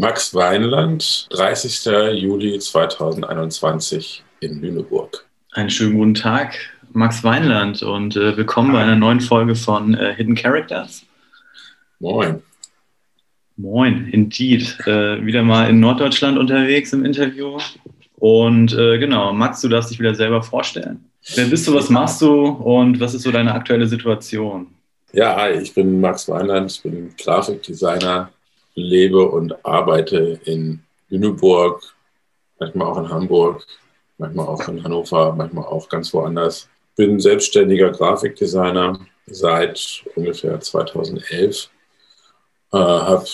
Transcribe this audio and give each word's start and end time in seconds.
Max 0.00 0.34
Weinland, 0.34 1.28
30. 1.28 1.84
Juli 2.14 2.58
2021 2.58 4.24
in 4.40 4.62
Lüneburg. 4.62 5.26
Einen 5.52 5.68
schönen 5.68 5.98
guten 5.98 6.14
Tag, 6.14 6.56
Max 6.94 7.22
Weinland, 7.22 7.82
und 7.82 8.16
äh, 8.16 8.34
willkommen 8.34 8.72
bei 8.72 8.80
einer 8.80 8.96
neuen 8.96 9.20
Folge 9.20 9.54
von 9.54 9.92
äh, 9.92 10.14
Hidden 10.14 10.36
Characters. 10.36 11.04
Moin. 11.98 12.42
Moin, 13.58 14.08
indeed. 14.10 14.74
Äh, 14.86 15.22
wieder 15.22 15.42
mal 15.42 15.68
in 15.68 15.80
Norddeutschland 15.80 16.38
unterwegs 16.38 16.94
im 16.94 17.04
Interview. 17.04 17.58
Und 18.18 18.72
äh, 18.72 18.96
genau, 18.96 19.34
Max, 19.34 19.60
du 19.60 19.68
darfst 19.68 19.90
dich 19.90 20.00
wieder 20.00 20.14
selber 20.14 20.42
vorstellen. 20.42 21.04
Wer 21.34 21.44
bist 21.44 21.68
du, 21.68 21.74
was 21.74 21.90
machst 21.90 22.22
du 22.22 22.46
und 22.46 23.00
was 23.00 23.12
ist 23.12 23.24
so 23.24 23.32
deine 23.32 23.52
aktuelle 23.52 23.86
Situation? 23.86 24.68
Ja, 25.12 25.36
hi, 25.36 25.50
ich 25.60 25.74
bin 25.74 26.00
Max 26.00 26.26
Weinland, 26.26 26.72
ich 26.72 26.82
bin 26.82 27.14
Grafikdesigner, 27.22 28.30
lebe 28.74 29.28
und 29.28 29.64
arbeite 29.64 30.40
in 30.44 30.82
Lüneburg, 31.08 31.82
manchmal 32.58 32.88
auch 32.88 32.98
in 32.98 33.08
Hamburg, 33.08 33.66
manchmal 34.18 34.46
auch 34.46 34.68
in 34.68 34.82
Hannover, 34.82 35.34
manchmal 35.34 35.64
auch 35.64 35.88
ganz 35.88 36.12
woanders. 36.12 36.68
Bin 36.96 37.18
selbstständiger 37.18 37.90
Grafikdesigner 37.90 39.00
seit 39.26 40.04
ungefähr 40.14 40.60
2011. 40.60 41.70
Äh, 42.72 42.76
habe 42.76 43.26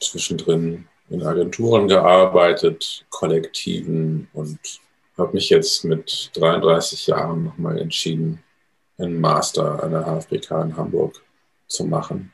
zwischendrin 0.00 0.86
in 1.10 1.22
Agenturen 1.22 1.88
gearbeitet, 1.88 3.04
Kollektiven 3.10 4.28
und 4.32 4.58
habe 5.16 5.32
mich 5.32 5.50
jetzt 5.50 5.84
mit 5.84 6.30
33 6.34 7.06
Jahren 7.06 7.44
nochmal 7.44 7.78
entschieden, 7.78 8.42
einen 8.98 9.20
Master 9.20 9.82
an 9.82 9.92
der 9.92 10.06
HFBK 10.06 10.50
in 10.62 10.76
Hamburg 10.76 11.22
zu 11.66 11.84
machen. 11.84 12.32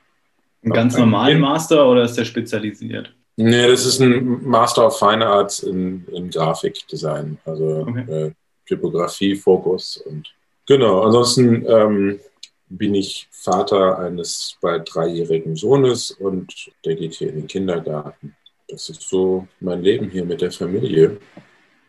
Ein 0.63 0.71
ganz 0.71 0.97
normalen 0.97 1.41
Master 1.41 1.89
oder 1.89 2.05
ist 2.05 2.17
der 2.17 2.25
spezialisiert? 2.25 3.15
Nee, 3.37 3.67
das 3.67 3.87
ist 3.87 4.01
ein 4.01 4.47
Master 4.47 4.87
of 4.87 4.99
Fine 4.99 5.27
Arts 5.27 5.61
in, 5.63 6.05
in 6.13 6.31
Grafikdesign, 6.31 7.39
also 7.45 7.87
okay. 7.89 8.27
äh, 8.27 8.31
Typografie, 8.67 9.35
Fokus 9.35 9.97
und 9.97 10.29
genau. 10.67 11.03
Ansonsten 11.03 11.65
ähm, 11.67 12.21
bin 12.69 12.95
ich 12.95 13.29
Vater 13.31 13.99
eines 13.99 14.57
bald 14.61 14.95
dreijährigen 14.95 15.57
Sohnes 15.57 16.11
und 16.11 16.71
der 16.85 16.97
geht 16.97 17.15
hier 17.15 17.31
in 17.31 17.37
den 17.37 17.47
Kindergarten. 17.47 18.37
Das 18.69 18.89
ist 18.91 19.03
so 19.09 19.49
mein 19.61 19.83
Leben 19.83 20.11
hier 20.11 20.25
mit 20.25 20.43
der 20.43 20.53
Familie. 20.53 21.19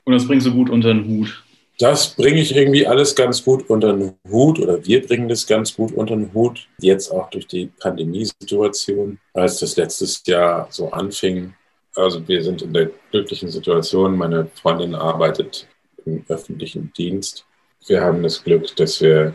Und 0.06 0.14
das 0.14 0.26
bringst 0.26 0.48
du 0.48 0.54
gut 0.54 0.70
unter 0.70 0.94
den 0.94 1.08
Hut 1.08 1.44
das 1.82 2.16
bringe 2.16 2.42
ich 2.42 2.56
irgendwie 2.56 2.86
alles 2.86 3.16
ganz 3.16 3.44
gut 3.44 3.70
unter 3.70 3.94
den 3.94 4.14
Hut 4.30 4.60
oder 4.60 4.86
wir 4.86 5.06
bringen 5.06 5.28
das 5.28 5.48
ganz 5.48 5.76
gut 5.76 5.92
unter 5.94 6.16
den 6.16 6.34
Hut. 6.34 6.68
Jetzt 6.80 7.12
auch 7.12 7.30
durch 7.30 7.48
die 7.48 7.68
Pandemiesituation, 7.80 9.20
als 9.34 9.60
das 9.60 9.76
letztes 9.78 10.22
Jahr 10.26 10.68
so 10.70 10.92
anfing. 10.92 11.54
Also 11.96 12.26
wir 12.28 12.44
sind 12.44 12.62
in 12.62 12.74
der 12.74 12.92
glücklichen 13.12 13.50
Situation. 13.50 14.18
Meine 14.18 14.48
Freundin 14.62 14.96
arbeitet 14.96 15.68
im 16.06 16.24
öffentlichen 16.30 16.94
Dienst. 16.98 17.46
Wir 17.88 18.02
haben 18.02 18.22
das 18.22 18.44
Glück, 18.44 18.76
dass 18.76 19.02
wir 19.02 19.34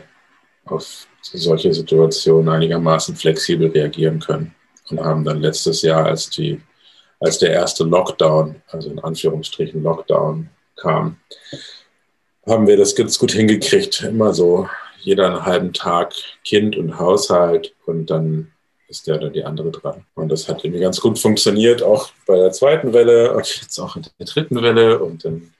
auf 0.65 1.07
solche 1.21 1.73
Situationen 1.73 2.49
einigermaßen 2.49 3.15
flexibel 3.15 3.69
reagieren 3.69 4.19
können 4.19 4.55
und 4.89 4.99
haben 4.99 5.23
dann 5.23 5.41
letztes 5.41 5.81
Jahr, 5.81 6.05
als 6.05 6.29
die 6.29 6.61
als 7.19 7.39
der 7.39 7.51
erste 7.51 7.83
Lockdown, 7.83 8.61
also 8.67 8.91
in 8.91 8.99
Anführungsstrichen 8.99 9.81
Lockdown 9.81 10.49
kam, 10.75 11.17
haben 12.47 12.67
wir 12.67 12.77
das 12.77 12.95
ganz 12.95 13.19
gut 13.19 13.31
hingekriegt. 13.31 14.03
Immer 14.03 14.33
so 14.33 14.67
jeder 14.99 15.27
einen 15.27 15.45
halben 15.45 15.73
Tag 15.73 16.13
Kind 16.43 16.77
und 16.77 16.97
Haushalt 16.99 17.73
und 17.85 18.09
dann 18.09 18.51
ist 18.87 19.07
der 19.07 19.17
oder 19.17 19.29
die 19.29 19.43
andere 19.43 19.71
dran. 19.71 20.05
Und 20.15 20.29
das 20.29 20.47
hat 20.47 20.63
irgendwie 20.63 20.81
ganz 20.81 21.01
gut 21.01 21.19
funktioniert, 21.19 21.83
auch 21.83 22.09
bei 22.25 22.37
der 22.37 22.51
zweiten 22.51 22.93
Welle 22.93 23.33
und 23.33 23.61
jetzt 23.61 23.77
auch 23.79 23.95
in 23.97 24.05
der 24.17 24.25
dritten 24.25 24.61
Welle. 24.61 24.99
Und 24.99 25.25
dann 25.25 25.53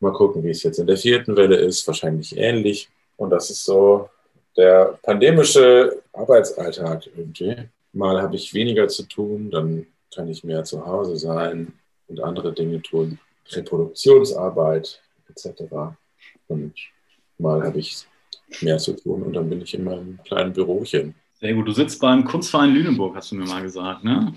mal 0.00 0.12
gucken, 0.12 0.42
wie 0.42 0.50
es 0.50 0.62
jetzt 0.62 0.78
in 0.78 0.86
der 0.86 0.96
vierten 0.96 1.36
Welle 1.36 1.56
ist. 1.56 1.86
Wahrscheinlich 1.86 2.36
ähnlich. 2.36 2.88
Und 3.16 3.30
das 3.30 3.50
ist 3.50 3.64
so 3.64 4.08
der 4.56 4.98
pandemische 5.02 6.02
Arbeitsalltag 6.12 7.06
irgendwie. 7.06 7.56
Mal 7.92 8.20
habe 8.22 8.36
ich 8.36 8.54
weniger 8.54 8.88
zu 8.88 9.04
tun, 9.04 9.50
dann 9.50 9.86
kann 10.14 10.28
ich 10.28 10.42
mehr 10.42 10.64
zu 10.64 10.86
Hause 10.86 11.16
sein 11.16 11.72
und 12.08 12.20
andere 12.20 12.52
Dinge 12.52 12.80
tun. 12.82 13.18
Reproduktionsarbeit 13.50 15.00
etc. 15.28 15.94
Und 16.48 16.74
mal 17.38 17.62
habe 17.62 17.78
ich 17.78 18.06
mehr 18.60 18.78
zu 18.78 18.94
tun 18.94 19.22
und 19.22 19.32
dann 19.32 19.48
bin 19.48 19.62
ich 19.62 19.74
in 19.74 19.84
meinem 19.84 20.18
kleinen 20.24 20.52
Bürochen. 20.52 21.14
Sehr 21.40 21.54
gut. 21.54 21.66
Du 21.66 21.72
sitzt 21.72 22.00
beim 22.00 22.24
Kunstverein 22.24 22.74
Lüneburg, 22.74 23.16
hast 23.16 23.32
du 23.32 23.36
mir 23.36 23.46
mal 23.46 23.62
gesagt, 23.62 24.04
ne? 24.04 24.34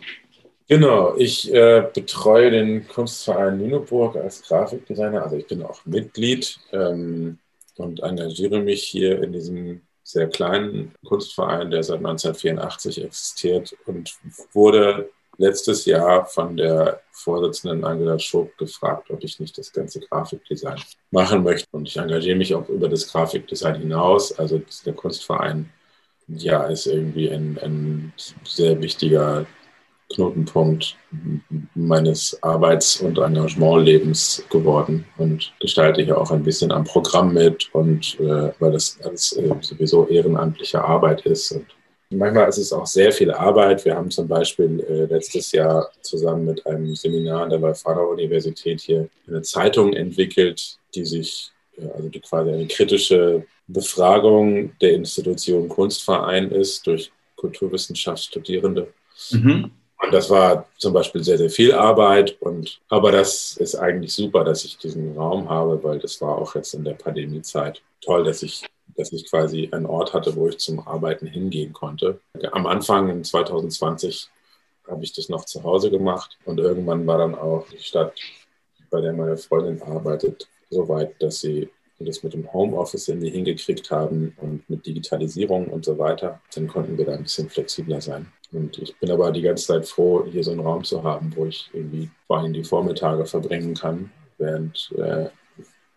Genau, 0.67 1.15
ich 1.15 1.53
äh, 1.53 1.87
betreue 1.93 2.51
den 2.51 2.87
Kunstverein 2.87 3.59
Lüneburg 3.59 4.17
als 4.17 4.41
Grafikdesigner. 4.41 5.23
Also 5.23 5.37
ich 5.37 5.47
bin 5.47 5.63
auch 5.63 5.85
Mitglied 5.85 6.59
ähm, 6.73 7.37
und 7.77 8.01
engagiere 8.01 8.59
mich 8.59 8.83
hier 8.83 9.23
in 9.23 9.31
diesem 9.31 9.81
sehr 10.03 10.27
kleinen 10.27 10.93
Kunstverein, 11.05 11.71
der 11.71 11.83
seit 11.83 11.97
1984 11.97 13.03
existiert 13.03 13.77
und 13.85 14.17
wurde 14.53 15.09
letztes 15.37 15.85
Jahr 15.85 16.25
von 16.25 16.57
der 16.57 17.01
Vorsitzenden 17.11 17.83
Angela 17.83 18.17
Schob 18.19 18.57
gefragt, 18.57 19.09
ob 19.09 19.23
ich 19.23 19.39
nicht 19.39 19.57
das 19.57 19.71
ganze 19.71 19.99
Grafikdesign 19.99 20.79
machen 21.11 21.43
möchte. 21.43 21.67
Und 21.71 21.87
ich 21.87 21.97
engagiere 21.97 22.37
mich 22.37 22.53
auch 22.53 22.67
über 22.69 22.89
das 22.89 23.11
Grafikdesign 23.11 23.81
hinaus. 23.81 24.37
Also 24.37 24.61
der 24.85 24.93
Kunstverein, 24.93 25.69
ja, 26.27 26.63
ist 26.65 26.87
irgendwie 26.87 27.29
ein, 27.29 27.57
ein 27.61 28.13
sehr 28.43 28.81
wichtiger 28.81 29.45
Knotenpunkt 30.09 30.95
meines 31.75 32.41
Arbeits- 32.41 33.01
und 33.01 33.17
Engagementlebens 33.17 34.43
geworden 34.49 35.05
und 35.17 35.53
gestalte 35.59 36.01
hier 36.01 36.17
auch 36.17 36.31
ein 36.31 36.43
bisschen 36.43 36.71
am 36.71 36.85
Programm 36.85 37.33
mit 37.33 37.69
und 37.73 38.17
äh, 38.19 38.51
weil 38.59 38.71
das 38.71 38.97
alles 39.03 39.33
äh, 39.33 39.53
sowieso 39.59 40.07
ehrenamtliche 40.07 40.81
Arbeit 40.83 41.25
ist 41.25 41.51
und 41.51 41.65
Manchmal 42.09 42.47
ist 42.47 42.57
es 42.57 42.71
auch 42.71 42.85
sehr 42.85 43.11
viel 43.11 43.31
Arbeit. 43.31 43.83
Wir 43.83 43.95
haben 43.95 44.09
zum 44.09 44.27
Beispiel 44.27 44.79
äh, 44.79 45.13
letztes 45.13 45.51
Jahr 45.51 45.91
zusammen 46.01 46.45
mit 46.45 46.65
einem 46.65 46.95
Seminar 46.95 47.43
an 47.43 47.49
der 47.49 47.59
Leuphana 47.59 48.01
Universität 48.01 48.79
hier 48.79 49.09
eine 49.27 49.41
Zeitung 49.41 49.93
entwickelt, 49.93 50.77
die 50.95 51.05
sich 51.05 51.51
also 51.95 52.09
die 52.09 52.19
quasi 52.19 52.51
eine 52.51 52.67
kritische 52.67 53.45
Befragung 53.67 54.77
der 54.79 54.93
Institution 54.93 55.69
Kunstverein 55.69 56.51
ist 56.51 56.87
durch 56.87 57.11
Kulturwissenschaftsstudierende. 57.35 58.87
Mhm. 59.31 59.71
Und 59.99 60.13
das 60.13 60.29
war 60.29 60.67
zum 60.77 60.93
Beispiel 60.93 61.23
sehr, 61.23 61.37
sehr 61.37 61.49
viel 61.49 61.73
Arbeit. 61.73 62.37
Und, 62.39 62.79
aber 62.87 63.11
das 63.11 63.57
ist 63.57 63.75
eigentlich 63.75 64.13
super, 64.13 64.43
dass 64.43 64.63
ich 64.63 64.77
diesen 64.77 65.17
Raum 65.17 65.49
habe, 65.49 65.83
weil 65.83 65.99
das 65.99 66.21
war 66.21 66.37
auch 66.37 66.55
jetzt 66.55 66.73
in 66.73 66.83
der 66.83 66.93
Pandemiezeit 66.93 67.81
toll, 68.01 68.23
dass 68.23 68.43
ich, 68.43 68.63
dass 68.97 69.13
ich 69.13 69.29
quasi 69.29 69.69
einen 69.71 69.85
Ort 69.85 70.13
hatte, 70.13 70.35
wo 70.35 70.47
ich 70.47 70.57
zum 70.57 70.85
Arbeiten 70.85 71.27
hingehen 71.27 71.71
konnte. 71.71 72.19
Am 72.51 72.65
Anfang 72.65 73.09
in 73.09 73.23
2020 73.23 74.27
habe 74.87 75.03
ich 75.03 75.13
das 75.13 75.29
noch 75.29 75.45
zu 75.45 75.63
Hause 75.63 75.91
gemacht 75.91 76.37
und 76.45 76.59
irgendwann 76.59 77.05
war 77.05 77.19
dann 77.19 77.35
auch 77.35 77.67
die 77.69 77.79
Stadt, 77.79 78.13
bei 78.89 79.01
der 79.01 79.13
meine 79.13 79.37
Freundin 79.37 79.81
arbeitet, 79.81 80.47
so 80.69 80.87
weit, 80.89 81.21
dass 81.21 81.41
sie 81.41 81.69
das 81.99 82.23
mit 82.23 82.33
dem 82.33 82.51
Homeoffice 82.53 83.07
irgendwie 83.07 83.29
hingekriegt 83.29 83.89
haben 83.89 84.35
und 84.37 84.69
mit 84.69 84.85
Digitalisierung 84.85 85.67
und 85.67 85.83
so 85.83 85.97
weiter. 85.97 86.41
Dann 86.53 86.67
konnten 86.67 86.97
wir 86.97 87.05
da 87.05 87.13
ein 87.13 87.23
bisschen 87.23 87.49
flexibler 87.49 88.01
sein. 88.01 88.31
Und 88.51 88.77
ich 88.77 88.95
bin 88.97 89.11
aber 89.11 89.31
die 89.31 89.41
ganze 89.41 89.67
Zeit 89.67 89.87
froh, 89.87 90.25
hier 90.29 90.43
so 90.43 90.51
einen 90.51 90.61
Raum 90.61 90.83
zu 90.83 91.03
haben, 91.03 91.33
wo 91.35 91.45
ich 91.45 91.69
irgendwie 91.73 92.09
vor 92.27 92.37
allem 92.37 92.53
die 92.53 92.63
Vormittage 92.63 93.25
verbringen 93.25 93.73
kann, 93.73 94.11
während 94.37 94.93
äh, 94.97 95.29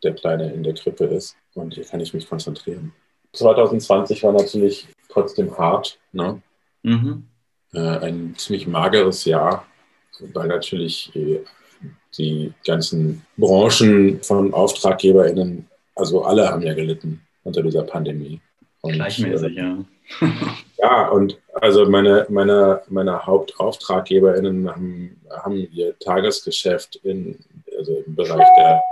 der 0.03 0.15
Kleine 0.15 0.53
in 0.53 0.63
der 0.63 0.75
Krippe 0.75 1.05
ist. 1.05 1.37
Und 1.55 1.75
hier 1.75 1.85
kann 1.85 2.01
ich 2.01 2.15
mich 2.15 2.29
konzentrieren. 2.29 2.93
2020 3.33 4.23
war 4.23 4.33
natürlich 4.33 4.89
trotzdem 5.09 5.57
hart. 5.57 5.99
Ne? 6.13 6.43
Mhm. 6.83 7.27
Äh, 7.73 7.79
ein 7.79 8.35
ziemlich 8.37 8.67
mageres 8.67 9.25
Jahr, 9.25 9.67
weil 10.33 10.49
natürlich 10.49 11.15
äh, 11.15 11.41
die 12.19 12.53
ganzen 12.67 13.25
Branchen 13.37 14.23
von 14.23 14.53
AuftraggeberInnen, 14.53 15.69
also 15.95 16.25
alle 16.25 16.49
haben 16.49 16.63
ja 16.63 16.75
gelitten 16.75 17.21
unter 17.45 17.63
dieser 17.63 17.85
Pandemie. 17.85 18.41
Und, 18.83 18.95
Gleichmäßig, 18.95 19.57
äh, 19.57 19.61
ja. 19.61 19.79
ja, 20.79 21.09
und 21.09 21.39
also 21.53 21.89
meine, 21.89 22.27
meine, 22.31 22.83
meine 22.89 23.27
HauptauftraggeberInnen 23.27 24.69
haben, 24.69 25.21
haben 25.31 25.69
ihr 25.73 25.99
Tagesgeschäft 25.99 26.97
in, 26.97 27.39
also 27.77 28.03
im 28.07 28.15
Bereich 28.15 28.47
der, 28.57 28.83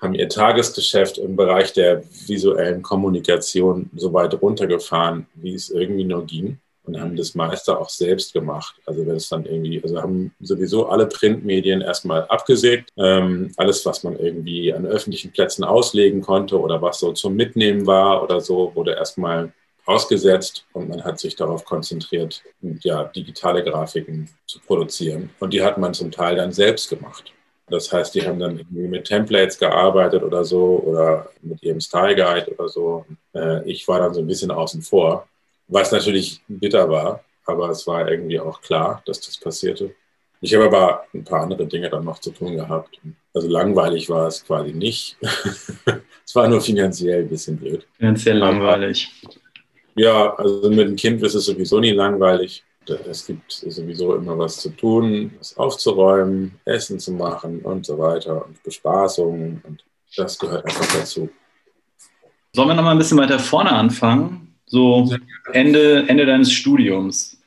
haben 0.00 0.14
ihr 0.14 0.28
Tagesgeschäft 0.28 1.18
im 1.18 1.36
Bereich 1.36 1.72
der 1.72 2.02
visuellen 2.26 2.82
Kommunikation 2.82 3.90
so 3.96 4.12
weit 4.12 4.40
runtergefahren, 4.40 5.26
wie 5.34 5.54
es 5.54 5.70
irgendwie 5.70 6.04
nur 6.04 6.24
ging 6.24 6.58
und 6.84 7.00
haben 7.00 7.16
das 7.16 7.34
meiste 7.34 7.78
auch 7.78 7.88
selbst 7.88 8.32
gemacht. 8.32 8.74
Also 8.86 9.06
wenn 9.06 9.16
es 9.16 9.28
dann 9.28 9.44
irgendwie, 9.44 9.82
also 9.82 10.00
haben 10.00 10.32
sowieso 10.40 10.86
alle 10.86 11.06
Printmedien 11.06 11.80
erstmal 11.80 12.24
abgesägt. 12.26 12.90
Ähm, 12.96 13.52
alles, 13.56 13.84
was 13.86 14.02
man 14.02 14.18
irgendwie 14.18 14.72
an 14.72 14.86
öffentlichen 14.86 15.32
Plätzen 15.32 15.64
auslegen 15.64 16.20
konnte 16.20 16.58
oder 16.58 16.80
was 16.82 16.98
so 16.98 17.12
zum 17.12 17.36
Mitnehmen 17.36 17.86
war 17.86 18.22
oder 18.22 18.40
so, 18.40 18.72
wurde 18.74 18.94
erstmal 18.94 19.52
ausgesetzt 19.86 20.66
und 20.72 20.88
man 20.88 21.04
hat 21.04 21.18
sich 21.18 21.36
darauf 21.36 21.64
konzentriert, 21.64 22.42
ja, 22.82 23.04
digitale 23.04 23.64
Grafiken 23.64 24.28
zu 24.46 24.60
produzieren. 24.60 25.30
Und 25.40 25.52
die 25.52 25.62
hat 25.62 25.78
man 25.78 25.94
zum 25.94 26.10
Teil 26.10 26.36
dann 26.36 26.52
selbst 26.52 26.90
gemacht. 26.90 27.32
Das 27.70 27.92
heißt, 27.92 28.14
die 28.14 28.26
haben 28.26 28.38
dann 28.38 28.58
irgendwie 28.58 28.88
mit 28.88 29.04
Templates 29.04 29.58
gearbeitet 29.58 30.22
oder 30.22 30.44
so 30.44 30.82
oder 30.84 31.30
mit 31.42 31.62
ihrem 31.62 31.80
Style 31.80 32.16
Guide 32.16 32.52
oder 32.52 32.68
so. 32.68 33.06
Äh, 33.34 33.68
ich 33.68 33.86
war 33.86 34.00
dann 34.00 34.12
so 34.12 34.20
ein 34.20 34.26
bisschen 34.26 34.50
außen 34.50 34.82
vor, 34.82 35.28
was 35.68 35.92
natürlich 35.92 36.40
bitter 36.48 36.88
war, 36.88 37.24
aber 37.46 37.70
es 37.70 37.86
war 37.86 38.10
irgendwie 38.10 38.40
auch 38.40 38.60
klar, 38.60 39.02
dass 39.06 39.20
das 39.20 39.38
passierte. 39.38 39.94
Ich 40.40 40.54
habe 40.54 40.64
aber 40.64 41.04
ein 41.12 41.24
paar 41.24 41.42
andere 41.42 41.66
Dinge 41.66 41.90
dann 41.90 42.04
noch 42.04 42.18
zu 42.18 42.30
tun 42.30 42.56
gehabt. 42.56 42.98
Also 43.34 43.48
langweilig 43.48 44.08
war 44.08 44.26
es 44.26 44.44
quasi 44.44 44.72
nicht. 44.72 45.16
es 46.24 46.34
war 46.34 46.48
nur 46.48 46.60
finanziell 46.60 47.22
ein 47.22 47.28
bisschen 47.28 47.58
blöd. 47.58 47.86
Finanziell 47.98 48.38
langweilig. 48.38 49.10
Ja, 49.94 50.34
also 50.34 50.70
mit 50.70 50.88
dem 50.88 50.96
Kind 50.96 51.22
ist 51.22 51.34
es 51.34 51.44
sowieso 51.44 51.78
nie 51.78 51.92
langweilig. 51.92 52.64
Es 52.94 53.26
gibt 53.26 53.50
sowieso 53.50 54.14
immer 54.14 54.38
was 54.38 54.56
zu 54.58 54.70
tun, 54.70 55.32
was 55.38 55.56
aufzuräumen, 55.56 56.52
Essen 56.64 56.98
zu 56.98 57.12
machen 57.12 57.60
und 57.60 57.86
so 57.86 57.98
weiter 57.98 58.44
und 58.46 58.62
Bespaßungen 58.62 59.62
und 59.66 59.84
das 60.16 60.38
gehört 60.38 60.64
einfach 60.64 60.86
dazu. 60.98 61.28
Sollen 62.52 62.68
wir 62.68 62.74
noch 62.74 62.82
mal 62.82 62.92
ein 62.92 62.98
bisschen 62.98 63.18
weiter 63.18 63.38
vorne 63.38 63.70
anfangen? 63.70 64.54
So 64.66 65.08
Ende, 65.52 66.04
Ende 66.08 66.26
deines 66.26 66.52
Studiums. 66.52 67.40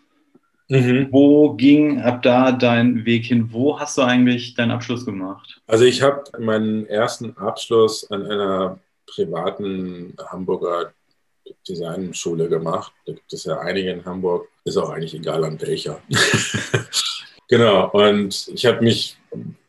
Mhm. 0.69 1.09
Wo 1.11 1.53
ging 1.53 2.01
ab 2.01 2.21
da 2.23 2.51
dein 2.51 3.05
Weg 3.05 3.25
hin? 3.25 3.49
Wo 3.51 3.79
hast 3.79 3.97
du 3.97 4.01
eigentlich 4.01 4.55
deinen 4.55 4.71
Abschluss 4.71 5.05
gemacht? 5.05 5.61
Also 5.67 5.83
ich 5.83 6.01
habe 6.01 6.23
meinen 6.39 6.85
ersten 6.87 7.35
Abschluss 7.37 8.09
an 8.09 8.25
einer 8.25 8.79
privaten 9.05 10.15
Hamburger 10.29 10.93
Designschule 11.67 12.49
gemacht. 12.49 12.93
Da 13.05 13.13
gibt 13.13 13.31
es 13.33 13.45
ja 13.45 13.59
einige 13.59 13.91
in 13.91 14.05
Hamburg. 14.05 14.47
Ist 14.65 14.77
auch 14.77 14.89
eigentlich 14.89 15.13
egal 15.13 15.43
an 15.43 15.59
welcher. 15.61 16.01
genau. 17.47 17.89
Und 17.91 18.49
ich 18.53 18.65
habe 18.65 18.81
mich 18.83 19.17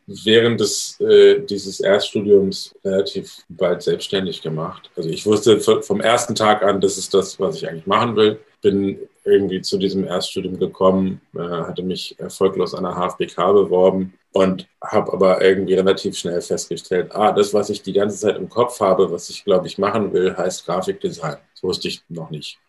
während 0.07 0.59
des, 0.59 0.99
äh, 0.99 1.39
dieses 1.41 1.79
Erststudiums 1.79 2.75
relativ 2.83 3.43
bald 3.49 3.81
selbstständig 3.81 4.41
gemacht. 4.41 4.89
Also 4.95 5.09
ich 5.09 5.25
wusste 5.25 5.59
vom 5.59 6.01
ersten 6.01 6.35
Tag 6.35 6.63
an, 6.63 6.81
das 6.81 6.97
ist 6.97 7.13
das, 7.13 7.39
was 7.39 7.57
ich 7.57 7.67
eigentlich 7.67 7.87
machen 7.87 8.15
will. 8.15 8.39
Bin 8.61 8.99
irgendwie 9.23 9.61
zu 9.61 9.77
diesem 9.77 10.05
Erststudium 10.05 10.59
gekommen, 10.59 11.21
äh, 11.35 11.39
hatte 11.39 11.81
mich 11.81 12.19
erfolglos 12.19 12.75
an 12.75 12.83
der 12.83 12.95
HFBK 12.95 13.53
beworben 13.53 14.13
und 14.31 14.67
habe 14.83 15.13
aber 15.13 15.41
irgendwie 15.41 15.73
relativ 15.73 16.17
schnell 16.17 16.41
festgestellt, 16.41 17.09
ah, 17.15 17.31
das, 17.31 17.53
was 17.53 17.69
ich 17.69 17.81
die 17.81 17.93
ganze 17.93 18.17
Zeit 18.17 18.37
im 18.37 18.49
Kopf 18.49 18.79
habe, 18.79 19.11
was 19.11 19.29
ich 19.29 19.43
glaube 19.43 19.65
ich 19.65 19.77
machen 19.77 20.13
will, 20.13 20.35
heißt 20.35 20.65
Grafikdesign. 20.65 21.37
Wusste 21.65 21.87
ich 21.87 22.01
noch 22.09 22.29
nicht. 22.29 22.59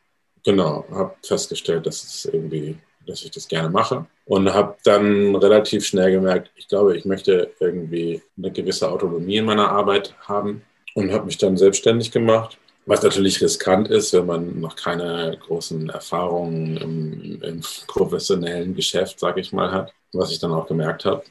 Genau, 0.44 0.84
habe 0.90 1.14
festgestellt, 1.22 1.86
dass 1.86 2.02
es 2.02 2.24
irgendwie 2.24 2.78
dass 3.06 3.22
ich 3.22 3.30
das 3.30 3.48
gerne 3.48 3.70
mache. 3.70 4.06
Und 4.24 4.52
habe 4.52 4.76
dann 4.84 5.34
relativ 5.36 5.86
schnell 5.86 6.10
gemerkt, 6.10 6.50
ich 6.56 6.68
glaube, 6.68 6.96
ich 6.96 7.04
möchte 7.04 7.52
irgendwie 7.60 8.22
eine 8.36 8.50
gewisse 8.50 8.90
Autonomie 8.90 9.36
in 9.36 9.44
meiner 9.44 9.70
Arbeit 9.70 10.14
haben 10.20 10.62
und 10.94 11.12
habe 11.12 11.26
mich 11.26 11.38
dann 11.38 11.56
selbstständig 11.56 12.10
gemacht. 12.10 12.58
Was 12.86 13.02
natürlich 13.02 13.40
riskant 13.40 13.88
ist, 13.88 14.12
wenn 14.12 14.26
man 14.26 14.60
noch 14.60 14.76
keine 14.76 15.36
großen 15.40 15.88
Erfahrungen 15.90 16.76
im, 16.76 17.42
im 17.42 17.60
professionellen 17.86 18.74
Geschäft, 18.74 19.18
sage 19.18 19.40
ich 19.40 19.52
mal, 19.52 19.72
hat. 19.72 19.92
Was 20.12 20.30
ich 20.30 20.38
dann 20.38 20.52
auch 20.52 20.66
gemerkt 20.66 21.04
habe, 21.04 21.24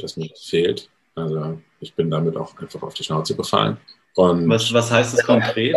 dass 0.00 0.16
mir 0.16 0.28
das 0.28 0.44
fehlt. 0.44 0.88
Also 1.14 1.58
ich 1.80 1.94
bin 1.94 2.10
damit 2.10 2.36
auch 2.36 2.56
einfach 2.58 2.82
auf 2.82 2.94
die 2.94 3.04
Schnauze 3.04 3.34
gefallen. 3.34 3.78
Und 4.14 4.48
was, 4.48 4.72
was 4.72 4.90
heißt 4.90 5.14
das 5.14 5.24
konkret? 5.24 5.76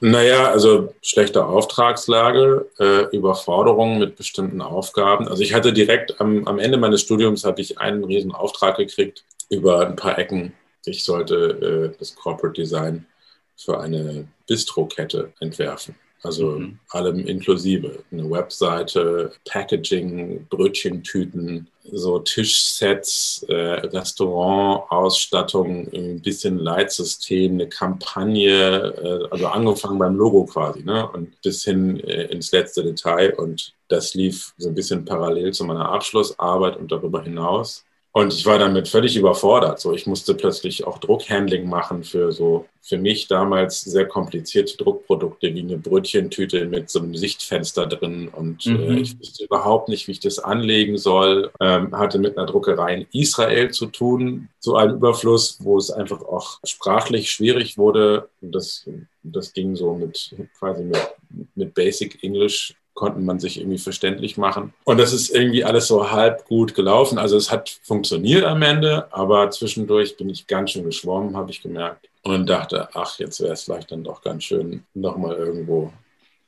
Naja, 0.00 0.50
also 0.50 0.94
schlechte 1.00 1.46
Auftragslage, 1.46 2.70
äh, 2.78 3.16
Überforderung 3.16 3.98
mit 3.98 4.16
bestimmten 4.16 4.60
Aufgaben. 4.60 5.28
Also 5.28 5.42
ich 5.42 5.54
hatte 5.54 5.72
direkt 5.72 6.20
am, 6.20 6.46
am 6.46 6.58
Ende 6.58 6.76
meines 6.76 7.00
Studiums 7.00 7.44
habe 7.44 7.62
ich 7.62 7.78
einen 7.78 8.04
riesen 8.04 8.32
Auftrag 8.32 8.76
gekriegt 8.76 9.24
über 9.48 9.86
ein 9.86 9.96
paar 9.96 10.18
Ecken. 10.18 10.52
Ich 10.84 11.04
sollte 11.04 11.92
äh, 11.94 11.98
das 11.98 12.14
Corporate 12.16 12.60
Design 12.60 13.06
für 13.56 13.80
eine 13.80 14.28
Bistro-Kette 14.46 15.32
entwerfen. 15.40 15.94
Also 16.24 16.52
mhm. 16.52 16.78
allem 16.88 17.26
inklusive. 17.26 18.02
Eine 18.10 18.30
Webseite, 18.30 19.32
Packaging, 19.44 20.46
Brötchentüten, 20.48 21.68
so 21.92 22.18
Tischsets, 22.18 23.44
äh, 23.50 23.54
Restaurantausstattung, 23.54 25.86
ein 25.92 26.22
bisschen 26.22 26.58
Leitsystem, 26.58 27.52
eine 27.52 27.68
Kampagne, 27.68 28.48
äh, 28.48 29.28
also 29.30 29.48
angefangen 29.48 29.98
beim 29.98 30.16
Logo 30.16 30.46
quasi, 30.46 30.82
ne? 30.82 31.06
Und 31.10 31.38
bis 31.42 31.64
hin 31.64 32.00
äh, 32.00 32.24
ins 32.32 32.52
letzte 32.52 32.82
Detail. 32.82 33.34
Und 33.34 33.74
das 33.88 34.14
lief 34.14 34.54
so 34.56 34.70
ein 34.70 34.74
bisschen 34.74 35.04
parallel 35.04 35.52
zu 35.52 35.64
meiner 35.64 35.90
Abschlussarbeit 35.90 36.78
und 36.78 36.90
darüber 36.90 37.22
hinaus. 37.22 37.84
Und 38.16 38.32
ich 38.32 38.46
war 38.46 38.60
damit 38.60 38.86
völlig 38.86 39.16
überfordert. 39.16 39.80
So, 39.80 39.92
ich 39.92 40.06
musste 40.06 40.36
plötzlich 40.36 40.86
auch 40.86 40.98
Druckhandling 40.98 41.68
machen 41.68 42.04
für 42.04 42.30
so 42.30 42.66
für 42.80 42.96
mich 42.96 43.26
damals 43.26 43.80
sehr 43.80 44.06
komplizierte 44.06 44.76
Druckprodukte 44.76 45.52
wie 45.52 45.60
eine 45.60 45.78
Brötchentüte 45.78 46.66
mit 46.66 46.90
so 46.90 47.00
einem 47.00 47.16
Sichtfenster 47.16 47.86
drin. 47.86 48.28
Und 48.28 48.66
äh, 48.66 48.70
mhm. 48.70 48.98
äh, 48.98 49.00
ich 49.00 49.18
wusste 49.18 49.44
überhaupt 49.44 49.88
nicht, 49.88 50.06
wie 50.06 50.12
ich 50.12 50.20
das 50.20 50.38
anlegen 50.38 50.96
soll. 50.96 51.50
Ähm, 51.60 51.90
hatte 51.98 52.20
mit 52.20 52.38
einer 52.38 52.46
Druckerei 52.46 52.94
in 52.94 53.20
Israel 53.20 53.72
zu 53.72 53.86
tun, 53.86 54.48
zu 54.60 54.76
einem 54.76 54.94
Überfluss, 54.94 55.58
wo 55.60 55.76
es 55.76 55.90
einfach 55.90 56.22
auch 56.22 56.60
sprachlich 56.62 57.32
schwierig 57.32 57.78
wurde. 57.78 58.28
Und 58.40 58.54
das, 58.54 58.88
das 59.24 59.52
ging 59.52 59.74
so 59.74 59.92
mit 59.92 60.36
quasi 60.56 60.84
mit, 60.84 61.14
mit 61.56 61.74
Basic 61.74 62.22
English 62.22 62.76
konnten 62.94 63.24
man 63.24 63.40
sich 63.40 63.58
irgendwie 63.58 63.78
verständlich 63.78 64.36
machen. 64.36 64.72
Und 64.84 64.98
das 64.98 65.12
ist 65.12 65.34
irgendwie 65.34 65.64
alles 65.64 65.88
so 65.88 66.10
halb 66.10 66.46
gut 66.46 66.74
gelaufen. 66.74 67.18
Also 67.18 67.36
es 67.36 67.50
hat 67.50 67.78
funktioniert 67.82 68.44
am 68.44 68.62
Ende, 68.62 69.12
aber 69.12 69.50
zwischendurch 69.50 70.16
bin 70.16 70.30
ich 70.30 70.46
ganz 70.46 70.70
schön 70.70 70.84
geschwommen, 70.84 71.36
habe 71.36 71.50
ich 71.50 71.60
gemerkt. 71.60 72.08
Und 72.22 72.48
dachte, 72.48 72.88
ach, 72.94 73.18
jetzt 73.18 73.40
wäre 73.40 73.52
es 73.52 73.64
vielleicht 73.64 73.92
dann 73.92 74.02
doch 74.02 74.22
ganz 74.22 74.44
schön, 74.44 74.84
nochmal 74.94 75.34
irgendwo 75.34 75.92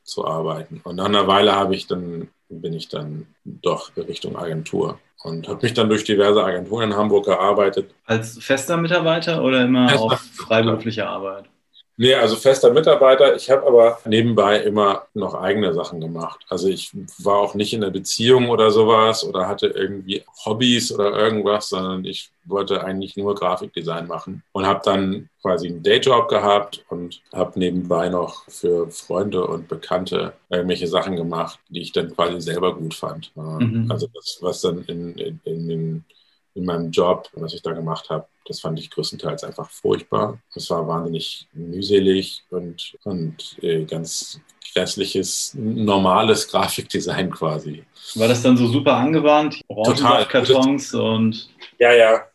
zu 0.04 0.26
arbeiten. 0.26 0.80
Und 0.84 0.96
nach 0.96 1.04
einer 1.04 1.26
Weile 1.26 1.54
habe 1.54 1.74
ich 1.74 1.86
dann, 1.86 2.28
bin 2.48 2.72
ich 2.72 2.88
dann 2.88 3.26
doch 3.44 3.90
Richtung 3.96 4.36
Agentur 4.36 4.98
und 5.22 5.48
habe 5.48 5.60
mich 5.62 5.74
dann 5.74 5.88
durch 5.88 6.04
diverse 6.04 6.42
Agenturen 6.42 6.92
in 6.92 6.96
Hamburg 6.96 7.26
gearbeitet. 7.26 7.92
Als 8.06 8.38
fester 8.38 8.76
Mitarbeiter 8.76 9.42
oder 9.42 9.64
immer 9.64 10.00
auf 10.00 10.18
freiberufliche 10.34 11.06
Arbeit? 11.06 11.44
Nee, 11.98 12.14
also 12.14 12.36
fester 12.36 12.72
Mitarbeiter. 12.72 13.34
Ich 13.36 13.50
habe 13.50 13.66
aber 13.66 13.98
nebenbei 14.04 14.58
immer 14.60 15.06
noch 15.14 15.34
eigene 15.34 15.72
Sachen 15.72 15.98
gemacht. 15.98 16.44
Also 16.50 16.68
ich 16.68 16.90
war 17.18 17.36
auch 17.36 17.54
nicht 17.54 17.72
in 17.72 17.82
einer 17.82 17.92
Beziehung 17.92 18.50
oder 18.50 18.70
sowas 18.70 19.24
oder 19.24 19.48
hatte 19.48 19.68
irgendwie 19.68 20.22
Hobbys 20.44 20.92
oder 20.92 21.16
irgendwas, 21.16 21.70
sondern 21.70 22.04
ich 22.04 22.30
wollte 22.44 22.84
eigentlich 22.84 23.16
nur 23.16 23.34
Grafikdesign 23.34 24.06
machen 24.06 24.42
und 24.52 24.66
habe 24.66 24.82
dann 24.84 25.30
quasi 25.40 25.68
einen 25.68 25.82
Dayjob 25.82 26.28
gehabt 26.28 26.84
und 26.90 27.22
habe 27.32 27.58
nebenbei 27.58 28.10
noch 28.10 28.44
für 28.48 28.90
Freunde 28.90 29.46
und 29.46 29.66
Bekannte 29.66 30.34
irgendwelche 30.50 30.88
Sachen 30.88 31.16
gemacht, 31.16 31.58
die 31.70 31.80
ich 31.80 31.92
dann 31.92 32.14
quasi 32.14 32.40
selber 32.42 32.74
gut 32.74 32.92
fand. 32.92 33.32
Mhm. 33.36 33.86
Also 33.90 34.06
das, 34.12 34.38
was 34.42 34.60
dann 34.60 34.84
in, 34.84 35.14
in, 35.14 35.40
in, 35.44 36.04
in 36.56 36.64
meinem 36.64 36.90
Job, 36.90 37.28
was 37.34 37.54
ich 37.54 37.62
da 37.62 37.72
gemacht 37.72 38.08
habe, 38.10 38.26
das 38.46 38.60
fand 38.60 38.78
ich 38.78 38.90
größtenteils 38.90 39.44
einfach 39.44 39.70
furchtbar. 39.70 40.38
Es 40.54 40.70
war 40.70 40.88
wahnsinnig 40.88 41.46
mühselig 41.52 42.44
und, 42.50 42.96
und 43.04 43.56
äh, 43.62 43.84
ganz 43.84 44.40
grässliches, 44.72 45.54
normales 45.54 46.48
Grafikdesign 46.48 47.30
quasi. 47.30 47.84
War 48.14 48.28
das 48.28 48.42
dann 48.42 48.56
so 48.56 48.66
super 48.66 48.94
angewandt? 48.94 49.60
Total. 49.68 50.26
Kartons 50.26 50.94
und. 50.94 51.50
Ja, 51.78 51.92
ja. 51.92 52.26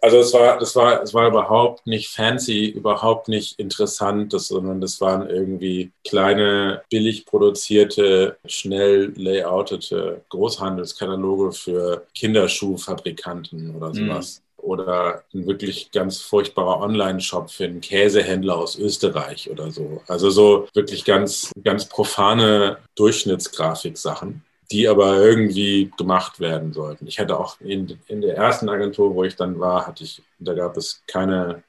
Also 0.00 0.18
es 0.18 0.32
war, 0.32 0.58
das 0.58 0.76
war, 0.76 1.02
es 1.02 1.14
war 1.14 1.28
überhaupt 1.28 1.86
nicht 1.86 2.08
fancy, 2.08 2.68
überhaupt 2.68 3.28
nicht 3.28 3.58
interessant, 3.58 4.32
das, 4.32 4.48
sondern 4.48 4.80
das 4.80 5.00
waren 5.00 5.28
irgendwie 5.28 5.90
kleine, 6.06 6.82
billig 6.90 7.26
produzierte, 7.26 8.36
schnell 8.46 9.12
layoutete 9.16 10.22
Großhandelskataloge 10.28 11.52
für 11.52 12.06
Kinderschuhfabrikanten 12.14 13.74
oder 13.76 13.88
mhm. 13.88 13.94
sowas. 13.94 14.38
Mhm 14.40 14.48
oder 14.60 15.22
ein 15.32 15.46
wirklich 15.46 15.90
ganz 15.92 16.20
furchtbarer 16.20 16.80
Online-Shop 16.80 17.50
für 17.50 17.64
einen 17.64 17.80
Käsehändler 17.80 18.56
aus 18.56 18.76
Österreich 18.76 19.48
oder 19.50 19.70
so. 19.70 20.02
Also 20.08 20.30
so 20.30 20.68
wirklich 20.74 21.04
ganz, 21.04 21.52
ganz 21.64 21.86
profane 21.86 22.78
Durchschnittsgrafik-Sachen, 22.96 24.42
die 24.70 24.88
aber 24.88 25.16
irgendwie 25.16 25.90
gemacht 25.96 26.40
werden 26.40 26.72
sollten. 26.72 27.06
Ich 27.06 27.18
hatte 27.18 27.38
auch 27.38 27.60
in, 27.60 27.98
in 28.06 28.20
der 28.20 28.36
ersten 28.36 28.68
Agentur, 28.68 29.14
wo 29.14 29.24
ich 29.24 29.36
dann 29.36 29.58
war, 29.58 29.86
hatte 29.86 30.04
ich, 30.04 30.22
da 30.38 30.54
gab 30.54 30.76
es 30.76 31.02
keine, 31.06 31.62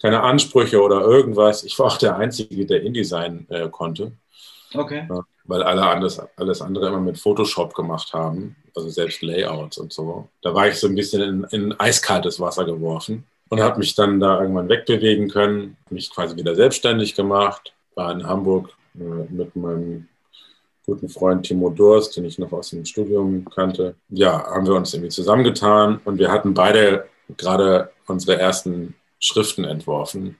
keine 0.00 0.22
Ansprüche 0.22 0.82
oder 0.82 1.02
irgendwas. 1.02 1.62
Ich 1.64 1.78
war 1.78 1.86
auch 1.86 1.98
der 1.98 2.16
Einzige, 2.16 2.66
der 2.66 2.82
InDesign 2.82 3.46
äh, 3.48 3.68
konnte. 3.68 4.12
Okay. 4.74 5.08
Weil 5.44 5.62
alle 5.62 5.82
alles, 5.82 6.20
alles 6.36 6.62
andere 6.62 6.88
immer 6.88 7.00
mit 7.00 7.18
Photoshop 7.18 7.74
gemacht 7.74 8.12
haben 8.12 8.56
also 8.76 8.88
selbst 8.88 9.22
Layouts 9.22 9.78
und 9.78 9.92
so. 9.92 10.28
Da 10.42 10.54
war 10.54 10.68
ich 10.68 10.76
so 10.76 10.88
ein 10.88 10.94
bisschen 10.94 11.22
in, 11.22 11.44
in 11.50 11.80
eiskaltes 11.80 12.40
Wasser 12.40 12.64
geworfen 12.64 13.24
und 13.48 13.60
habe 13.60 13.78
mich 13.78 13.94
dann 13.94 14.20
da 14.20 14.40
irgendwann 14.40 14.68
wegbewegen 14.68 15.28
können, 15.28 15.76
mich 15.90 16.10
quasi 16.10 16.36
wieder 16.36 16.54
selbstständig 16.54 17.14
gemacht, 17.14 17.72
war 17.94 18.12
in 18.12 18.26
Hamburg 18.26 18.70
äh, 18.94 19.32
mit 19.32 19.54
meinem 19.56 20.08
guten 20.86 21.08
Freund 21.08 21.46
Timo 21.46 21.70
Durst, 21.70 22.16
den 22.16 22.24
ich 22.24 22.38
noch 22.38 22.52
aus 22.52 22.70
dem 22.70 22.84
Studium 22.84 23.44
kannte. 23.44 23.94
Ja, 24.08 24.44
haben 24.44 24.66
wir 24.66 24.74
uns 24.74 24.92
irgendwie 24.92 25.10
zusammengetan 25.10 26.00
und 26.04 26.18
wir 26.18 26.30
hatten 26.30 26.54
beide 26.54 27.08
gerade 27.36 27.90
unsere 28.06 28.38
ersten 28.38 28.94
Schriften 29.18 29.64
entworfen, 29.64 30.36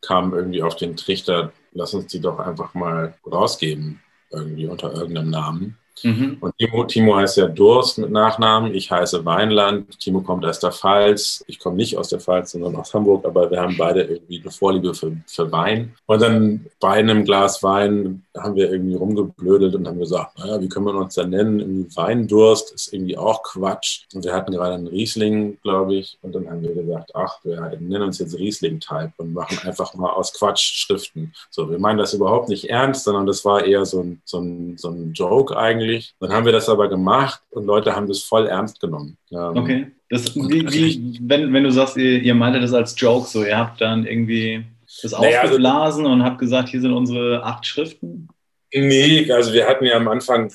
kamen 0.00 0.32
irgendwie 0.32 0.62
auf 0.62 0.76
den 0.76 0.96
Trichter, 0.96 1.52
lass 1.72 1.94
uns 1.94 2.06
die 2.06 2.20
doch 2.20 2.38
einfach 2.38 2.74
mal 2.74 3.14
rausgeben, 3.30 4.00
irgendwie 4.30 4.66
unter 4.66 4.92
irgendeinem 4.94 5.30
Namen. 5.30 5.76
Mhm. 6.02 6.38
Und 6.40 6.56
Timo, 6.58 6.84
Timo 6.84 7.16
heißt 7.16 7.36
ja 7.36 7.46
Durst 7.46 7.98
mit 7.98 8.10
Nachnamen. 8.10 8.74
Ich 8.74 8.90
heiße 8.90 9.24
Weinland. 9.24 9.98
Timo 9.98 10.20
kommt 10.20 10.44
aus 10.44 10.60
der 10.60 10.72
Pfalz. 10.72 11.44
Ich 11.46 11.58
komme 11.58 11.76
nicht 11.76 11.96
aus 11.96 12.08
der 12.08 12.20
Pfalz, 12.20 12.52
sondern 12.52 12.76
aus 12.76 12.94
Hamburg, 12.94 13.24
aber 13.24 13.50
wir 13.50 13.60
haben 13.60 13.76
beide 13.76 14.02
irgendwie 14.02 14.40
eine 14.40 14.50
Vorliebe 14.50 14.94
für, 14.94 15.16
für 15.26 15.50
Wein. 15.52 15.94
Und 16.06 16.22
dann 16.22 16.66
bei 16.80 16.94
einem 16.94 17.24
Glas 17.24 17.62
Wein 17.62 18.22
haben 18.36 18.56
wir 18.56 18.70
irgendwie 18.70 18.94
rumgeblödelt 18.94 19.74
und 19.74 19.86
haben 19.86 19.98
gesagt, 19.98 20.38
naja, 20.38 20.60
wie 20.60 20.68
können 20.68 20.86
wir 20.86 20.94
uns 20.94 21.14
denn 21.14 21.30
nennen? 21.30 21.86
Weindurst 21.94 22.72
ist 22.72 22.92
irgendwie 22.92 23.18
auch 23.18 23.42
Quatsch. 23.42 24.04
Und 24.14 24.24
wir 24.24 24.32
hatten 24.32 24.52
gerade 24.52 24.74
einen 24.74 24.86
Riesling, 24.86 25.58
glaube 25.62 25.96
ich. 25.96 26.18
Und 26.22 26.34
dann 26.34 26.48
haben 26.48 26.62
wir 26.62 26.74
gesagt, 26.74 27.14
ach, 27.14 27.38
wir 27.44 27.60
nennen 27.80 28.02
uns 28.02 28.18
jetzt 28.18 28.38
Riesling-Type 28.38 29.12
und 29.18 29.34
machen 29.34 29.58
einfach 29.66 29.94
mal 29.94 30.10
aus 30.10 30.32
Quatsch 30.32 30.60
Schriften. 30.60 31.32
So, 31.50 31.70
wir 31.70 31.78
meinen 31.78 31.98
das 31.98 32.14
überhaupt 32.14 32.48
nicht 32.48 32.70
ernst, 32.70 33.04
sondern 33.04 33.26
das 33.26 33.44
war 33.44 33.64
eher 33.64 33.84
so 33.84 34.00
ein, 34.00 34.22
so 34.24 34.38
ein, 34.38 34.76
so 34.78 34.88
ein 34.88 35.12
Joke 35.12 35.56
eigentlich 35.56 35.89
eigentlich. 35.90 36.14
Dann 36.20 36.32
haben 36.32 36.44
wir 36.44 36.52
das 36.52 36.68
aber 36.68 36.88
gemacht 36.88 37.40
und 37.50 37.66
Leute 37.66 37.94
haben 37.94 38.06
das 38.06 38.22
voll 38.22 38.46
ernst 38.46 38.80
genommen. 38.80 39.16
Ähm, 39.30 39.56
okay. 39.56 39.86
Das, 40.08 40.34
wie, 40.34 40.66
wie, 40.72 41.18
wenn, 41.22 41.52
wenn 41.52 41.64
du 41.64 41.70
sagst, 41.70 41.96
ihr, 41.96 42.20
ihr 42.20 42.34
meintet 42.34 42.62
das 42.62 42.72
als 42.72 42.94
Joke 42.98 43.28
so, 43.28 43.44
ihr 43.44 43.56
habt 43.56 43.80
dann 43.80 44.06
irgendwie 44.06 44.64
das 45.02 45.12
naja, 45.12 45.40
also 45.40 45.52
aufgeblasen 45.52 46.04
also, 46.04 46.12
und 46.12 46.24
habt 46.24 46.38
gesagt, 46.38 46.68
hier 46.68 46.80
sind 46.80 46.92
unsere 46.92 47.42
acht 47.44 47.64
Schriften? 47.66 48.28
Nee, 48.72 49.30
also 49.30 49.52
wir 49.52 49.66
hatten 49.66 49.84
ja 49.84 49.96
am 49.96 50.08
Anfang 50.08 50.52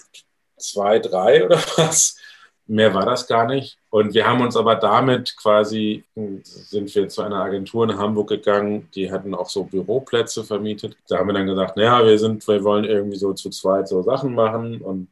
zwei, 0.58 1.00
drei 1.00 1.46
oder 1.46 1.58
was. 1.77 2.18
Mehr 2.67 2.93
war 2.95 3.05
das 3.05 3.27
gar 3.27 3.45
nicht. 3.45 3.77
Und 3.91 4.15
wir 4.15 4.25
haben 4.27 4.41
uns 4.41 4.57
aber 4.57 4.75
damit 4.75 5.38
quasi, 5.38 6.03
sind 6.15 6.93
wir 6.95 7.07
zu 7.07 7.22
einer 7.22 7.43
Agentur 7.43 7.84
in 7.84 7.98
Hamburg 7.98 8.29
gegangen, 8.29 8.89
die 8.95 9.12
hatten 9.12 9.36
auch 9.36 9.48
so 9.48 9.63
Büroplätze 9.63 10.43
vermietet. 10.43 10.98
Da 11.07 11.19
haben 11.19 11.27
wir 11.27 11.34
dann 11.34 11.45
gesagt, 11.45 11.77
naja, 11.77 12.03
wir 12.03 12.17
sind, 12.17 12.45
wir 12.48 12.63
wollen 12.63 12.86
irgendwie 12.86 13.17
so 13.17 13.34
zu 13.34 13.51
zweit 13.51 13.88
so 13.88 14.01
Sachen 14.01 14.34
machen 14.34 14.81
und 14.81 15.10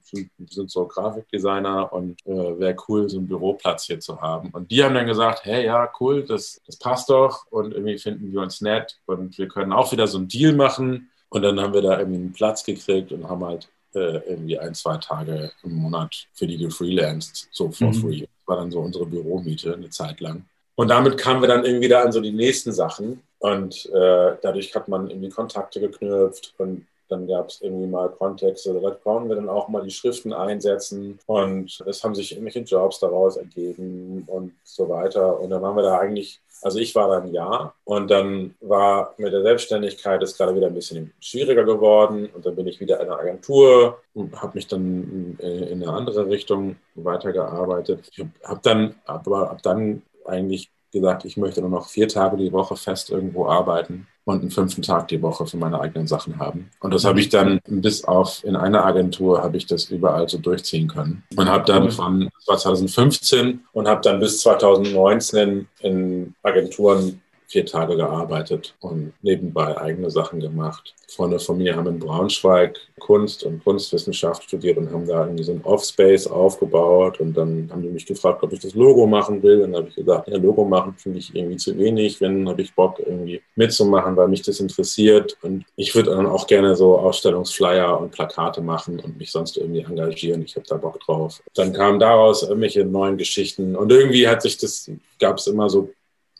sind 0.49 0.71
so 0.71 0.87
Grafikdesigner 0.87 1.93
und 1.93 2.19
äh, 2.25 2.59
wäre 2.59 2.75
cool, 2.87 3.07
so 3.07 3.19
einen 3.19 3.27
Büroplatz 3.27 3.85
hier 3.85 3.99
zu 3.99 4.19
haben. 4.19 4.49
Und 4.49 4.71
die 4.71 4.83
haben 4.83 4.95
dann 4.95 5.07
gesagt, 5.07 5.45
hey, 5.45 5.65
ja, 5.65 5.89
cool, 5.99 6.23
das, 6.23 6.59
das 6.65 6.77
passt 6.77 7.09
doch 7.09 7.45
und 7.51 7.73
irgendwie 7.73 7.99
finden 7.99 8.31
wir 8.31 8.41
uns 8.41 8.61
nett 8.61 8.99
und 9.05 9.37
wir 9.37 9.47
können 9.47 9.73
auch 9.73 9.91
wieder 9.91 10.07
so 10.07 10.17
einen 10.17 10.27
Deal 10.27 10.53
machen. 10.53 11.09
Und 11.29 11.41
dann 11.43 11.59
haben 11.59 11.73
wir 11.73 11.81
da 11.81 11.99
irgendwie 11.99 12.19
einen 12.19 12.33
Platz 12.33 12.63
gekriegt 12.63 13.11
und 13.11 13.27
haben 13.29 13.43
halt 13.43 13.69
äh, 13.95 14.17
irgendwie 14.29 14.57
ein, 14.59 14.73
zwei 14.73 14.97
Tage 14.97 15.51
im 15.63 15.73
Monat 15.75 16.27
für 16.33 16.47
die 16.47 16.57
gefreelanced, 16.57 17.49
so 17.51 17.71
for 17.71 17.87
mhm. 17.87 17.93
free. 17.93 18.19
Das 18.21 18.47
war 18.47 18.57
dann 18.57 18.71
so 18.71 18.79
unsere 18.79 19.05
Büromiete 19.05 19.73
eine 19.73 19.89
Zeit 19.89 20.19
lang. 20.19 20.45
Und 20.75 20.89
damit 20.89 21.17
kamen 21.17 21.41
wir 21.41 21.47
dann 21.47 21.65
irgendwie 21.65 21.87
da 21.87 22.01
an 22.01 22.11
so 22.11 22.19
die 22.19 22.31
nächsten 22.31 22.71
Sachen. 22.71 23.21
Und 23.39 23.85
äh, 23.93 24.35
dadurch 24.41 24.73
hat 24.73 24.87
man 24.87 25.09
irgendwie 25.09 25.29
Kontakte 25.29 25.79
geknüpft 25.79 26.53
und 26.57 26.87
dann 27.13 27.27
gab 27.27 27.49
es 27.49 27.61
irgendwie 27.61 27.87
mal 27.87 28.09
Kontexte, 28.09 28.73
da 28.73 28.91
konnten 28.91 29.29
wir 29.29 29.35
dann 29.35 29.49
auch 29.49 29.67
mal 29.67 29.83
die 29.83 29.91
Schriften 29.91 30.33
einsetzen 30.33 31.19
und 31.25 31.83
es 31.87 32.03
haben 32.03 32.15
sich 32.15 32.33
irgendwelche 32.33 32.59
Jobs 32.59 32.99
daraus 32.99 33.37
ergeben 33.37 34.23
und 34.27 34.53
so 34.63 34.89
weiter. 34.89 35.39
Und 35.39 35.49
dann 35.49 35.61
waren 35.61 35.75
wir 35.75 35.83
da 35.83 35.99
eigentlich 35.99 36.41
also 36.63 36.79
ich 36.79 36.95
war 36.95 37.09
dann 37.09 37.33
ja 37.33 37.73
und 37.83 38.09
dann 38.09 38.55
war 38.61 39.13
mit 39.17 39.33
der 39.33 39.41
Selbstständigkeit 39.41 40.23
ist 40.23 40.37
gerade 40.37 40.55
wieder 40.55 40.67
ein 40.67 40.73
bisschen 40.73 41.13
schwieriger 41.19 41.65
geworden 41.65 42.29
und 42.33 42.45
dann 42.45 42.55
bin 42.55 42.67
ich 42.67 42.79
wieder 42.79 43.01
in 43.01 43.07
einer 43.07 43.19
Agentur 43.19 44.01
und 44.13 44.41
habe 44.41 44.53
mich 44.55 44.67
dann 44.67 45.37
in 45.39 45.83
eine 45.83 45.91
andere 45.91 46.29
Richtung 46.29 46.77
weitergearbeitet. 46.95 48.09
Ich 48.11 48.25
habe 48.43 48.59
dann 48.63 48.95
aber 49.05 49.51
ab 49.51 49.61
dann 49.61 50.03
eigentlich 50.25 50.71
gesagt, 50.91 51.25
ich 51.25 51.37
möchte 51.37 51.61
nur 51.61 51.69
noch 51.69 51.89
vier 51.89 52.07
Tage 52.07 52.37
die 52.37 52.53
Woche 52.53 52.77
fest 52.77 53.09
irgendwo 53.09 53.47
arbeiten 53.47 54.07
und 54.25 54.41
einen 54.41 54.51
fünften 54.51 54.81
Tag 54.81 55.07
die 55.09 55.21
Woche 55.21 55.45
für 55.45 55.57
meine 55.57 55.79
eigenen 55.79 56.07
Sachen 56.07 56.39
haben. 56.39 56.69
Und 56.79 56.93
das 56.93 57.03
habe 57.03 57.19
ich 57.19 57.29
dann 57.29 57.59
bis 57.65 58.03
auf 58.03 58.43
in 58.43 58.55
einer 58.55 58.85
Agentur 58.85 59.43
habe 59.43 59.57
ich 59.57 59.65
das 59.65 59.85
überall 59.89 60.29
so 60.29 60.37
durchziehen 60.37 60.87
können. 60.87 61.23
Und 61.35 61.49
habe 61.49 61.65
dann 61.65 61.91
von 61.91 62.29
2015 62.45 63.61
und 63.73 63.87
habe 63.87 64.01
dann 64.01 64.19
bis 64.19 64.39
2019 64.39 65.67
in 65.81 66.35
Agenturen 66.43 67.21
vier 67.53 67.65
Tage 67.67 67.95
gearbeitet 67.95 68.73
und 68.79 69.13
nebenbei 69.21 69.79
eigene 69.79 70.09
Sachen 70.09 70.39
gemacht. 70.39 70.95
Freunde 71.07 71.37
von 71.37 71.59
mir 71.59 71.75
haben 71.75 71.85
in 71.85 71.99
Braunschweig 71.99 72.79
Kunst 72.99 73.43
und 73.43 73.63
Kunstwissenschaft 73.63 74.43
studiert 74.43 74.77
und 74.77 74.91
haben 74.91 75.05
da 75.05 75.25
irgendwie 75.25 75.43
so 75.43 75.51
ein 75.51 75.63
Offspace 75.63 76.25
aufgebaut 76.25 77.19
und 77.19 77.37
dann 77.37 77.69
haben 77.71 77.83
die 77.83 77.89
mich 77.89 78.07
gefragt, 78.07 78.41
ob 78.41 78.51
ich 78.53 78.59
das 78.59 78.73
Logo 78.73 79.05
machen 79.05 79.43
will. 79.43 79.59
Dann 79.59 79.75
habe 79.75 79.89
ich 79.89 79.95
gesagt, 79.95 80.27
ja, 80.29 80.37
Logo 80.37 80.65
machen 80.65 80.95
finde 80.97 81.19
ich 81.19 81.35
irgendwie 81.35 81.57
zu 81.57 81.77
wenig. 81.77 82.19
Wenn 82.19 82.49
habe 82.49 82.63
ich 82.63 82.73
Bock 82.73 82.97
irgendwie 82.97 83.39
mitzumachen, 83.55 84.15
weil 84.17 84.29
mich 84.29 84.41
das 84.41 84.59
interessiert 84.59 85.37
und 85.43 85.63
ich 85.75 85.93
würde 85.93 86.09
dann 86.09 86.25
auch 86.25 86.47
gerne 86.47 86.75
so 86.75 86.97
Ausstellungsflyer 86.97 87.99
und 87.99 88.11
Plakate 88.11 88.61
machen 88.61 88.99
und 88.99 89.15
mich 89.19 89.31
sonst 89.31 89.57
irgendwie 89.57 89.81
engagieren. 89.81 90.41
Ich 90.41 90.55
habe 90.55 90.65
da 90.67 90.77
Bock 90.77 90.99
drauf. 91.01 91.43
Dann 91.53 91.71
kamen 91.71 91.99
daraus 91.99 92.41
irgendwelche 92.41 92.83
neuen 92.83 93.17
Geschichten 93.17 93.75
und 93.75 93.91
irgendwie 93.91 94.27
hat 94.27 94.41
sich 94.41 94.57
das, 94.57 94.89
gab 95.19 95.37
es 95.37 95.45
immer 95.45 95.69
so 95.69 95.91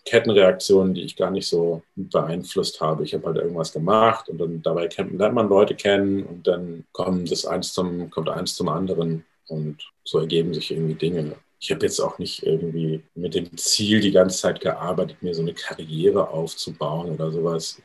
Kettenreaktionen, 0.06 0.94
die 0.94 1.04
ich 1.04 1.16
gar 1.16 1.32
nicht 1.32 1.48
so 1.48 1.82
beeinflusst 1.96 2.82
habe. 2.82 3.04
Ich 3.04 3.14
habe 3.14 3.28
halt 3.28 3.38
irgendwas 3.38 3.72
gemacht 3.72 4.28
und 4.30 4.38
dann 4.38 4.62
dabei 4.62 4.90
lernt 4.98 5.36
man 5.36 5.50
Leute 5.50 5.76
kennen 5.76 6.24
und 6.24 6.46
dann 6.48 6.86
kommt 6.92 7.32
das 7.32 7.46
eins 7.46 7.74
zum, 7.74 8.10
kommt 8.10 8.30
eins 8.30 8.56
zum 8.56 8.70
anderen 8.70 9.26
und 9.48 9.78
so 10.04 10.20
ergeben 10.20 10.54
sich 10.54 10.72
irgendwie 10.72 10.96
Dinge. 10.96 11.36
Ich 11.60 11.72
habe 11.72 11.86
jetzt 11.86 12.02
auch 12.02 12.20
nicht 12.20 12.44
irgendwie 12.44 13.02
mit 13.16 13.36
dem 13.36 13.56
Ziel 13.56 14.02
die 14.02 14.12
ganze 14.12 14.38
Zeit 14.38 14.60
gearbeitet, 14.60 15.24
mir 15.24 15.34
so 15.34 15.42
eine 15.42 15.54
Karriere 15.54 16.30
aufzubauen 16.30 17.12
oder 17.12 17.32
sowas. 17.32 17.82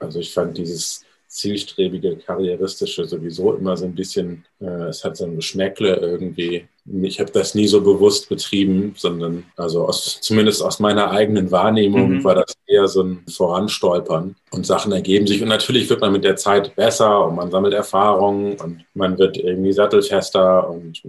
Also 0.00 0.18
ich 0.18 0.34
fand 0.34 0.58
dieses 0.58 1.04
zielstrebige, 1.28 2.16
karrieristische 2.16 3.04
sowieso 3.04 3.54
immer 3.54 3.76
so 3.76 3.84
ein 3.84 3.94
bisschen, 3.94 4.44
äh, 4.60 4.88
es 4.88 5.04
hat 5.04 5.16
so 5.16 5.24
ein 5.24 5.36
Geschmäckle 5.36 5.96
irgendwie. 5.96 6.66
Ich 7.02 7.18
habe 7.18 7.32
das 7.32 7.54
nie 7.54 7.66
so 7.66 7.80
bewusst 7.80 8.28
betrieben, 8.28 8.94
sondern 8.96 9.44
also 9.56 9.86
aus, 9.86 10.20
zumindest 10.20 10.62
aus 10.62 10.78
meiner 10.78 11.10
eigenen 11.10 11.50
Wahrnehmung 11.50 12.18
mhm. 12.18 12.24
war 12.24 12.36
das 12.36 12.54
eher 12.66 12.86
so 12.86 13.02
ein 13.02 13.24
Voranstolpern 13.28 14.36
und 14.52 14.66
Sachen 14.66 14.92
ergeben 14.92 15.26
sich. 15.26 15.42
Und 15.42 15.48
natürlich 15.48 15.90
wird 15.90 16.00
man 16.00 16.12
mit 16.12 16.22
der 16.22 16.36
Zeit 16.36 16.76
besser 16.76 17.26
und 17.26 17.34
man 17.34 17.50
sammelt 17.50 17.74
Erfahrungen 17.74 18.56
und 18.60 18.84
man 18.94 19.18
wird 19.18 19.36
irgendwie 19.36 19.72
sattelfester 19.72 20.70
und 20.70 21.02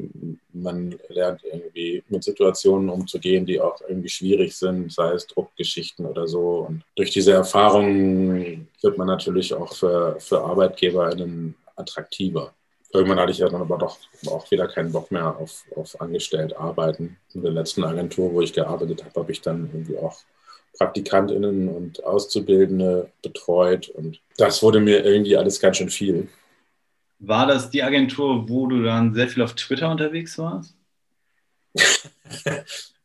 man 0.53 0.95
lernt 1.09 1.41
irgendwie 1.43 2.03
mit 2.09 2.23
Situationen 2.23 2.89
umzugehen, 2.89 3.45
die 3.45 3.61
auch 3.61 3.79
irgendwie 3.87 4.09
schwierig 4.09 4.55
sind, 4.55 4.91
sei 4.91 5.13
es 5.13 5.27
Druckgeschichten 5.27 6.07
oder 6.07 6.27
so. 6.27 6.65
Und 6.67 6.81
durch 6.95 7.11
diese 7.11 7.33
Erfahrungen 7.33 8.67
wird 8.81 8.97
man 8.97 9.07
natürlich 9.07 9.53
auch 9.53 9.73
für, 9.73 10.15
für 10.19 10.41
ArbeitgeberInnen 10.41 11.55
attraktiver. 11.75 12.53
Irgendwann 12.93 13.19
hatte 13.19 13.31
ich 13.31 13.39
ja 13.39 13.49
dann 13.49 13.61
aber 13.61 13.77
doch 13.77 13.97
auch 14.27 14.49
wieder 14.49 14.67
keinen 14.67 14.91
Bock 14.91 15.11
mehr 15.11 15.35
auf, 15.37 15.65
auf 15.75 15.99
angestellt 15.99 16.55
arbeiten. 16.55 17.17
In 17.33 17.41
der 17.41 17.51
letzten 17.51 17.83
Agentur, 17.83 18.33
wo 18.33 18.41
ich 18.41 18.53
gearbeitet 18.53 19.03
habe, 19.03 19.19
habe 19.19 19.31
ich 19.31 19.41
dann 19.41 19.69
irgendwie 19.73 19.97
auch 19.97 20.17
PraktikantInnen 20.77 21.67
und 21.67 22.03
Auszubildende 22.03 23.11
betreut. 23.21 23.89
Und 23.89 24.21
das 24.37 24.63
wurde 24.63 24.79
mir 24.79 25.03
irgendwie 25.03 25.35
alles 25.35 25.59
ganz 25.59 25.77
schön 25.77 25.89
viel. 25.89 26.29
War 27.19 27.47
das 27.47 27.69
die 27.69 27.83
Agentur, 27.83 28.47
wo 28.47 28.67
du 28.67 28.83
dann 28.83 29.13
sehr 29.13 29.27
viel 29.27 29.43
auf 29.43 29.55
Twitter 29.55 29.89
unterwegs 29.89 30.37
warst? 30.37 30.75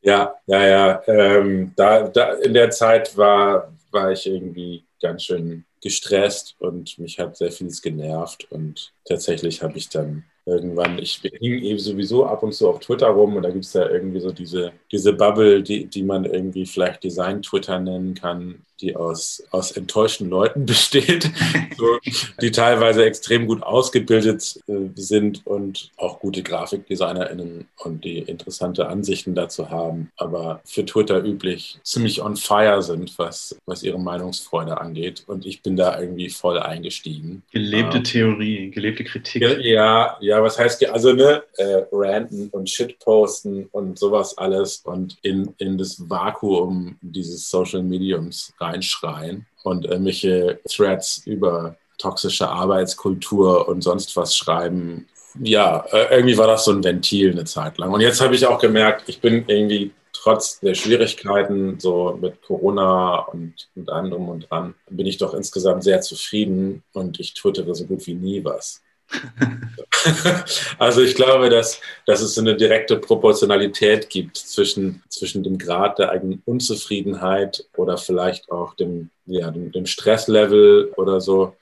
ja, 0.02 0.34
ja, 0.46 0.66
ja. 0.66 1.02
Ähm, 1.06 1.72
da, 1.76 2.08
da 2.08 2.34
in 2.34 2.54
der 2.54 2.70
Zeit 2.70 3.16
war, 3.16 3.72
war 3.90 4.12
ich 4.12 4.26
irgendwie 4.26 4.84
ganz 5.00 5.24
schön 5.24 5.64
gestresst 5.82 6.54
und 6.58 6.98
mich 6.98 7.18
hat 7.18 7.36
sehr 7.36 7.52
vieles 7.52 7.82
genervt. 7.82 8.46
Und 8.50 8.92
tatsächlich 9.04 9.62
habe 9.62 9.76
ich 9.76 9.88
dann 9.88 10.24
irgendwann, 10.46 10.98
ich 10.98 11.20
hing 11.20 11.62
eben 11.62 11.78
sowieso 11.78 12.26
ab 12.26 12.42
und 12.42 12.52
zu 12.52 12.68
auf 12.68 12.80
Twitter 12.80 13.08
rum 13.08 13.36
und 13.36 13.42
da 13.42 13.50
gibt 13.50 13.64
es 13.64 13.72
ja 13.74 13.88
irgendwie 13.88 14.20
so 14.20 14.32
diese, 14.32 14.72
diese 14.90 15.12
Bubble, 15.12 15.62
die, 15.62 15.86
die 15.86 16.02
man 16.02 16.24
irgendwie 16.24 16.66
vielleicht 16.66 17.04
Design-Twitter 17.04 17.78
nennen 17.78 18.14
kann, 18.14 18.62
die 18.82 18.96
aus, 18.96 19.42
aus 19.50 19.72
enttäuschten 19.72 20.28
Leuten 20.28 20.66
besteht, 20.66 21.30
so, 21.78 21.98
die 22.40 22.50
teilweise 22.50 23.04
extrem 23.04 23.46
gut 23.46 23.62
ausgebildet 23.62 24.60
äh, 24.66 24.72
sind 24.94 25.46
und 25.46 25.90
auch 25.96 26.20
gute 26.20 26.42
GrafikdesignerInnen 26.42 27.66
und 27.78 28.04
die 28.04 28.18
interessante 28.18 28.88
Ansichten 28.88 29.34
dazu 29.34 29.70
haben, 29.70 30.10
aber 30.16 30.60
für 30.64 30.84
Twitter 30.84 31.24
üblich 31.24 31.78
ziemlich 31.82 32.22
on 32.22 32.36
fire 32.36 32.82
sind, 32.82 33.18
was, 33.18 33.56
was 33.66 33.82
ihre 33.82 33.98
Meinungsfreude 33.98 34.80
angeht. 34.80 35.24
Und 35.26 35.46
ich 35.46 35.62
bin 35.62 35.76
da 35.76 35.98
irgendwie 36.00 36.28
voll 36.28 36.58
eingestiegen. 36.58 37.42
Gelebte 37.52 37.98
ähm, 37.98 38.04
Theorie, 38.04 38.70
gelebte 38.70 39.04
Kritik. 39.04 39.42
Ja, 39.60 40.16
ja, 40.20 40.42
was 40.42 40.58
heißt, 40.58 40.84
also 40.88 41.12
ne, 41.12 41.42
äh, 41.56 41.82
ranten 41.92 42.48
und 42.50 42.68
Shitposten 42.68 43.68
und 43.72 43.98
sowas 43.98 44.36
alles 44.36 44.82
und 44.84 45.16
in, 45.22 45.54
in 45.58 45.78
das 45.78 46.08
Vakuum 46.08 46.96
dieses 47.00 47.48
Social 47.48 47.82
Mediums 47.82 48.52
rein 48.58 48.71
reinschreien 48.72 49.46
und 49.62 49.84
irgendwelche 49.84 50.60
Threads 50.68 51.22
über 51.26 51.76
toxische 51.98 52.48
Arbeitskultur 52.48 53.68
und 53.68 53.82
sonst 53.82 54.16
was 54.16 54.36
schreiben. 54.36 55.06
Ja, 55.40 55.84
äh, 55.92 56.16
irgendwie 56.16 56.36
war 56.36 56.46
das 56.46 56.64
so 56.64 56.72
ein 56.72 56.84
Ventil 56.84 57.30
eine 57.30 57.44
Zeit 57.44 57.78
lang. 57.78 57.92
Und 57.92 58.00
jetzt 58.00 58.20
habe 58.20 58.34
ich 58.34 58.46
auch 58.46 58.60
gemerkt, 58.60 59.04
ich 59.08 59.20
bin 59.20 59.44
irgendwie 59.46 59.92
trotz 60.12 60.60
der 60.60 60.74
Schwierigkeiten, 60.74 61.80
so 61.80 62.18
mit 62.20 62.42
Corona 62.42 63.20
und, 63.20 63.68
und 63.74 63.90
anderem 63.90 64.28
und 64.28 64.50
dran, 64.50 64.74
bin 64.90 65.06
ich 65.06 65.18
doch 65.18 65.34
insgesamt 65.34 65.84
sehr 65.84 66.00
zufrieden 66.00 66.82
und 66.92 67.18
ich 67.18 67.34
twittere 67.34 67.74
so 67.74 67.86
gut 67.86 68.06
wie 68.06 68.14
nie 68.14 68.44
was. 68.44 68.82
also 70.78 71.00
ich 71.02 71.14
glaube, 71.14 71.48
dass, 71.50 71.80
dass 72.06 72.20
es 72.20 72.38
eine 72.38 72.56
direkte 72.56 72.96
Proportionalität 72.96 74.08
gibt 74.10 74.36
zwischen, 74.36 75.02
zwischen 75.08 75.42
dem 75.42 75.58
Grad 75.58 75.98
der 75.98 76.10
eigenen 76.10 76.42
Unzufriedenheit 76.44 77.64
oder 77.76 77.98
vielleicht 77.98 78.50
auch 78.50 78.74
dem, 78.74 79.10
ja, 79.26 79.50
dem, 79.50 79.72
dem 79.72 79.86
Stresslevel 79.86 80.92
oder 80.96 81.20
so 81.20 81.56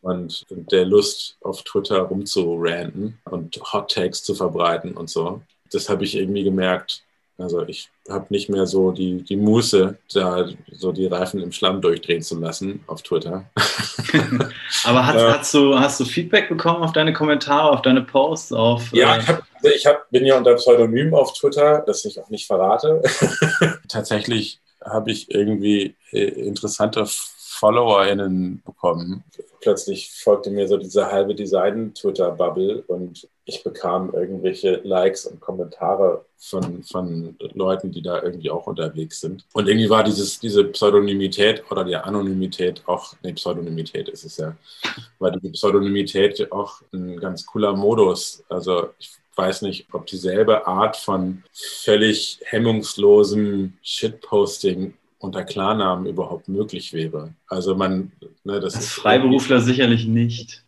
und 0.00 0.46
der 0.50 0.84
Lust 0.84 1.36
auf 1.42 1.62
Twitter 1.64 1.98
rumzuranten 1.98 3.18
und 3.24 3.60
Hot 3.72 3.90
Takes 3.90 4.22
zu 4.22 4.34
verbreiten 4.34 4.96
und 4.96 5.10
so. 5.10 5.42
Das 5.70 5.88
habe 5.88 6.04
ich 6.04 6.16
irgendwie 6.16 6.44
gemerkt, 6.44 7.02
also 7.38 7.62
ich 7.66 7.88
habe 8.08 8.26
nicht 8.30 8.48
mehr 8.48 8.66
so 8.66 8.90
die, 8.90 9.22
die 9.22 9.36
Muße, 9.36 9.96
da 10.12 10.48
so 10.72 10.90
die 10.90 11.06
Reifen 11.06 11.40
im 11.40 11.52
Schlamm 11.52 11.80
durchdrehen 11.80 12.20
zu 12.20 12.38
lassen 12.38 12.82
auf 12.88 13.02
Twitter. 13.02 13.48
Aber 14.84 15.06
hast, 15.06 15.16
äh, 15.16 15.32
hast, 15.32 15.54
du, 15.54 15.78
hast 15.78 16.00
du 16.00 16.04
Feedback 16.04 16.48
bekommen 16.48 16.82
auf 16.82 16.92
deine 16.92 17.12
Kommentare, 17.12 17.70
auf 17.70 17.82
deine 17.82 18.02
Posts? 18.02 18.52
Auf, 18.52 18.92
ja, 18.92 19.14
äh, 19.14 19.20
ich, 19.20 19.28
hab, 19.28 19.42
ich 19.62 19.86
hab, 19.86 20.10
bin 20.10 20.26
ja 20.26 20.36
unter 20.36 20.54
Pseudonym 20.54 21.14
auf 21.14 21.32
Twitter, 21.32 21.84
das 21.86 22.04
ich 22.04 22.20
auch 22.20 22.28
nicht 22.28 22.46
verrate. 22.46 23.02
Tatsächlich 23.88 24.60
habe 24.84 25.12
ich 25.12 25.30
irgendwie 25.30 25.94
äh, 26.10 26.24
interessante 26.24 27.04
FollowerInnen 27.06 28.62
bekommen. 28.64 29.22
Plötzlich 29.60 30.10
folgte 30.10 30.50
mir 30.50 30.66
so 30.66 30.76
diese 30.76 31.10
halbe 31.10 31.34
Design-Twitter-Bubble 31.36 32.82
und 32.88 33.28
ich 33.48 33.64
bekam 33.64 34.12
irgendwelche 34.12 34.82
Likes 34.84 35.24
und 35.24 35.40
Kommentare 35.40 36.26
von, 36.36 36.82
von 36.82 37.34
Leuten, 37.54 37.90
die 37.90 38.02
da 38.02 38.22
irgendwie 38.22 38.50
auch 38.50 38.66
unterwegs 38.66 39.20
sind. 39.20 39.46
Und 39.54 39.68
irgendwie 39.68 39.88
war 39.88 40.04
dieses, 40.04 40.38
diese 40.38 40.64
Pseudonymität 40.64 41.64
oder 41.70 41.82
die 41.82 41.96
Anonymität 41.96 42.82
auch, 42.86 43.14
nee, 43.22 43.32
Pseudonymität 43.32 44.10
ist 44.10 44.24
es 44.24 44.36
ja, 44.36 44.54
war 45.18 45.30
die 45.30 45.48
Pseudonymität 45.48 46.52
auch 46.52 46.82
ein 46.92 47.18
ganz 47.18 47.46
cooler 47.46 47.74
Modus. 47.74 48.44
Also 48.50 48.90
ich 48.98 49.12
weiß 49.34 49.62
nicht, 49.62 49.86
ob 49.92 50.04
dieselbe 50.04 50.66
Art 50.66 50.96
von 50.98 51.42
völlig 51.52 52.40
hemmungslosem 52.44 53.78
Shitposting 53.80 54.92
unter 55.20 55.42
Klarnamen 55.44 56.04
überhaupt 56.04 56.48
möglich 56.48 56.92
wäre. 56.92 57.32
Also 57.46 57.74
man, 57.74 58.12
ne, 58.44 58.60
das 58.60 58.74
Als 58.74 58.84
ist 58.84 58.92
Freiberufler 58.92 59.62
sicherlich 59.62 60.06
nicht. 60.06 60.64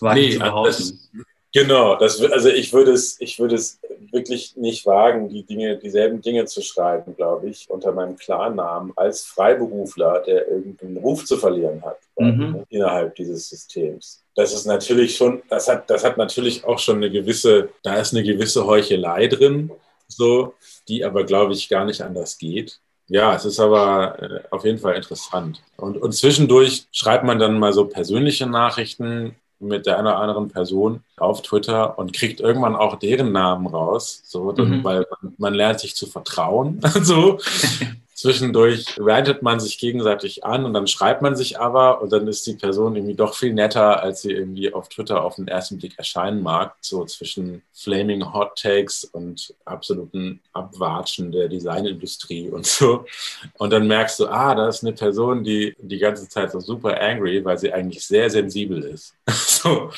Nee, 0.00 0.38
das, 0.38 1.10
genau, 1.56 1.96
das, 1.96 2.20
also 2.20 2.50
ich 2.50 2.72
würde 2.72 2.92
es, 2.92 3.18
ich 3.18 3.38
würde 3.38 3.54
es 3.54 3.80
wirklich 4.12 4.56
nicht 4.56 4.84
wagen, 4.84 5.30
die 5.30 5.42
Dinge, 5.42 5.78
dieselben 5.78 6.20
Dinge 6.20 6.44
zu 6.44 6.60
schreiben, 6.60 7.16
glaube 7.16 7.48
ich, 7.48 7.68
unter 7.70 7.92
meinem 7.92 8.16
Klarnamen 8.16 8.92
als 8.94 9.24
Freiberufler, 9.24 10.22
der 10.26 10.48
irgendeinen 10.48 10.98
Ruf 10.98 11.24
zu 11.24 11.38
verlieren 11.38 11.82
hat 11.82 11.98
mhm. 12.18 12.64
innerhalb 12.68 13.14
dieses 13.14 13.48
Systems. 13.48 14.22
Das 14.34 14.52
ist 14.52 14.66
natürlich 14.66 15.16
schon, 15.16 15.42
das 15.48 15.66
hat, 15.68 15.88
das 15.88 16.04
hat 16.04 16.18
natürlich 16.18 16.64
auch 16.64 16.78
schon 16.78 16.96
eine 16.96 17.10
gewisse, 17.10 17.70
da 17.82 17.94
ist 17.94 18.12
eine 18.12 18.22
gewisse 18.22 18.66
Heuchelei 18.66 19.26
drin, 19.26 19.70
so, 20.08 20.54
die 20.88 21.04
aber, 21.04 21.24
glaube 21.24 21.54
ich, 21.54 21.68
gar 21.70 21.86
nicht 21.86 22.02
anders 22.02 22.36
geht. 22.36 22.80
Ja, 23.08 23.34
es 23.34 23.44
ist 23.44 23.60
aber 23.60 24.20
äh, 24.20 24.40
auf 24.50 24.64
jeden 24.64 24.78
Fall 24.78 24.96
interessant. 24.96 25.62
Und, 25.76 25.96
und 25.96 26.12
zwischendurch 26.12 26.86
schreibt 26.92 27.24
man 27.24 27.38
dann 27.38 27.58
mal 27.58 27.72
so 27.72 27.86
persönliche 27.86 28.46
Nachrichten 28.46 29.36
mit 29.58 29.86
der 29.86 29.98
einen 29.98 30.08
oder 30.08 30.18
anderen 30.18 30.48
Person 30.48 31.02
auf 31.18 31.42
Twitter 31.42 31.98
und 31.98 32.12
kriegt 32.12 32.40
irgendwann 32.40 32.76
auch 32.76 32.98
deren 32.98 33.32
Namen 33.32 33.66
raus, 33.66 34.22
so, 34.24 34.52
mhm. 34.52 34.84
weil 34.84 35.06
man, 35.22 35.34
man, 35.38 35.54
lernt 35.54 35.80
sich 35.80 35.94
zu 35.94 36.06
vertrauen. 36.06 36.80
so. 37.02 37.38
Zwischendurch 38.16 38.96
rantet 38.98 39.42
man 39.42 39.60
sich 39.60 39.76
gegenseitig 39.76 40.42
an 40.42 40.64
und 40.64 40.72
dann 40.72 40.86
schreibt 40.86 41.20
man 41.20 41.36
sich 41.36 41.60
aber 41.60 42.00
und 42.00 42.10
dann 42.10 42.26
ist 42.26 42.46
die 42.46 42.54
Person 42.54 42.96
irgendwie 42.96 43.14
doch 43.14 43.34
viel 43.34 43.52
netter, 43.52 44.02
als 44.02 44.22
sie 44.22 44.32
irgendwie 44.32 44.72
auf 44.72 44.88
Twitter 44.88 45.22
auf 45.22 45.36
den 45.36 45.48
ersten 45.48 45.76
Blick 45.76 45.98
erscheinen 45.98 46.42
mag. 46.42 46.76
So 46.80 47.04
zwischen 47.04 47.60
flaming 47.74 48.32
Hot 48.32 48.56
Takes 48.56 49.04
und 49.04 49.54
absoluten 49.66 50.40
Abwatschen 50.54 51.30
der 51.30 51.48
Designindustrie 51.48 52.48
und 52.48 52.64
so. 52.64 53.04
Und 53.58 53.70
dann 53.70 53.86
merkst 53.86 54.18
du, 54.18 54.28
ah, 54.28 54.54
da 54.54 54.66
ist 54.68 54.82
eine 54.82 54.94
Person, 54.94 55.44
die 55.44 55.76
die 55.78 55.98
ganze 55.98 56.26
Zeit 56.26 56.52
so 56.52 56.60
super 56.60 56.98
angry, 56.98 57.44
weil 57.44 57.58
sie 57.58 57.70
eigentlich 57.70 58.06
sehr 58.06 58.30
sensibel 58.30 58.82
ist. 58.82 59.14
so. 59.28 59.90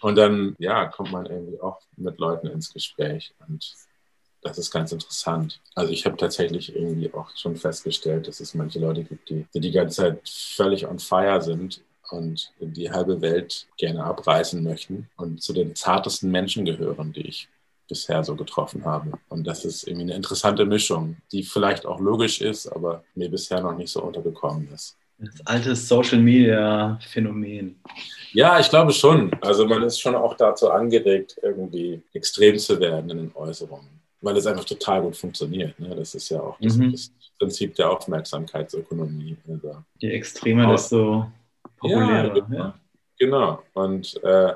Und 0.00 0.16
dann, 0.16 0.47
ja, 0.58 0.86
kommt 0.86 1.12
man 1.12 1.26
irgendwie 1.26 1.60
auch 1.60 1.80
mit 1.96 2.18
Leuten 2.18 2.48
ins 2.48 2.72
Gespräch 2.72 3.34
und 3.46 3.74
das 4.42 4.58
ist 4.58 4.70
ganz 4.70 4.92
interessant. 4.92 5.60
Also 5.74 5.92
ich 5.92 6.04
habe 6.06 6.16
tatsächlich 6.16 6.74
irgendwie 6.74 7.12
auch 7.12 7.30
schon 7.36 7.56
festgestellt, 7.56 8.28
dass 8.28 8.40
es 8.40 8.54
manche 8.54 8.78
Leute 8.78 9.04
gibt, 9.04 9.28
die, 9.30 9.46
die 9.52 9.60
die 9.60 9.72
ganze 9.72 9.96
Zeit 10.02 10.28
völlig 10.28 10.86
on 10.86 10.98
fire 10.98 11.42
sind 11.42 11.82
und 12.10 12.52
die 12.60 12.90
halbe 12.90 13.20
Welt 13.20 13.66
gerne 13.76 14.04
abreißen 14.04 14.62
möchten 14.62 15.10
und 15.16 15.42
zu 15.42 15.52
den 15.52 15.74
zartesten 15.74 16.30
Menschen 16.30 16.64
gehören, 16.64 17.12
die 17.12 17.26
ich 17.26 17.48
bisher 17.88 18.22
so 18.22 18.36
getroffen 18.36 18.84
habe. 18.84 19.12
Und 19.28 19.46
das 19.46 19.64
ist 19.64 19.86
irgendwie 19.86 20.04
eine 20.04 20.14
interessante 20.14 20.64
Mischung, 20.66 21.16
die 21.32 21.42
vielleicht 21.42 21.86
auch 21.86 22.00
logisch 22.00 22.40
ist, 22.40 22.66
aber 22.66 23.02
mir 23.14 23.30
bisher 23.30 23.60
noch 23.60 23.76
nicht 23.76 23.90
so 23.90 24.02
untergekommen 24.02 24.68
ist. 24.72 24.96
Das 25.18 25.46
alte 25.46 25.74
Social 25.74 26.18
Media 26.18 26.98
Phänomen. 27.10 27.80
Ja, 28.32 28.60
ich 28.60 28.68
glaube 28.68 28.92
schon. 28.92 29.32
Also 29.40 29.66
man 29.66 29.82
ist 29.82 30.00
schon 30.00 30.14
auch 30.14 30.34
dazu 30.34 30.70
angeregt, 30.70 31.38
irgendwie 31.42 32.00
extrem 32.12 32.58
zu 32.58 32.78
werden 32.78 33.10
in 33.10 33.16
den 33.18 33.32
Äußerungen 33.34 33.98
weil 34.20 34.36
es 34.36 34.46
einfach 34.46 34.64
total 34.64 35.02
gut 35.02 35.16
funktioniert. 35.16 35.78
Ne? 35.78 35.94
Das 35.94 36.14
ist 36.14 36.28
ja 36.28 36.40
auch 36.40 36.58
das, 36.60 36.76
mhm. 36.76 36.92
das 36.92 37.12
Prinzip 37.38 37.74
der 37.76 37.90
Aufmerksamkeitsökonomie. 37.90 39.36
Also, 39.48 39.76
Je 39.98 40.10
extremer, 40.10 40.70
desto 40.70 41.30
populärer. 41.76 42.36
Ja, 42.36 42.46
ja. 42.50 42.74
Genau. 43.18 43.62
Und 43.74 44.22
äh, 44.22 44.54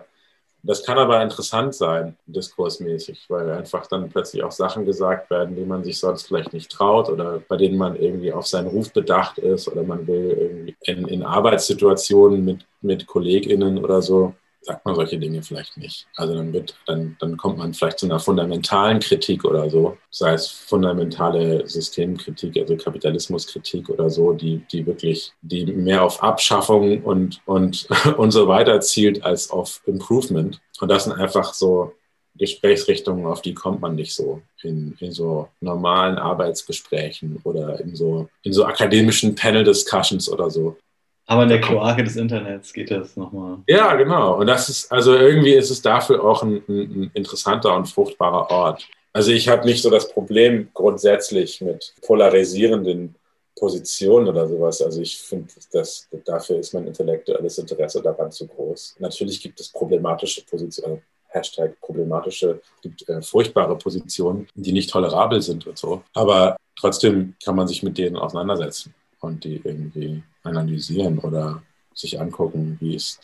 das 0.63 0.85
kann 0.85 0.97
aber 0.97 1.21
interessant 1.23 1.75
sein, 1.75 2.17
diskursmäßig, 2.27 3.27
weil 3.29 3.51
einfach 3.51 3.87
dann 3.89 4.09
plötzlich 4.09 4.45
auch 4.45 4.53
Sachen 4.53 4.85
gesagt 4.85 5.29
werden, 5.31 5.57
die 5.57 5.65
man 5.65 5.83
sich 5.83 5.99
sonst 5.99 6.29
vielleicht 6.29 6.53
nicht 6.53 6.71
traut 6.71 7.09
oder 7.09 7.43
bei 7.49 7.57
denen 7.57 7.77
man 7.77 7.97
irgendwie 7.97 8.33
auf 8.33 8.47
seinen 8.47 8.69
Ruf 8.69 8.93
bedacht 8.93 9.39
ist 9.39 9.67
oder 9.69 9.83
man 9.83 10.07
will 10.07 10.37
irgendwie 10.39 10.77
in, 10.83 11.09
in 11.09 11.23
Arbeitssituationen 11.25 12.45
mit, 12.45 12.65
mit 12.81 13.07
KollegInnen 13.07 13.79
oder 13.83 14.03
so 14.03 14.35
sagt 14.63 14.85
man 14.87 14.95
solche 14.95 15.19
Dinge 15.19 15.43
vielleicht 15.43 15.77
nicht. 15.77 16.07
Also 16.17 16.35
dann 16.35 16.53
wird, 16.53 16.77
dann, 16.87 17.17
dann 17.21 17.37
kommt 17.37 17.59
man 17.59 17.75
vielleicht 17.75 17.99
zu 17.99 18.07
einer 18.07 18.21
fundamentalen 18.21 19.01
Kritik 19.01 19.45
oder 19.45 19.69
so, 19.69 19.99
sei 20.11 20.35
es 20.35 20.49
fundamentale 20.49 21.67
Systemkritik, 21.69 22.57
also 22.57 22.77
Kapitalismuskritik 22.77 23.89
oder 23.89 24.09
so, 24.09 24.33
die, 24.33 24.65
die 24.71 24.87
wirklich, 24.87 25.33
die 25.43 25.67
mehr 25.67 26.03
auf 26.03 26.23
Abschaffung 26.23 27.03
und, 27.03 27.41
und, 27.45 27.89
und 28.17 28.31
so 28.31 28.49
weiter 28.49 28.81
zielt 28.81 29.25
als 29.25 29.51
auf 29.51 29.83
Improvement. 29.87 30.61
Und 30.81 30.89
das 30.89 31.05
sind 31.05 31.13
einfach 31.13 31.53
so 31.55 31.93
Gesprächsrichtungen, 32.35 33.27
auf 33.27 33.43
die 33.43 33.55
kommt 33.55 33.81
man 33.81 33.95
nicht 33.95 34.15
so 34.15 34.43
in, 34.63 34.97
in 35.01 35.13
so 35.13 35.49
normalen 35.61 36.17
Arbeitsgesprächen 36.17 37.41
oder 37.45 37.79
in 37.81 37.95
so, 37.95 38.29
in 38.43 38.53
so 38.53 38.65
akademischen 38.65 39.35
Panel-Discussions 39.35 40.31
oder 40.31 40.51
so. 40.51 40.77
Aber 41.27 41.45
in 41.45 41.49
der 41.49 41.61
Kloake 41.61 42.03
des 42.03 42.17
Internets 42.17 42.73
geht 42.73 42.91
das 42.91 43.17
nochmal. 43.17 43.59
Ja, 43.69 43.95
genau. 43.95 44.39
Und 44.39 44.47
das 44.47 44.69
ist, 44.69 44.91
also 44.91 45.15
irgendwie 45.15 45.55
ist 45.55 45.71
es 45.71 45.81
dafür 45.81 46.23
auch 46.25 46.43
ein, 46.43 46.63
ein 46.69 47.11
interessanter 47.15 47.75
und 47.77 47.87
fruchtbarer 47.87 48.51
Ort. 48.51 48.89
Also 49.13 49.31
ich 49.31 49.49
habe 49.49 49.67
nicht 49.67 49.83
so 49.83 49.91
das 49.91 50.09
Problem 50.09 50.69
grundsätzlich 50.75 51.61
mit 51.61 51.95
polarisierenden 52.03 53.15
Positionen 53.57 54.29
oder 54.29 54.49
sowas. 54.49 54.83
Also 54.83 55.01
ich 55.01 55.19
finde, 55.19 55.49
dass 55.73 56.09
dafür 56.25 56.59
ist 56.59 56.75
mein 56.75 56.87
intellektuelles 56.87 57.59
Interesse 57.59 58.03
daran 58.03 58.33
zu 58.33 58.47
groß. 58.49 58.97
Natürlich 58.99 59.41
gibt 59.41 59.61
es 59.61 59.69
problematische 59.69 60.45
Positionen, 60.45 61.03
Hashtag 61.29 61.81
problematische, 61.81 62.61
gibt 62.83 63.09
äh, 63.09 63.23
furchtbare 63.23 63.77
Positionen, 63.77 64.49
die 64.55 64.73
nicht 64.73 64.91
tolerabel 64.91 65.41
sind 65.41 65.67
und 65.67 65.79
so. 65.79 66.03
Aber 66.15 66.57
trotzdem 66.79 67.37
kann 67.43 67.57
man 67.57 67.69
sich 67.69 67.83
mit 67.83 67.97
denen 67.97 68.17
auseinandersetzen 68.17 68.95
und 69.23 69.45
die 69.45 69.61
irgendwie 69.65 70.23
analysieren 70.43 71.19
oder 71.19 71.63
sich 71.95 72.21
angucken, 72.21 72.77
wie, 72.81 72.97
es, 72.97 73.21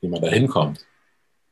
wie 0.00 0.08
man 0.08 0.22
da 0.22 0.28
hinkommt, 0.28 0.86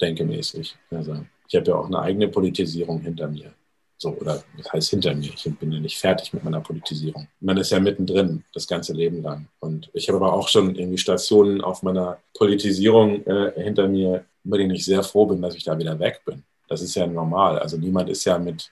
denkemäßig. 0.00 0.76
Also 0.90 1.24
ich 1.48 1.56
habe 1.56 1.66
ja 1.66 1.74
auch 1.74 1.86
eine 1.86 2.00
eigene 2.00 2.28
Politisierung 2.28 3.00
hinter 3.00 3.28
mir. 3.28 3.52
So, 4.00 4.10
oder 4.10 4.44
das 4.56 4.72
heißt 4.72 4.90
hinter 4.90 5.14
mir. 5.14 5.32
Ich 5.34 5.44
bin 5.58 5.72
ja 5.72 5.80
nicht 5.80 5.98
fertig 5.98 6.32
mit 6.32 6.44
meiner 6.44 6.60
Politisierung. 6.60 7.26
Man 7.40 7.56
ist 7.56 7.70
ja 7.70 7.80
mittendrin, 7.80 8.44
das 8.54 8.68
ganze 8.68 8.92
Leben 8.92 9.22
lang. 9.22 9.48
Und 9.58 9.90
ich 9.92 10.08
habe 10.08 10.18
aber 10.18 10.32
auch 10.32 10.46
schon 10.46 10.76
irgendwie 10.76 10.98
Stationen 10.98 11.60
auf 11.60 11.82
meiner 11.82 12.18
Politisierung 12.34 13.26
äh, 13.26 13.52
hinter 13.60 13.88
mir, 13.88 14.24
über 14.44 14.58
denen 14.58 14.76
ich 14.76 14.84
sehr 14.84 15.02
froh 15.02 15.26
bin, 15.26 15.42
dass 15.42 15.56
ich 15.56 15.64
da 15.64 15.76
wieder 15.76 15.98
weg 15.98 16.22
bin. 16.24 16.44
Das 16.68 16.80
ist 16.80 16.94
ja 16.94 17.08
normal. 17.08 17.58
Also 17.58 17.76
niemand 17.76 18.08
ist 18.08 18.24
ja 18.24 18.38
mit 18.38 18.70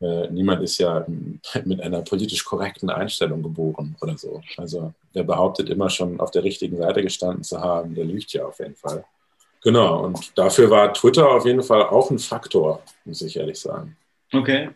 äh, 0.00 0.28
niemand 0.30 0.62
ist 0.62 0.78
ja 0.78 1.04
mit 1.64 1.80
einer 1.80 2.02
politisch 2.02 2.44
korrekten 2.44 2.90
Einstellung 2.90 3.42
geboren 3.42 3.96
oder 4.00 4.16
so. 4.16 4.40
Also 4.56 4.92
wer 5.12 5.24
behauptet 5.24 5.68
immer 5.70 5.90
schon 5.90 6.20
auf 6.20 6.30
der 6.30 6.44
richtigen 6.44 6.76
Seite 6.76 7.02
gestanden 7.02 7.42
zu 7.42 7.60
haben, 7.60 7.94
der 7.94 8.04
lügt 8.04 8.32
ja 8.32 8.46
auf 8.46 8.58
jeden 8.60 8.76
Fall. 8.76 9.04
Genau, 9.62 10.04
und 10.04 10.38
dafür 10.38 10.70
war 10.70 10.94
Twitter 10.94 11.28
auf 11.28 11.44
jeden 11.44 11.62
Fall 11.62 11.82
auch 11.82 12.10
ein 12.10 12.20
Faktor, 12.20 12.80
muss 13.04 13.22
ich 13.22 13.36
ehrlich 13.36 13.58
sagen. 13.58 13.96
Okay, 14.32 14.70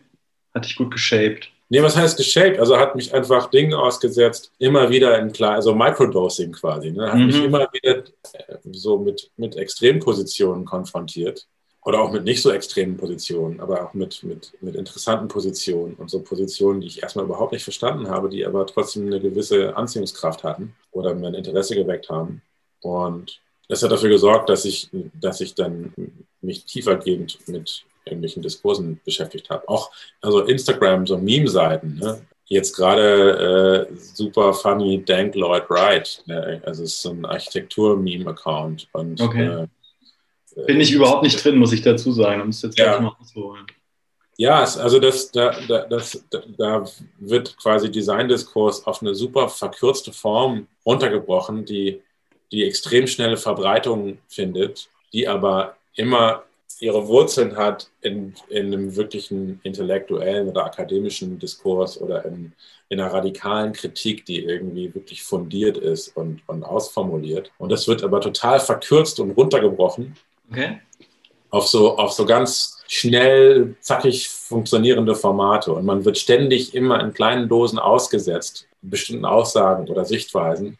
hat 0.53 0.65
dich 0.65 0.75
gut 0.75 0.91
geshaped. 0.91 1.49
Nee, 1.69 1.81
was 1.81 1.95
heißt 1.95 2.17
geshaped? 2.17 2.59
Also 2.59 2.77
hat 2.77 2.95
mich 2.95 3.13
einfach 3.13 3.49
Dinge 3.49 3.79
ausgesetzt, 3.79 4.51
immer 4.59 4.89
wieder 4.89 5.17
in 5.19 5.31
klar, 5.31 5.53
also 5.53 5.73
Microdosing 5.73 6.51
quasi, 6.51 6.91
ne? 6.91 7.07
hat 7.07 7.17
mhm. 7.17 7.25
mich 7.27 7.43
immer 7.43 7.67
wieder 7.71 8.03
äh, 8.33 8.57
so 8.73 8.97
mit, 8.97 9.31
mit 9.37 9.55
Extrempositionen 9.55 10.65
konfrontiert 10.65 11.47
oder 11.85 12.01
auch 12.01 12.11
mit 12.11 12.23
nicht 12.23 12.41
so 12.41 12.51
extremen 12.51 12.97
Positionen, 12.97 13.59
aber 13.59 13.83
auch 13.83 13.93
mit, 13.93 14.23
mit, 14.23 14.53
mit 14.61 14.75
interessanten 14.75 15.27
Positionen 15.27 15.95
und 15.95 16.09
so 16.09 16.21
Positionen, 16.21 16.81
die 16.81 16.87
ich 16.87 17.03
erstmal 17.03 17.25
überhaupt 17.25 17.51
nicht 17.51 17.63
verstanden 17.63 18.09
habe, 18.09 18.29
die 18.29 18.45
aber 18.45 18.65
trotzdem 18.65 19.07
eine 19.07 19.19
gewisse 19.19 19.75
Anziehungskraft 19.75 20.43
hatten 20.43 20.75
oder 20.91 21.13
mein 21.13 21.33
Interesse 21.33 21.75
geweckt 21.75 22.09
haben. 22.09 22.41
Und 22.81 23.41
das 23.67 23.83
hat 23.83 23.91
dafür 23.91 24.09
gesorgt, 24.09 24.49
dass 24.49 24.65
ich, 24.65 24.89
dass 25.19 25.41
ich 25.41 25.55
dann 25.55 25.93
mich 26.41 26.65
tiefergehend 26.65 27.39
mit 27.47 27.85
irgendwelchen 28.05 28.43
Diskursen 28.43 28.99
beschäftigt 29.05 29.49
habe. 29.49 29.67
Auch 29.67 29.91
also 30.21 30.41
Instagram, 30.41 31.07
so 31.07 31.17
Meme-Seiten. 31.17 31.95
Ne? 31.95 32.21
Jetzt 32.45 32.75
gerade 32.75 33.87
äh, 33.89 33.95
super 33.95 34.53
funny 34.53 35.03
Dank 35.03 35.35
Lloyd 35.35 35.69
Wright. 35.69 36.21
Ne? 36.25 36.61
Also 36.65 36.83
es 36.83 36.93
ist 36.93 37.01
so 37.01 37.11
ein 37.11 37.25
Architektur-Meme-Account. 37.25 38.89
Und 38.91 39.21
okay. 39.21 39.45
äh, 39.45 39.67
bin 40.55 40.79
ich 40.79 40.91
überhaupt 40.91 41.23
nicht 41.23 41.43
drin, 41.43 41.57
muss 41.57 41.73
ich 41.73 41.81
dazu 41.81 42.11
sagen. 42.11 42.39
Da 42.39 42.45
müsst 42.45 42.63
jetzt 42.63 42.79
ja. 42.79 42.99
mal 42.99 43.15
ausholen. 43.19 43.65
Ja, 44.37 44.59
also 44.61 44.99
das, 44.99 45.31
da, 45.31 45.55
da, 45.67 45.85
das, 45.85 46.23
da 46.57 46.85
wird 47.19 47.55
quasi 47.57 47.91
Designdiskurs 47.91 48.85
auf 48.87 49.01
eine 49.01 49.13
super 49.13 49.47
verkürzte 49.47 50.11
Form 50.11 50.67
runtergebrochen, 50.85 51.65
die, 51.65 52.01
die 52.51 52.63
extrem 52.63 53.05
schnelle 53.05 53.37
Verbreitung 53.37 54.17
findet, 54.27 54.89
die 55.13 55.27
aber 55.27 55.77
immer 55.95 56.43
ihre 56.79 57.07
Wurzeln 57.07 57.55
hat 57.55 57.89
in, 58.01 58.33
in 58.49 58.67
einem 58.67 58.95
wirklichen 58.95 59.59
intellektuellen 59.63 60.49
oder 60.49 60.65
akademischen 60.65 61.37
Diskurs 61.37 62.01
oder 62.01 62.25
in, 62.25 62.53
in 62.89 62.99
einer 62.99 63.13
radikalen 63.13 63.73
Kritik, 63.73 64.25
die 64.25 64.43
irgendwie 64.43 64.93
wirklich 64.95 65.21
fundiert 65.21 65.77
ist 65.77 66.17
und, 66.17 66.41
und 66.47 66.63
ausformuliert. 66.63 67.51
Und 67.59 67.71
das 67.71 67.87
wird 67.87 68.03
aber 68.03 68.19
total 68.19 68.59
verkürzt 68.59 69.19
und 69.19 69.31
runtergebrochen 69.31 70.15
Okay. 70.49 70.79
Auf 71.49 71.67
so, 71.67 71.97
auf 71.97 72.13
so 72.13 72.25
ganz 72.25 72.83
schnell, 72.87 73.75
zackig 73.79 74.29
funktionierende 74.29 75.15
Formate. 75.15 75.71
Und 75.71 75.85
man 75.85 76.05
wird 76.05 76.17
ständig 76.17 76.75
immer 76.75 76.99
in 77.01 77.13
kleinen 77.13 77.47
Dosen 77.47 77.79
ausgesetzt, 77.79 78.67
bestimmten 78.81 79.25
Aussagen 79.25 79.87
oder 79.87 80.05
Sichtweisen. 80.05 80.77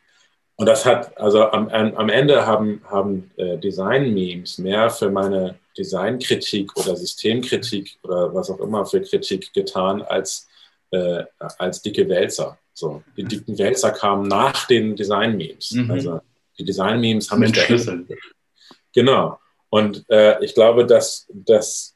Und 0.56 0.68
das 0.68 0.86
hat, 0.86 1.18
also 1.18 1.50
am, 1.50 1.68
am 1.70 2.10
Ende 2.10 2.46
haben, 2.46 2.82
haben 2.90 3.32
äh, 3.38 3.58
Design-Memes 3.58 4.60
mehr 4.60 4.90
für 4.90 5.10
meine 5.10 5.56
Designkritik 5.78 6.76
oder 6.78 6.96
Systemkritik 6.96 7.98
oder 8.04 8.34
was 8.34 8.50
auch 8.52 8.60
immer 8.60 8.86
für 8.86 9.02
Kritik 9.02 9.52
getan 9.54 10.04
als, 10.04 10.48
äh, 10.92 11.24
als 11.58 11.82
dicke 11.82 12.08
Wälzer. 12.08 12.58
So, 12.74 13.04
die 13.18 13.24
dicken 13.24 13.58
Wälzer 13.58 13.92
kamen 13.92 14.28
nach 14.28 14.68
den 14.68 14.96
Design-Memes. 14.96 15.72
Mhm. 15.72 15.92
Also 15.92 16.22
die 16.58 16.66
Design-Memes 16.66 17.32
haben 17.32 17.40
mich. 17.40 17.54
Genau. 18.94 19.40
Und 19.74 20.08
äh, 20.08 20.38
ich 20.46 20.54
glaube, 20.54 20.86
dass 20.86 21.26
das, 21.34 21.96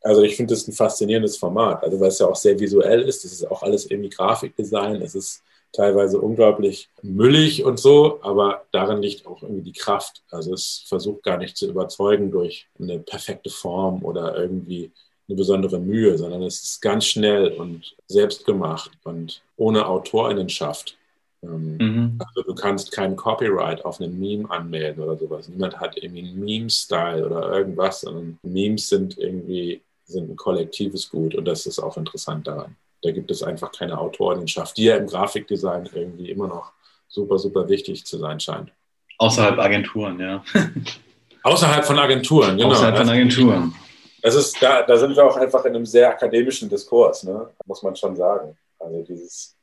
also 0.00 0.22
ich 0.22 0.36
finde 0.36 0.54
das 0.54 0.66
ein 0.66 0.72
faszinierendes 0.72 1.36
Format, 1.36 1.84
also 1.84 2.00
weil 2.00 2.08
es 2.08 2.18
ja 2.18 2.26
auch 2.26 2.34
sehr 2.34 2.58
visuell 2.58 3.02
ist, 3.02 3.26
es 3.26 3.32
ist 3.34 3.50
auch 3.50 3.62
alles 3.62 3.84
irgendwie 3.90 4.08
Grafikdesign, 4.08 5.02
es 5.02 5.14
ist 5.14 5.42
teilweise 5.70 6.18
unglaublich 6.18 6.88
müllig 7.02 7.62
und 7.62 7.78
so, 7.78 8.20
aber 8.22 8.64
darin 8.72 9.02
liegt 9.02 9.26
auch 9.26 9.42
irgendwie 9.42 9.70
die 9.70 9.78
Kraft. 9.78 10.22
Also 10.30 10.54
es 10.54 10.86
versucht 10.88 11.22
gar 11.24 11.36
nicht 11.36 11.58
zu 11.58 11.68
überzeugen 11.68 12.30
durch 12.30 12.68
eine 12.80 13.00
perfekte 13.00 13.50
Form 13.50 14.02
oder 14.02 14.38
irgendwie 14.38 14.90
eine 15.28 15.36
besondere 15.36 15.78
Mühe, 15.80 16.16
sondern 16.16 16.42
es 16.42 16.62
ist 16.62 16.80
ganz 16.80 17.04
schnell 17.04 17.48
und 17.48 17.94
selbstgemacht 18.06 18.92
und 19.04 19.42
ohne 19.58 19.86
Autorinnenschaft. 19.88 20.96
Ähm, 21.44 21.76
mhm. 21.78 22.18
Also 22.18 22.42
du 22.42 22.54
kannst 22.54 22.92
kein 22.92 23.16
Copyright 23.16 23.84
auf 23.84 24.00
einen 24.00 24.18
Meme 24.18 24.50
anmelden 24.50 25.02
oder 25.02 25.16
sowas. 25.16 25.48
Niemand 25.48 25.78
hat 25.80 25.96
irgendwie 25.96 26.28
einen 26.28 26.44
Meme-Style 26.44 27.26
oder 27.26 27.52
irgendwas, 27.52 28.00
sondern 28.02 28.38
Memes 28.42 28.88
sind 28.88 29.18
irgendwie 29.18 29.82
sind 30.06 30.30
ein 30.30 30.36
kollektives 30.36 31.10
Gut 31.10 31.34
und 31.34 31.46
das 31.46 31.66
ist 31.66 31.78
auch 31.78 31.96
interessant 31.96 32.46
daran. 32.46 32.76
Da 33.02 33.10
gibt 33.10 33.30
es 33.30 33.42
einfach 33.42 33.72
keine 33.72 33.98
Autorenschaft, 33.98 34.76
die 34.76 34.84
ja 34.84 34.96
im 34.96 35.06
Grafikdesign 35.06 35.88
irgendwie 35.92 36.30
immer 36.30 36.48
noch 36.48 36.72
super, 37.08 37.38
super 37.38 37.68
wichtig 37.68 38.04
zu 38.04 38.18
sein 38.18 38.40
scheint. 38.40 38.70
Außerhalb 39.18 39.58
Agenturen, 39.58 40.20
ja. 40.20 40.44
Außerhalb 41.42 41.84
von 41.84 41.98
Agenturen, 41.98 42.56
genau. 42.56 42.70
Außerhalb 42.70 42.96
von 42.96 43.08
Agenturen. 43.08 43.74
Das 44.22 44.34
ist, 44.34 44.60
da, 44.62 44.82
da 44.82 44.96
sind 44.96 45.14
wir 45.14 45.24
auch 45.24 45.36
einfach 45.36 45.64
in 45.66 45.76
einem 45.76 45.84
sehr 45.84 46.08
akademischen 46.08 46.68
Diskurs, 46.68 47.24
ne? 47.24 47.50
muss 47.66 47.82
man 47.82 47.94
schon 47.94 48.16
sagen. 48.16 48.56
Also 48.78 49.02
dieses 49.02 49.54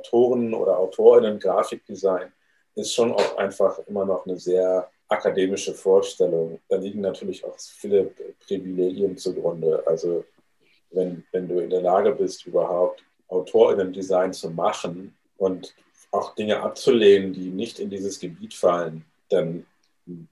Autoren 0.00 0.54
oder 0.54 0.78
Autorinnen 0.78 1.38
Grafikdesign 1.38 2.32
ist 2.74 2.94
schon 2.94 3.12
auch 3.12 3.36
einfach 3.36 3.78
immer 3.86 4.04
noch 4.04 4.26
eine 4.26 4.38
sehr 4.38 4.88
akademische 5.08 5.74
Vorstellung. 5.74 6.60
Da 6.68 6.76
liegen 6.76 7.00
natürlich 7.00 7.44
auch 7.44 7.56
viele 7.58 8.10
Privilegien 8.46 9.16
zugrunde. 9.16 9.82
Also 9.86 10.24
wenn, 10.92 11.24
wenn 11.32 11.48
du 11.48 11.58
in 11.58 11.70
der 11.70 11.82
Lage 11.82 12.12
bist, 12.12 12.46
überhaupt 12.46 13.02
Autorinnen-Design 13.28 14.32
zu 14.32 14.50
machen 14.50 15.14
und 15.36 15.74
auch 16.12 16.34
Dinge 16.34 16.60
abzulehnen, 16.60 17.32
die 17.32 17.50
nicht 17.50 17.78
in 17.78 17.90
dieses 17.90 18.18
Gebiet 18.18 18.54
fallen, 18.54 19.04
dann 19.28 19.66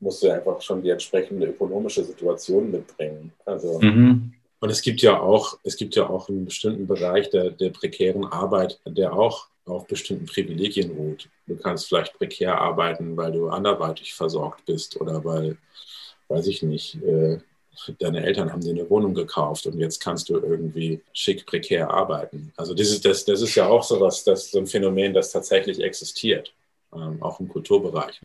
musst 0.01 0.23
du 0.23 0.31
einfach 0.31 0.61
schon 0.61 0.83
die 0.83 0.91
entsprechende 0.91 1.47
ökonomische 1.47 2.03
Situation 2.05 2.71
mitbringen. 2.71 3.33
Also 3.45 3.79
mhm. 3.81 4.33
Und 4.61 4.71
es 4.71 4.83
gibt 4.83 5.03
ja 5.03 5.21
auch, 5.21 5.59
es 5.63 5.77
gibt 5.77 5.95
ja 5.95 6.09
auch 6.09 6.29
einen 6.29 6.45
bestimmten 6.45 6.87
Bereich 6.87 7.31
der, 7.31 7.51
der 7.51 7.71
prekären 7.71 8.25
Arbeit, 8.25 8.81
der 8.85 9.13
auch 9.13 9.47
auf 9.69 9.87
bestimmten 9.87 10.27
Privilegien 10.27 10.91
ruht. 10.91 11.29
Du 11.47 11.57
kannst 11.57 11.87
vielleicht 11.87 12.17
prekär 12.19 12.61
arbeiten, 12.61 13.17
weil 13.17 13.33
du 13.33 13.49
anderweitig 13.49 14.15
versorgt 14.15 14.65
bist 14.67 15.01
oder 15.01 15.25
weil, 15.25 15.57
weiß 16.29 16.47
ich 16.47 16.63
nicht, 16.63 17.03
äh, 17.03 17.39
deine 17.99 18.25
Eltern 18.25 18.53
haben 18.53 18.61
dir 18.61 18.71
eine 18.71 18.89
Wohnung 18.91 19.15
gekauft 19.15 19.67
und 19.67 19.79
jetzt 19.79 20.01
kannst 20.01 20.29
du 20.29 20.35
irgendwie 20.35 21.01
schick 21.13 21.47
prekär 21.47 21.91
arbeiten. 21.91 22.53
Also 22.57 22.75
dieses, 22.75 23.01
das, 23.01 23.25
das 23.25 23.41
ist 23.41 23.55
ja 23.55 23.67
auch 23.69 23.83
so 23.83 24.01
was, 24.01 24.25
das 24.25 24.51
so 24.51 24.59
ein 24.59 24.67
Phänomen, 24.67 25.15
das 25.15 25.31
tatsächlich 25.31 25.81
existiert, 25.81 26.53
ähm, 26.95 27.23
auch 27.23 27.41
im 27.41 27.49
Kulturbereich. 27.49 28.21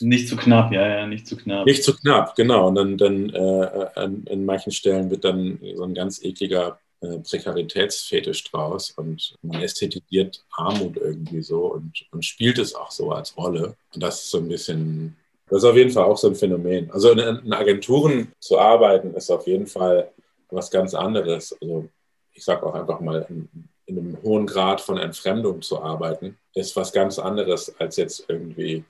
Nicht 0.00 0.28
zu 0.28 0.36
knapp, 0.36 0.72
ja, 0.72 0.86
ja, 0.86 1.06
nicht 1.06 1.26
zu 1.26 1.36
knapp. 1.36 1.66
Nicht 1.66 1.84
zu 1.84 1.94
knapp, 1.96 2.34
genau. 2.36 2.68
Und 2.68 2.76
dann, 2.76 2.96
dann 2.96 3.30
äh, 3.30 3.88
an, 3.96 4.24
an 4.30 4.44
manchen 4.44 4.72
Stellen 4.72 5.10
wird 5.10 5.24
dann 5.24 5.58
so 5.74 5.82
ein 5.82 5.94
ganz 5.94 6.22
ekliger 6.22 6.78
äh, 7.04 7.18
Prekaritätsfetisch 7.18 8.44
draus 8.44 8.90
und 8.92 9.36
man 9.42 9.60
ästhetisiert 9.60 10.42
Armut 10.52 10.96
irgendwie 10.96 11.42
so 11.42 11.66
und, 11.66 12.06
und 12.12 12.24
spielt 12.24 12.58
es 12.58 12.74
auch 12.74 12.90
so 12.90 13.12
als 13.12 13.36
Rolle. 13.36 13.76
Und 13.94 14.02
das 14.02 14.24
ist 14.24 14.30
so 14.30 14.38
ein 14.38 14.48
bisschen, 14.48 15.16
das 15.48 15.58
ist 15.58 15.68
auf 15.68 15.76
jeden 15.76 15.90
Fall 15.90 16.04
auch 16.04 16.16
so 16.16 16.28
ein 16.28 16.34
Phänomen. 16.34 16.90
Also 16.90 17.10
in, 17.10 17.18
in 17.18 17.52
Agenturen 17.52 18.32
zu 18.40 18.58
arbeiten 18.58 19.14
ist 19.14 19.30
auf 19.30 19.46
jeden 19.46 19.66
Fall 19.66 20.10
was 20.50 20.70
ganz 20.70 20.94
anderes. 20.94 21.54
Also 21.60 21.88
ich 22.32 22.44
sage 22.44 22.64
auch 22.64 22.74
einfach 22.74 23.00
mal, 23.00 23.26
in, 23.28 23.48
in 23.86 23.98
einem 23.98 24.22
hohen 24.22 24.46
Grad 24.46 24.80
von 24.80 24.96
Entfremdung 24.96 25.60
zu 25.60 25.82
arbeiten, 25.82 26.38
ist 26.54 26.74
was 26.76 26.92
ganz 26.92 27.18
anderes, 27.18 27.74
als 27.78 27.96
jetzt 27.96 28.24
irgendwie 28.28 28.84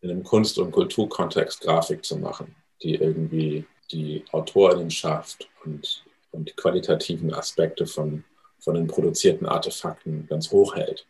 in 0.00 0.10
einem 0.10 0.24
Kunst- 0.24 0.58
und 0.58 0.72
Kulturkontext 0.72 1.60
Grafik 1.60 2.04
zu 2.04 2.16
machen, 2.16 2.54
die 2.82 2.96
irgendwie 2.96 3.64
die 3.92 4.24
Autorinnenschaft 4.32 5.48
und 5.64 6.03
und 6.34 6.48
die 6.48 6.54
qualitativen 6.54 7.32
Aspekte 7.32 7.86
von, 7.86 8.24
von 8.58 8.74
den 8.74 8.86
produzierten 8.86 9.46
Artefakten 9.46 10.26
ganz 10.28 10.50
hoch 10.50 10.74
hält. 10.76 11.06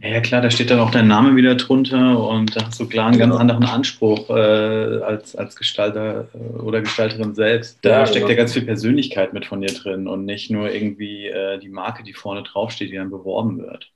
Ja, 0.00 0.20
klar, 0.20 0.42
da 0.42 0.50
steht 0.50 0.70
dann 0.70 0.80
auch 0.80 0.90
dein 0.90 1.08
Name 1.08 1.34
wieder 1.36 1.54
drunter 1.54 2.18
und 2.28 2.56
da 2.56 2.66
hast 2.66 2.78
du 2.78 2.88
klar 2.88 3.08
einen 3.08 3.18
genau. 3.18 3.38
ganz 3.38 3.40
anderen 3.40 3.64
Anspruch 3.64 4.30
äh, 4.30 5.02
als, 5.02 5.34
als 5.34 5.56
Gestalter 5.56 6.28
äh, 6.34 6.58
oder 6.58 6.82
Gestalterin 6.82 7.34
selbst. 7.34 7.78
Da 7.82 7.90
ja, 7.90 8.06
steckt 8.06 8.26
genau. 8.26 8.30
ja 8.30 8.36
ganz 8.36 8.52
viel 8.52 8.62
Persönlichkeit 8.62 9.32
mit 9.32 9.46
von 9.46 9.60
dir 9.60 9.72
drin 9.72 10.06
und 10.08 10.24
nicht 10.24 10.50
nur 10.50 10.70
irgendwie 10.70 11.26
äh, 11.26 11.58
die 11.58 11.68
Marke, 11.68 12.02
die 12.04 12.12
vorne 12.12 12.42
draufsteht, 12.42 12.90
die 12.90 12.96
dann 12.96 13.10
beworben 13.10 13.58
wird. 13.58 13.90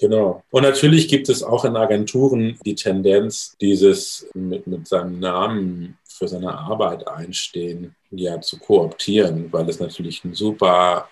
Genau. 0.00 0.44
Und 0.50 0.62
natürlich 0.62 1.08
gibt 1.08 1.28
es 1.28 1.42
auch 1.42 1.64
in 1.64 1.76
Agenturen 1.76 2.58
die 2.64 2.76
Tendenz, 2.76 3.56
dieses 3.60 4.28
mit, 4.34 4.66
mit 4.68 4.86
seinem 4.86 5.18
Namen 5.18 5.98
für 6.18 6.28
seine 6.28 6.52
Arbeit 6.56 7.06
einstehen, 7.08 7.94
ja, 8.10 8.40
zu 8.40 8.58
kooptieren, 8.58 9.52
weil 9.52 9.68
es 9.68 9.80
natürlich 9.80 10.24
ein 10.24 10.34
super 10.34 11.08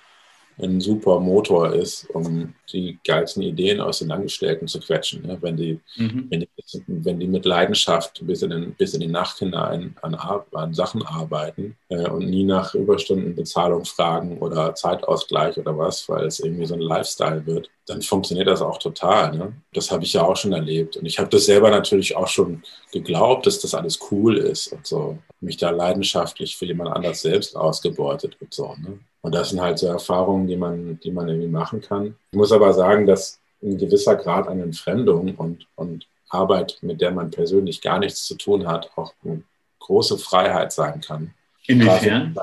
ein 0.59 0.81
super 0.81 1.21
Motor 1.21 1.75
ist, 1.75 2.09
um 2.11 2.55
die 2.73 2.99
geilsten 3.07 3.43
Ideen 3.43 3.81
aus 3.81 3.99
den 3.99 4.11
Angestellten 4.11 4.67
zu 4.67 4.81
quetschen. 4.81 5.23
Ne? 5.27 5.37
Wenn, 5.41 5.57
die, 5.57 5.81
mhm. 5.97 6.27
wenn, 6.31 6.41
die, 6.41 6.49
wenn 6.87 7.21
die 7.21 7.27
mit 7.27 7.45
Leidenschaft 7.45 8.27
bis 8.27 8.43
in, 8.43 8.51
den, 8.51 8.75
bis 8.75 8.95
in 8.95 9.01
die 9.01 9.07
Nacht 9.07 9.39
hinein 9.39 9.95
an, 10.01 10.15
an 10.15 10.75
Sachen 10.75 11.05
arbeiten 11.05 11.77
äh, 11.91 12.09
und 12.09 12.31
nie 12.31 12.45
nach 12.45 12.75
Überstundenbezahlung 12.75 13.85
fragen 13.85 14.39
oder 14.39 14.75
Zeitausgleich 14.75 15.59
oder 15.59 15.77
was, 15.77 16.09
weil 16.09 16.27
es 16.27 16.41
irgendwie 16.41 16.67
so 16.67 16.75
ein 16.75 16.81
Lifestyle 16.81 17.45
wird, 17.45 17.71
dann 17.87 18.03
funktioniert 18.03 18.49
das 18.49 18.63
auch 18.63 18.79
total. 18.79 19.37
Ne? 19.37 19.53
Das 19.73 19.91
habe 19.91 20.05
ich 20.05 20.13
ja 20.13 20.23
auch 20.23 20.37
schon 20.37 20.53
erlebt. 20.53 20.97
Und 20.97 21.07
ich 21.07 21.19
habe 21.19 21.29
das 21.29 21.47
selber 21.47 21.71
natürlich 21.71 22.17
auch 22.17 22.27
schon 22.27 22.63
geglaubt, 22.93 23.47
dass 23.47 23.61
das 23.61 23.75
alles 23.75 23.99
cool 24.11 24.39
ist 24.39 24.73
und 24.73 24.87
so. 24.87 25.19
Mich 25.41 25.57
da 25.57 25.71
leidenschaftlich 25.71 26.57
für 26.57 26.67
jemand 26.67 26.91
anders 26.91 27.23
selbst 27.23 27.57
ausgebeutet 27.57 28.37
und 28.41 28.53
so. 28.53 28.75
Ne? 28.79 28.99
Und 29.23 29.35
das 29.35 29.51
sind 29.51 29.61
halt 29.61 29.79
so 29.79 29.87
Erfahrungen, 29.87 30.49
die 30.49 30.57
man, 30.57 30.99
die 31.01 31.13
man 31.13 31.29
irgendwie 31.29 31.49
machen 31.49 31.81
kann. 31.81 32.17
Ich 32.33 32.37
muss 32.37 32.53
aber 32.53 32.75
sagen, 32.75 33.07
dass 33.07 33.39
ein 33.63 33.79
gewisser 33.79 34.17
Grad 34.17 34.49
an 34.49 34.61
Entfremdung 34.61 35.35
und, 35.37 35.67
und 35.77 36.07
Arbeit, 36.29 36.79
mit 36.83 37.01
der 37.01 37.13
man 37.13 37.31
persönlich 37.31 37.81
gar 37.81 38.01
nichts 38.01 38.25
zu 38.25 38.35
tun 38.35 38.67
hat, 38.67 38.91
auch 38.97 39.13
eine 39.25 39.43
große 39.79 40.19
Freiheit 40.19 40.73
sein 40.73 41.01
kann. 41.01 41.35
Inwiefern? 41.67 42.37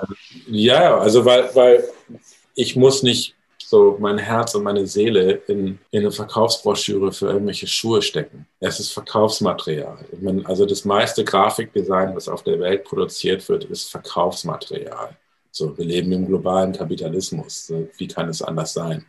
Ja, 0.47 0.97
also 0.97 1.25
weil, 1.25 1.53
weil 1.53 1.83
ich 2.55 2.75
muss 2.75 3.03
nicht 3.03 3.35
so 3.73 3.97
mein 3.99 4.19
Herz 4.19 4.53
und 4.53 4.61
meine 4.61 4.85
Seele 4.85 5.41
in, 5.47 5.79
in 5.89 6.01
eine 6.01 6.11
Verkaufsbroschüre 6.11 7.11
für 7.11 7.31
irgendwelche 7.31 7.65
Schuhe 7.65 8.03
stecken. 8.03 8.45
Es 8.59 8.79
ist 8.79 8.91
Verkaufsmaterial. 8.91 10.05
Meine, 10.21 10.45
also 10.45 10.67
das 10.67 10.85
meiste 10.85 11.23
Grafikdesign, 11.23 12.15
was 12.15 12.29
auf 12.29 12.43
der 12.43 12.59
Welt 12.59 12.83
produziert 12.83 13.49
wird, 13.49 13.63
ist 13.63 13.89
Verkaufsmaterial. 13.89 15.17
So, 15.49 15.75
wir 15.75 15.85
leben 15.85 16.11
im 16.11 16.27
globalen 16.27 16.71
Kapitalismus. 16.71 17.73
Wie 17.97 18.07
kann 18.07 18.29
es 18.29 18.43
anders 18.43 18.73
sein? 18.73 19.07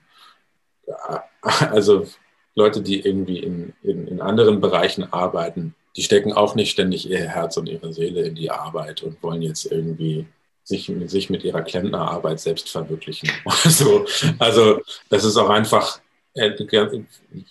Also 1.51 2.07
Leute, 2.55 2.81
die 2.81 3.01
irgendwie 3.01 3.41
in, 3.41 3.75
in, 3.83 4.09
in 4.09 4.23
anderen 4.23 4.63
Bereichen 4.63 5.13
arbeiten, 5.13 5.75
die 5.95 6.03
stecken 6.03 6.33
auch 6.33 6.55
nicht 6.55 6.71
ständig 6.71 7.11
ihr 7.11 7.19
Herz 7.19 7.59
und 7.59 7.69
ihre 7.69 7.93
Seele 7.93 8.23
in 8.23 8.35
die 8.35 8.51
Arbeit 8.51 9.03
und 9.03 9.23
wollen 9.23 9.43
jetzt 9.43 9.71
irgendwie 9.71 10.27
sich, 10.65 10.91
sich 11.07 11.31
mit 11.31 11.45
ihrer 11.45 11.63
Klempnerarbeit 11.63 12.41
selbst 12.41 12.69
verwirklichen. 12.71 13.31
Also, 13.65 14.07
also 14.39 14.81
das 15.09 15.25
ist 15.25 15.37
auch 15.37 15.51
einfach 15.51 16.01
äh, 16.35 16.51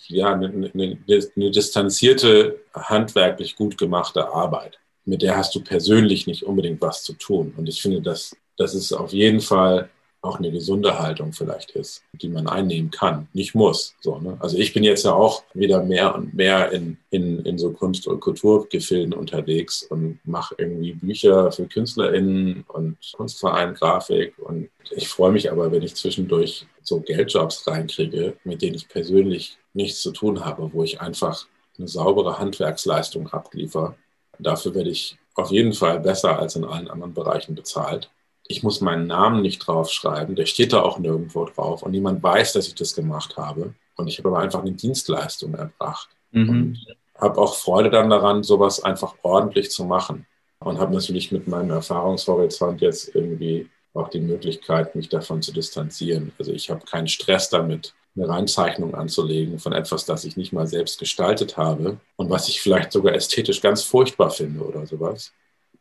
ja, 0.08 0.34
eine, 0.34 0.48
eine, 0.48 0.98
eine 1.04 1.50
distanzierte, 1.50 2.60
handwerklich 2.74 3.56
gut 3.56 3.78
gemachte 3.78 4.28
Arbeit. 4.28 4.78
Mit 5.06 5.22
der 5.22 5.36
hast 5.36 5.54
du 5.54 5.60
persönlich 5.60 6.26
nicht 6.26 6.42
unbedingt 6.44 6.80
was 6.80 7.02
zu 7.02 7.14
tun. 7.14 7.54
Und 7.56 7.68
ich 7.68 7.80
finde, 7.80 8.02
das 8.02 8.36
dass 8.56 8.74
es 8.74 8.92
auf 8.92 9.12
jeden 9.12 9.40
Fall 9.40 9.90
auch 10.24 10.38
eine 10.38 10.50
gesunde 10.50 10.98
Haltung 10.98 11.32
vielleicht 11.32 11.72
ist, 11.72 12.02
die 12.12 12.28
man 12.28 12.46
einnehmen 12.46 12.90
kann, 12.90 13.28
nicht 13.32 13.54
muss. 13.54 13.94
So, 14.00 14.18
ne? 14.18 14.36
Also 14.40 14.56
ich 14.56 14.72
bin 14.72 14.82
jetzt 14.82 15.04
ja 15.04 15.12
auch 15.12 15.42
wieder 15.52 15.82
mehr 15.82 16.14
und 16.14 16.34
mehr 16.34 16.72
in, 16.72 16.96
in, 17.10 17.44
in 17.44 17.58
so 17.58 17.72
Kunst- 17.72 18.06
und 18.06 18.20
Kulturgefilden 18.20 19.12
unterwegs 19.12 19.82
und 19.82 20.18
mache 20.24 20.54
irgendwie 20.58 20.92
Bücher 20.92 21.52
für 21.52 21.66
KünstlerInnen 21.66 22.64
und 22.68 22.96
Kunstverein, 23.14 23.74
Grafik. 23.74 24.38
Und 24.38 24.70
ich 24.90 25.08
freue 25.08 25.32
mich 25.32 25.52
aber, 25.52 25.70
wenn 25.70 25.82
ich 25.82 25.94
zwischendurch 25.94 26.66
so 26.82 27.00
Geldjobs 27.00 27.66
reinkriege, 27.66 28.36
mit 28.44 28.62
denen 28.62 28.76
ich 28.76 28.88
persönlich 28.88 29.58
nichts 29.74 30.00
zu 30.00 30.10
tun 30.10 30.44
habe, 30.44 30.70
wo 30.72 30.82
ich 30.82 31.00
einfach 31.00 31.46
eine 31.78 31.88
saubere 31.88 32.38
Handwerksleistung 32.38 33.28
abliefere. 33.28 33.94
Dafür 34.38 34.74
werde 34.74 34.90
ich 34.90 35.16
auf 35.34 35.50
jeden 35.50 35.72
Fall 35.72 36.00
besser 36.00 36.38
als 36.38 36.56
in 36.56 36.64
allen 36.64 36.88
anderen 36.88 37.12
Bereichen 37.12 37.54
bezahlt 37.54 38.10
ich 38.46 38.62
muss 38.62 38.80
meinen 38.80 39.06
Namen 39.06 39.42
nicht 39.42 39.60
draufschreiben, 39.60 40.36
der 40.36 40.46
steht 40.46 40.72
da 40.72 40.82
auch 40.82 40.98
nirgendwo 40.98 41.44
drauf 41.46 41.82
und 41.82 41.92
niemand 41.92 42.22
weiß, 42.22 42.52
dass 42.52 42.66
ich 42.66 42.74
das 42.74 42.94
gemacht 42.94 43.36
habe. 43.36 43.74
Und 43.96 44.08
ich 44.08 44.18
habe 44.18 44.28
aber 44.28 44.40
einfach 44.40 44.60
eine 44.60 44.72
Dienstleistung 44.72 45.54
erbracht. 45.54 46.08
Mhm. 46.32 46.48
Und 46.48 46.86
habe 47.18 47.40
auch 47.40 47.54
Freude 47.54 47.90
dann 47.90 48.10
daran, 48.10 48.42
sowas 48.42 48.82
einfach 48.82 49.14
ordentlich 49.22 49.70
zu 49.70 49.84
machen. 49.84 50.26
Und 50.58 50.78
habe 50.78 50.94
natürlich 50.94 51.30
mit 51.30 51.46
meinem 51.46 51.70
Erfahrungshorizont 51.70 52.80
jetzt 52.80 53.14
irgendwie 53.14 53.68
auch 53.92 54.08
die 54.08 54.20
Möglichkeit, 54.20 54.94
mich 54.96 55.08
davon 55.08 55.40
zu 55.40 55.52
distanzieren. 55.52 56.32
Also 56.38 56.52
ich 56.52 56.70
habe 56.70 56.84
keinen 56.84 57.06
Stress 57.06 57.48
damit, 57.48 57.94
eine 58.16 58.28
Reinzeichnung 58.28 58.94
anzulegen 58.94 59.58
von 59.58 59.72
etwas, 59.72 60.04
das 60.04 60.24
ich 60.24 60.36
nicht 60.36 60.52
mal 60.52 60.66
selbst 60.66 60.98
gestaltet 60.98 61.56
habe 61.56 61.98
und 62.16 62.30
was 62.30 62.48
ich 62.48 62.60
vielleicht 62.60 62.92
sogar 62.92 63.14
ästhetisch 63.14 63.60
ganz 63.60 63.82
furchtbar 63.82 64.30
finde 64.30 64.64
oder 64.64 64.86
sowas. 64.86 65.32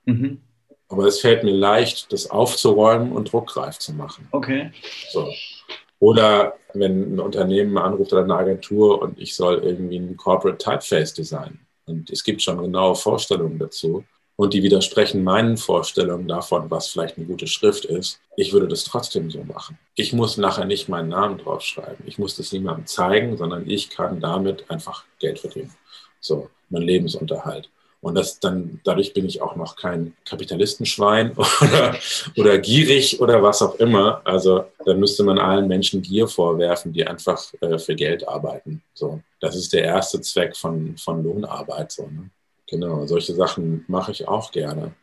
Mhm. 0.05 0.41
Aber 0.89 1.05
es 1.05 1.19
fällt 1.19 1.43
mir 1.43 1.53
leicht, 1.53 2.11
das 2.13 2.29
aufzuräumen 2.29 3.11
und 3.11 3.31
druckreif 3.31 3.79
zu 3.79 3.93
machen. 3.93 4.27
Okay. 4.31 4.71
So. 5.11 5.31
Oder 5.99 6.55
wenn 6.73 7.15
ein 7.15 7.19
Unternehmen 7.19 7.77
anruft 7.77 8.11
oder 8.11 8.23
eine 8.23 8.35
Agentur 8.35 9.01
und 9.01 9.19
ich 9.19 9.35
soll 9.35 9.63
irgendwie 9.63 9.97
ein 9.97 10.17
Corporate 10.17 10.57
Typeface 10.57 11.13
designen. 11.13 11.65
Und 11.85 12.09
es 12.09 12.23
gibt 12.23 12.41
schon 12.41 12.61
genaue 12.61 12.95
Vorstellungen 12.95 13.59
dazu. 13.59 14.03
Und 14.35 14.53
die 14.53 14.63
widersprechen 14.63 15.23
meinen 15.23 15.57
Vorstellungen 15.57 16.27
davon, 16.27 16.71
was 16.71 16.87
vielleicht 16.87 17.17
eine 17.17 17.27
gute 17.27 17.45
Schrift 17.45 17.85
ist. 17.85 18.19
Ich 18.35 18.51
würde 18.51 18.67
das 18.67 18.83
trotzdem 18.83 19.29
so 19.29 19.43
machen. 19.43 19.77
Ich 19.95 20.11
muss 20.11 20.37
nachher 20.37 20.65
nicht 20.65 20.89
meinen 20.89 21.09
Namen 21.09 21.37
draufschreiben. 21.37 22.05
Ich 22.07 22.17
muss 22.17 22.35
das 22.35 22.51
niemandem 22.51 22.87
zeigen, 22.87 23.37
sondern 23.37 23.69
ich 23.69 23.91
kann 23.91 24.19
damit 24.19 24.69
einfach 24.71 25.05
Geld 25.19 25.39
verdienen. 25.39 25.73
So, 26.19 26.49
mein 26.69 26.81
Lebensunterhalt. 26.81 27.69
Und 28.03 28.15
das 28.15 28.37
dann, 28.37 28.81
dadurch 28.83 29.13
bin 29.13 29.25
ich 29.25 29.41
auch 29.41 29.55
noch 29.55 29.77
kein 29.77 30.13
Kapitalistenschwein 30.25 31.31
oder, 31.61 31.95
oder 32.35 32.59
gierig 32.59 33.21
oder 33.21 33.41
was 33.41 33.61
auch 33.61 33.75
immer. 33.75 34.21
Also 34.25 34.65
dann 34.85 34.99
müsste 34.99 35.23
man 35.23 35.39
allen 35.39 35.69
Menschen 35.69 36.01
Gier 36.01 36.27
vorwerfen, 36.27 36.91
die 36.91 37.07
einfach 37.07 37.41
äh, 37.61 37.79
für 37.79 37.95
Geld 37.95 38.27
arbeiten. 38.27 38.83
So, 38.93 39.21
das 39.39 39.55
ist 39.55 39.71
der 39.71 39.85
erste 39.85 40.19
Zweck 40.19 40.57
von, 40.57 40.97
von 40.97 41.23
Lohnarbeit. 41.23 41.93
So, 41.93 42.03
ne? 42.03 42.29
Genau, 42.67 43.07
solche 43.07 43.33
Sachen 43.33 43.85
mache 43.87 44.11
ich 44.11 44.27
auch 44.27 44.51
gerne. 44.51 44.93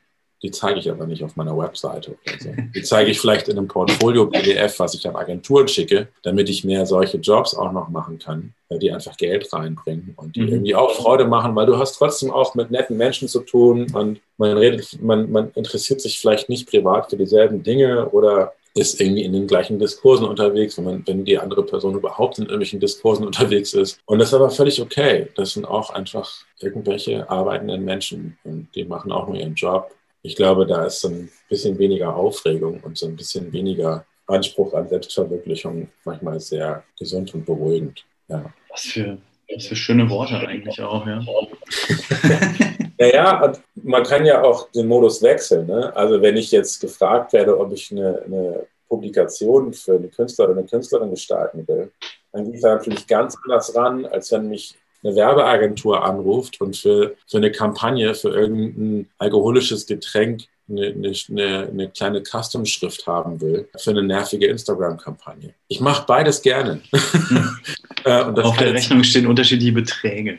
Die 0.42 0.50
zeige 0.50 0.80
ich 0.80 0.90
aber 0.90 1.06
nicht 1.06 1.22
auf 1.22 1.36
meiner 1.36 1.56
Webseite 1.56 2.12
oder 2.12 2.38
so. 2.38 2.48
Die 2.74 2.82
zeige 2.82 3.10
ich 3.10 3.20
vielleicht 3.20 3.48
in 3.48 3.58
einem 3.58 3.68
Portfolio-PDF, 3.68 4.78
was 4.78 4.94
ich 4.94 5.06
an 5.06 5.16
Agenturen 5.16 5.68
schicke, 5.68 6.08
damit 6.22 6.48
ich 6.48 6.64
mehr 6.64 6.86
solche 6.86 7.18
Jobs 7.18 7.54
auch 7.54 7.72
noch 7.72 7.88
machen 7.90 8.18
kann, 8.18 8.54
die 8.70 8.90
einfach 8.90 9.16
Geld 9.16 9.52
reinbringen 9.52 10.14
und 10.16 10.36
die 10.36 10.42
mhm. 10.42 10.48
irgendwie 10.48 10.74
auch 10.74 10.92
Freude 10.94 11.26
machen, 11.26 11.54
weil 11.54 11.66
du 11.66 11.76
hast 11.76 11.96
trotzdem 11.96 12.30
auch 12.30 12.54
mit 12.54 12.70
netten 12.70 12.96
Menschen 12.96 13.28
zu 13.28 13.40
tun 13.40 13.86
und 13.92 14.20
man 14.38 14.56
redet, 14.56 15.00
man, 15.02 15.30
man 15.30 15.50
interessiert 15.54 16.00
sich 16.00 16.18
vielleicht 16.18 16.48
nicht 16.48 16.70
privat 16.70 17.10
für 17.10 17.16
dieselben 17.16 17.62
Dinge 17.62 18.08
oder 18.08 18.54
ist 18.74 19.00
irgendwie 19.00 19.24
in 19.24 19.32
den 19.32 19.46
gleichen 19.46 19.78
Diskursen 19.78 20.26
unterwegs, 20.26 20.78
wenn, 20.78 20.84
man, 20.84 21.06
wenn 21.06 21.24
die 21.24 21.38
andere 21.38 21.64
Person 21.64 21.94
überhaupt 21.94 22.38
in 22.38 22.44
irgendwelchen 22.44 22.80
Diskursen 22.80 23.26
unterwegs 23.26 23.74
ist. 23.74 23.98
Und 24.06 24.20
das 24.20 24.28
ist 24.28 24.34
aber 24.34 24.50
völlig 24.50 24.80
okay. 24.80 25.28
Das 25.34 25.52
sind 25.52 25.64
auch 25.64 25.90
einfach 25.90 26.32
irgendwelche 26.60 27.28
arbeitenden 27.28 27.84
Menschen 27.84 28.38
und 28.44 28.68
die 28.74 28.84
machen 28.84 29.10
auch 29.10 29.26
nur 29.26 29.36
ihren 29.36 29.54
Job. 29.54 29.90
Ich 30.22 30.36
glaube, 30.36 30.66
da 30.66 30.84
ist 30.84 31.00
so 31.00 31.08
ein 31.08 31.30
bisschen 31.48 31.78
weniger 31.78 32.14
Aufregung 32.14 32.80
und 32.80 32.98
so 32.98 33.06
ein 33.06 33.16
bisschen 33.16 33.52
weniger 33.52 34.04
Anspruch 34.26 34.74
an 34.74 34.88
Selbstverwirklichung 34.88 35.88
manchmal 36.04 36.40
sehr 36.40 36.84
gesund 36.98 37.34
und 37.34 37.46
beruhigend. 37.46 38.04
Ja. 38.28 38.52
Was 38.68 38.82
für, 38.82 39.18
was 39.52 39.66
für 39.66 39.76
schöne 39.76 40.08
Worte 40.08 40.38
eigentlich 40.38 40.80
auch, 40.80 41.06
ja. 41.06 41.20
Naja, 43.00 43.52
man 43.76 44.02
kann 44.02 44.26
ja 44.26 44.42
auch 44.42 44.70
den 44.72 44.86
Modus 44.86 45.22
wechseln. 45.22 45.66
Ne? 45.66 45.90
Also 45.96 46.20
wenn 46.20 46.36
ich 46.36 46.50
jetzt 46.50 46.80
gefragt 46.80 47.32
werde, 47.32 47.58
ob 47.58 47.72
ich 47.72 47.90
eine, 47.90 48.22
eine 48.26 48.66
Publikation 48.90 49.72
für 49.72 49.94
eine 49.94 50.08
Künstler 50.08 50.44
oder 50.50 50.58
eine 50.58 50.66
Künstlerin 50.66 51.08
gestalten 51.08 51.66
will, 51.66 51.90
dann 52.30 52.44
gehe 52.44 52.56
ich 52.56 52.60
da 52.60 52.74
natürlich 52.74 53.06
ganz 53.06 53.38
anders 53.42 53.74
ran, 53.74 54.04
als 54.04 54.30
wenn 54.32 54.48
mich 54.48 54.76
eine 55.02 55.16
Werbeagentur 55.16 56.04
anruft 56.04 56.60
und 56.60 56.76
für, 56.76 57.16
für 57.26 57.38
eine 57.38 57.50
Kampagne 57.50 58.14
für 58.14 58.30
irgendein 58.30 59.08
alkoholisches 59.18 59.86
Getränk 59.86 60.42
eine, 60.68 61.14
eine, 61.28 61.68
eine 61.68 61.90
kleine 61.90 62.22
Custom-Schrift 62.22 63.06
haben 63.06 63.40
will 63.40 63.68
für 63.76 63.90
eine 63.90 64.02
nervige 64.02 64.46
Instagram-Kampagne. 64.46 65.54
Ich 65.68 65.80
mache 65.80 66.04
beides 66.06 66.42
gerne. 66.42 66.80
Äh, 68.02 68.22
Auf 68.22 68.56
der 68.56 68.72
Rechnung 68.72 69.04
stehen 69.04 69.26
unterschiedliche 69.26 69.72
Beträge. 69.72 70.38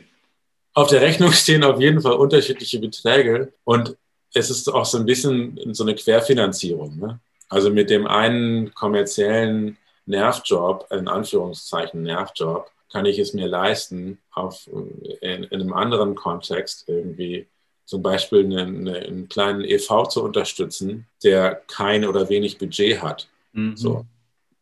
Auf 0.74 0.88
der 0.88 1.00
Rechnung 1.00 1.30
stehen 1.30 1.62
auf 1.62 1.80
jeden 1.80 2.00
Fall 2.00 2.14
unterschiedliche 2.14 2.80
Beträge 2.80 3.52
und 3.62 3.96
es 4.34 4.50
ist 4.50 4.68
auch 4.68 4.84
so 4.84 4.98
ein 4.98 5.06
bisschen 5.06 5.56
so 5.72 5.84
eine 5.84 5.94
Querfinanzierung. 5.94 6.98
Ne? 6.98 7.20
Also 7.48 7.70
mit 7.70 7.88
dem 7.88 8.08
einen 8.08 8.74
kommerziellen 8.74 9.76
Nervjob, 10.06 10.88
in 10.90 11.06
Anführungszeichen 11.06 12.02
Nervjob, 12.02 12.68
kann 12.92 13.06
ich 13.06 13.18
es 13.18 13.32
mir 13.32 13.46
leisten, 13.46 14.18
auf, 14.32 14.68
in, 15.20 15.44
in 15.44 15.60
einem 15.60 15.72
anderen 15.72 16.14
Kontext 16.14 16.84
irgendwie 16.88 17.46
zum 17.84 18.02
Beispiel 18.02 18.44
eine, 18.44 18.62
eine, 18.62 18.98
einen 18.98 19.28
kleinen 19.28 19.62
EV 19.64 20.08
zu 20.08 20.22
unterstützen, 20.22 21.06
der 21.24 21.62
kein 21.66 22.04
oder 22.04 22.28
wenig 22.28 22.58
Budget 22.58 23.02
hat. 23.02 23.28
Mhm. 23.52 23.76
So. 23.76 24.04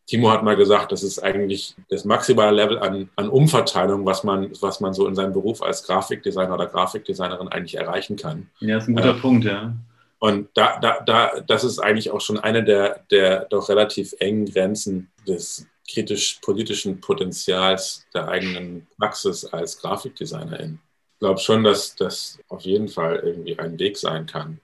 Timo 0.07 0.31
hat 0.31 0.43
mal 0.43 0.57
gesagt, 0.57 0.91
das 0.91 1.05
ist 1.05 1.21
eigentlich 1.21 1.77
das 1.89 2.05
maximale 2.05 2.57
Level 2.57 2.79
an, 2.81 3.11
an 3.15 3.29
Umverteilung, 3.29 4.05
was 4.05 4.25
man, 4.25 4.51
was 4.61 4.81
man 4.81 4.93
so 4.93 5.07
in 5.07 5.15
seinem 5.15 5.33
Beruf 5.33 5.63
als 5.63 5.85
Grafikdesigner 5.85 6.55
oder 6.55 6.67
Grafikdesignerin 6.67 7.47
eigentlich 7.47 7.77
erreichen 7.77 8.17
kann. 8.17 8.51
Ja, 8.59 8.79
ist 8.79 8.89
ein 8.89 8.97
guter 8.97 9.17
äh, 9.17 9.21
Punkt, 9.21 9.45
ja. 9.45 9.75
Und 10.19 10.49
da, 10.55 10.79
da, 10.81 11.01
da, 11.07 11.41
das 11.47 11.65
ist 11.65 11.79
eigentlich 11.79 12.11
auch 12.11 12.21
schon 12.21 12.39
eine 12.39 12.65
der, 12.65 13.05
der 13.11 13.47
doch 13.47 13.69
relativ 13.69 14.15
engen 14.19 14.47
Grenzen 14.47 15.11
des 15.27 15.67
kritisch-politischen 15.93 17.01
Potenzials 17.01 18.07
der 18.15 18.29
eigenen 18.29 18.87
Praxis 18.99 19.45
als 19.45 19.79
Grafikdesignerin. 19.79 20.79
Ich 21.15 21.19
glaube 21.21 21.41
schon, 21.41 21.65
dass 21.65 21.95
das 21.97 22.39
auf 22.49 22.63
jeden 22.63 22.89
Fall 22.89 23.17
irgendwie 23.17 23.59
ein 23.59 23.79
Weg 23.79 23.99
sein 23.99 24.27
kann. 24.27 24.61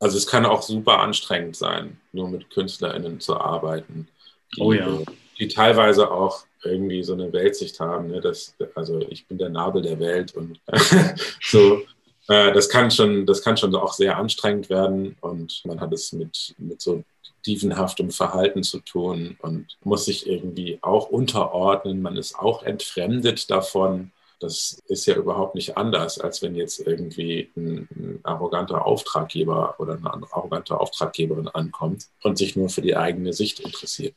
Also 0.00 0.16
es 0.16 0.26
kann 0.26 0.46
auch 0.46 0.62
super 0.62 1.00
anstrengend 1.00 1.56
sein, 1.56 2.00
nur 2.12 2.28
mit 2.28 2.50
KünstlerInnen 2.50 3.20
zu 3.20 3.36
arbeiten 3.36 4.08
die, 4.56 4.60
oh 4.60 4.72
ja. 4.72 4.98
die 5.38 5.48
teilweise 5.48 6.10
auch 6.10 6.44
irgendwie 6.62 7.02
so 7.02 7.14
eine 7.14 7.32
Weltsicht 7.32 7.80
haben. 7.80 8.08
Ne? 8.08 8.20
Das, 8.20 8.54
also 8.74 9.00
ich 9.08 9.26
bin 9.26 9.38
der 9.38 9.48
Nabel 9.48 9.82
der 9.82 9.98
Welt 9.98 10.34
und 10.34 10.60
so. 11.42 11.82
Äh, 12.28 12.52
das 12.52 12.68
kann 12.68 12.90
schon, 12.90 13.26
das 13.26 13.42
kann 13.42 13.56
schon 13.56 13.74
auch 13.74 13.92
sehr 13.92 14.16
anstrengend 14.16 14.70
werden 14.70 15.16
und 15.20 15.62
man 15.64 15.80
hat 15.80 15.92
es 15.92 16.12
mit, 16.12 16.54
mit 16.58 16.80
so 16.80 17.02
dievenhaftem 17.46 18.10
Verhalten 18.10 18.62
zu 18.62 18.80
tun 18.80 19.36
und 19.42 19.76
muss 19.82 20.04
sich 20.04 20.28
irgendwie 20.28 20.78
auch 20.82 21.08
unterordnen. 21.08 22.02
Man 22.02 22.16
ist 22.16 22.38
auch 22.38 22.62
entfremdet 22.62 23.50
davon. 23.50 24.12
Das 24.38 24.80
ist 24.88 25.06
ja 25.06 25.14
überhaupt 25.14 25.54
nicht 25.54 25.76
anders, 25.76 26.18
als 26.18 26.42
wenn 26.42 26.56
jetzt 26.56 26.80
irgendwie 26.80 27.50
ein, 27.56 27.88
ein, 27.94 28.20
arroganter 28.24 28.84
Auftraggeber 28.84 29.76
oder 29.78 29.94
eine 29.94 30.12
arrogante 30.32 30.78
Auftraggeberin 30.78 31.48
ankommt 31.48 32.06
und 32.22 32.38
sich 32.38 32.56
nur 32.56 32.68
für 32.68 32.82
die 32.82 32.96
eigene 32.96 33.32
Sicht 33.32 33.60
interessiert. 33.60 34.14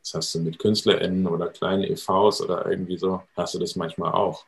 Das 0.00 0.14
hast 0.14 0.34
du 0.34 0.40
mit 0.40 0.58
KünstlerInnen 0.58 1.26
oder 1.26 1.48
kleinen 1.48 1.84
EVs 1.84 2.40
oder 2.40 2.66
irgendwie 2.70 2.96
so, 2.96 3.22
hast 3.36 3.54
du 3.54 3.58
das 3.58 3.76
manchmal 3.76 4.12
auch. 4.12 4.46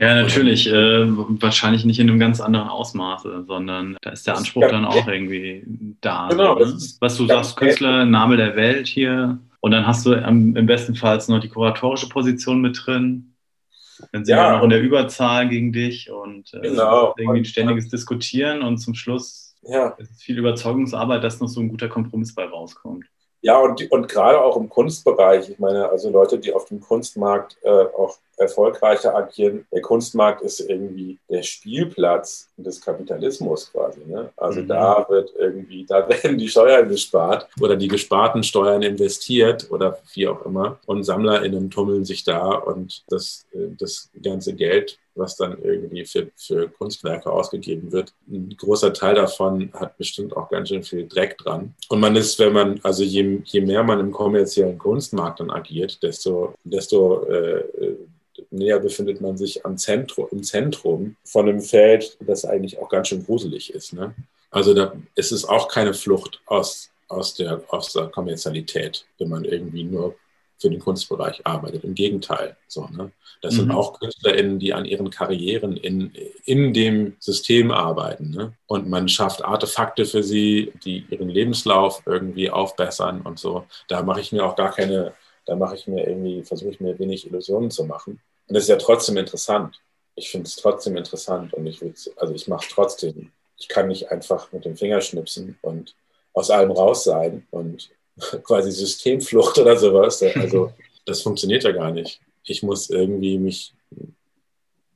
Ja, 0.00 0.14
natürlich. 0.14 0.66
Äh, 0.66 1.04
wahrscheinlich 1.42 1.84
nicht 1.84 2.00
in 2.00 2.08
einem 2.08 2.18
ganz 2.18 2.40
anderen 2.40 2.68
Ausmaße, 2.68 3.44
sondern 3.46 3.98
da 4.00 4.10
ist 4.10 4.26
der 4.26 4.36
Anspruch 4.36 4.66
dann 4.68 4.86
auch 4.86 5.06
irgendwie 5.06 5.62
da. 6.00 6.28
Genau. 6.30 6.58
So, 6.58 6.64
ne? 6.64 6.96
Was 7.00 7.16
du 7.18 7.26
sagst, 7.26 7.56
Künstler, 7.56 8.06
Name 8.06 8.38
der 8.38 8.56
Welt 8.56 8.86
hier. 8.86 9.38
Und 9.60 9.72
dann 9.72 9.86
hast 9.86 10.06
du 10.06 10.14
im, 10.14 10.56
im 10.56 10.64
besten 10.64 10.94
Fall 10.94 11.20
noch 11.28 11.40
die 11.40 11.50
kuratorische 11.50 12.08
Position 12.08 12.62
mit 12.62 12.80
drin. 12.82 13.34
Dann 14.12 14.24
sind 14.24 14.34
ja. 14.34 14.52
wir 14.52 14.56
noch 14.56 14.64
in 14.64 14.70
der 14.70 14.80
Überzahl 14.80 15.48
gegen 15.50 15.70
dich 15.74 16.10
und 16.10 16.54
äh, 16.54 16.60
genau. 16.60 17.14
irgendwie 17.18 17.40
ein 17.40 17.44
ständiges 17.44 17.90
Diskutieren 17.90 18.62
und 18.62 18.78
zum 18.78 18.94
Schluss 18.94 19.54
ja. 19.62 19.88
ist 19.98 20.22
viel 20.22 20.38
Überzeugungsarbeit, 20.38 21.22
dass 21.22 21.40
noch 21.40 21.48
so 21.48 21.60
ein 21.60 21.68
guter 21.68 21.88
Kompromiss 21.88 22.34
bei 22.34 22.46
rauskommt. 22.46 23.04
Ja, 23.42 23.58
und, 23.58 23.90
und 23.90 24.08
gerade 24.08 24.40
auch 24.40 24.56
im 24.56 24.70
Kunstbereich, 24.70 25.50
ich 25.50 25.58
meine, 25.58 25.88
also 25.88 26.10
Leute, 26.10 26.38
die 26.38 26.54
auf 26.54 26.66
dem 26.66 26.80
Kunstmarkt 26.80 27.58
äh, 27.62 27.68
auch 27.68 28.18
erfolgreicher 28.40 29.14
agieren. 29.14 29.66
Der 29.72 29.82
Kunstmarkt 29.82 30.42
ist 30.42 30.60
irgendwie 30.60 31.18
der 31.28 31.42
Spielplatz 31.42 32.48
des 32.56 32.80
Kapitalismus 32.80 33.70
quasi. 33.70 34.00
Ne? 34.06 34.30
Also 34.36 34.60
mhm. 34.60 34.68
da 34.68 35.06
wird 35.08 35.32
irgendwie, 35.38 35.84
da 35.84 36.08
werden 36.08 36.38
die 36.38 36.48
Steuern 36.48 36.88
gespart 36.88 37.48
oder 37.60 37.76
die 37.76 37.88
gesparten 37.88 38.42
Steuern 38.42 38.82
investiert 38.82 39.70
oder 39.70 39.98
wie 40.14 40.28
auch 40.28 40.44
immer. 40.44 40.78
Und 40.86 41.04
SammlerInnen 41.04 41.70
tummeln 41.70 42.04
sich 42.04 42.24
da 42.24 42.48
und 42.48 43.04
das, 43.08 43.46
äh, 43.52 43.68
das 43.78 44.10
ganze 44.22 44.54
Geld 44.54 44.98
was 45.14 45.36
dann 45.36 45.58
irgendwie 45.62 46.04
für, 46.04 46.30
für 46.36 46.68
Kunstwerke 46.68 47.30
ausgegeben 47.30 47.92
wird. 47.92 48.12
Ein 48.28 48.54
großer 48.56 48.92
Teil 48.92 49.14
davon 49.14 49.70
hat 49.74 49.96
bestimmt 49.96 50.36
auch 50.36 50.48
ganz 50.48 50.68
schön 50.68 50.82
viel 50.82 51.06
Dreck 51.06 51.38
dran. 51.38 51.74
Und 51.88 52.00
man 52.00 52.16
ist, 52.16 52.38
wenn 52.38 52.52
man, 52.52 52.80
also 52.82 53.04
je, 53.04 53.40
je 53.44 53.60
mehr 53.60 53.82
man 53.82 54.00
im 54.00 54.10
kommerziellen 54.10 54.78
Kunstmarkt 54.78 55.40
dann 55.40 55.50
agiert, 55.50 56.02
desto, 56.02 56.54
desto 56.64 57.24
äh, 57.24 57.64
näher 58.50 58.80
befindet 58.80 59.20
man 59.20 59.36
sich 59.36 59.64
am 59.64 59.76
Zentrum, 59.76 60.28
im 60.30 60.42
Zentrum 60.42 61.16
von 61.24 61.48
einem 61.48 61.60
Feld, 61.60 62.16
das 62.20 62.44
eigentlich 62.44 62.78
auch 62.78 62.88
ganz 62.88 63.08
schön 63.08 63.24
gruselig 63.24 63.72
ist. 63.72 63.92
Ne? 63.92 64.14
Also 64.50 64.74
da 64.74 64.92
ist 65.14 65.32
es 65.32 65.44
auch 65.44 65.68
keine 65.68 65.94
Flucht 65.94 66.40
aus, 66.46 66.90
aus, 67.08 67.34
der, 67.34 67.62
aus 67.68 67.92
der 67.92 68.08
Kommerzialität, 68.08 69.06
wenn 69.18 69.28
man 69.28 69.44
irgendwie 69.44 69.84
nur 69.84 70.16
für 70.60 70.68
den 70.68 70.80
Kunstbereich 70.80 71.46
arbeitet. 71.46 71.84
Im 71.84 71.94
Gegenteil. 71.94 72.56
So, 72.68 72.86
ne? 72.92 73.10
Das 73.40 73.54
mhm. 73.54 73.58
sind 73.58 73.70
auch 73.72 73.98
KünstlerInnen, 73.98 74.58
die 74.58 74.74
an 74.74 74.84
ihren 74.84 75.10
Karrieren 75.10 75.76
in, 75.76 76.12
in 76.44 76.74
dem 76.74 77.16
System 77.18 77.70
arbeiten. 77.70 78.30
Ne? 78.30 78.52
Und 78.66 78.88
man 78.88 79.08
schafft 79.08 79.42
Artefakte 79.42 80.04
für 80.04 80.22
sie, 80.22 80.72
die 80.84 81.06
ihren 81.08 81.30
Lebenslauf 81.30 82.02
irgendwie 82.04 82.50
aufbessern 82.50 83.22
und 83.22 83.38
so. 83.38 83.64
Da 83.88 84.02
mache 84.02 84.20
ich 84.20 84.32
mir 84.32 84.44
auch 84.44 84.54
gar 84.54 84.72
keine, 84.72 85.14
da 85.46 85.56
mache 85.56 85.76
ich 85.76 85.86
mir 85.86 86.06
irgendwie, 86.06 86.42
versuche 86.42 86.70
ich 86.70 86.80
mir 86.80 86.98
wenig 86.98 87.26
Illusionen 87.26 87.70
zu 87.70 87.84
machen. 87.84 88.20
Und 88.50 88.56
es 88.56 88.64
ist 88.64 88.68
ja 88.68 88.76
trotzdem 88.76 89.16
interessant. 89.16 89.80
Ich 90.16 90.30
finde 90.30 90.48
es 90.48 90.56
trotzdem 90.56 90.96
interessant 90.96 91.54
und 91.54 91.66
ich 91.66 91.80
also 92.16 92.34
ich 92.34 92.48
mache 92.48 92.66
trotzdem. 92.68 93.30
Ich 93.56 93.68
kann 93.68 93.86
nicht 93.86 94.10
einfach 94.10 94.50
mit 94.50 94.64
dem 94.64 94.76
Finger 94.76 95.00
schnipsen 95.00 95.56
und 95.62 95.94
aus 96.32 96.50
allem 96.50 96.72
raus 96.72 97.04
sein 97.04 97.46
und 97.50 97.90
quasi 98.42 98.72
Systemflucht 98.72 99.56
oder 99.58 99.76
sowas. 99.76 100.20
Also 100.34 100.72
das 101.06 101.22
funktioniert 101.22 101.62
ja 101.62 101.70
gar 101.70 101.92
nicht. 101.92 102.20
Ich 102.42 102.64
muss 102.64 102.90
irgendwie 102.90 103.38
mich, 103.38 103.72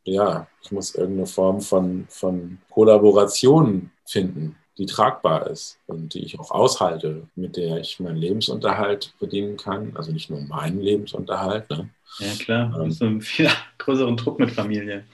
ja, 0.03 0.49
ich 0.61 0.73
muss 0.73 0.97
irgendeine 0.97 1.27
Form 1.27 1.61
von, 1.61 2.07
von 2.09 2.59
Kollaboration 2.71 3.93
finden, 4.05 4.57
die 4.79 4.87
tragbar 4.87 5.47
ist 5.49 5.79
und 5.87 6.15
die 6.15 6.25
ich 6.25 6.39
auch 6.39 6.51
aushalte, 6.51 7.29
mit 7.37 7.57
der 7.57 7.79
ich 7.79 8.01
meinen 8.01 8.17
Lebensunterhalt 8.17 9.15
verdienen 9.19 9.57
kann. 9.57 9.93
Also 9.97 10.13
nicht 10.13 10.31
nur 10.31 10.41
meinen 10.41 10.81
Lebensunterhalt. 10.81 11.71
Ne? 11.71 11.91
Ja, 12.19 12.33
klar. 12.39 12.73
Du 12.75 12.87
hast 12.87 13.03
einen 13.03 13.21
viel 13.21 13.49
größeren 13.79 14.17
Druck 14.17 14.41
mit 14.41 14.51
Familie. 14.51 15.05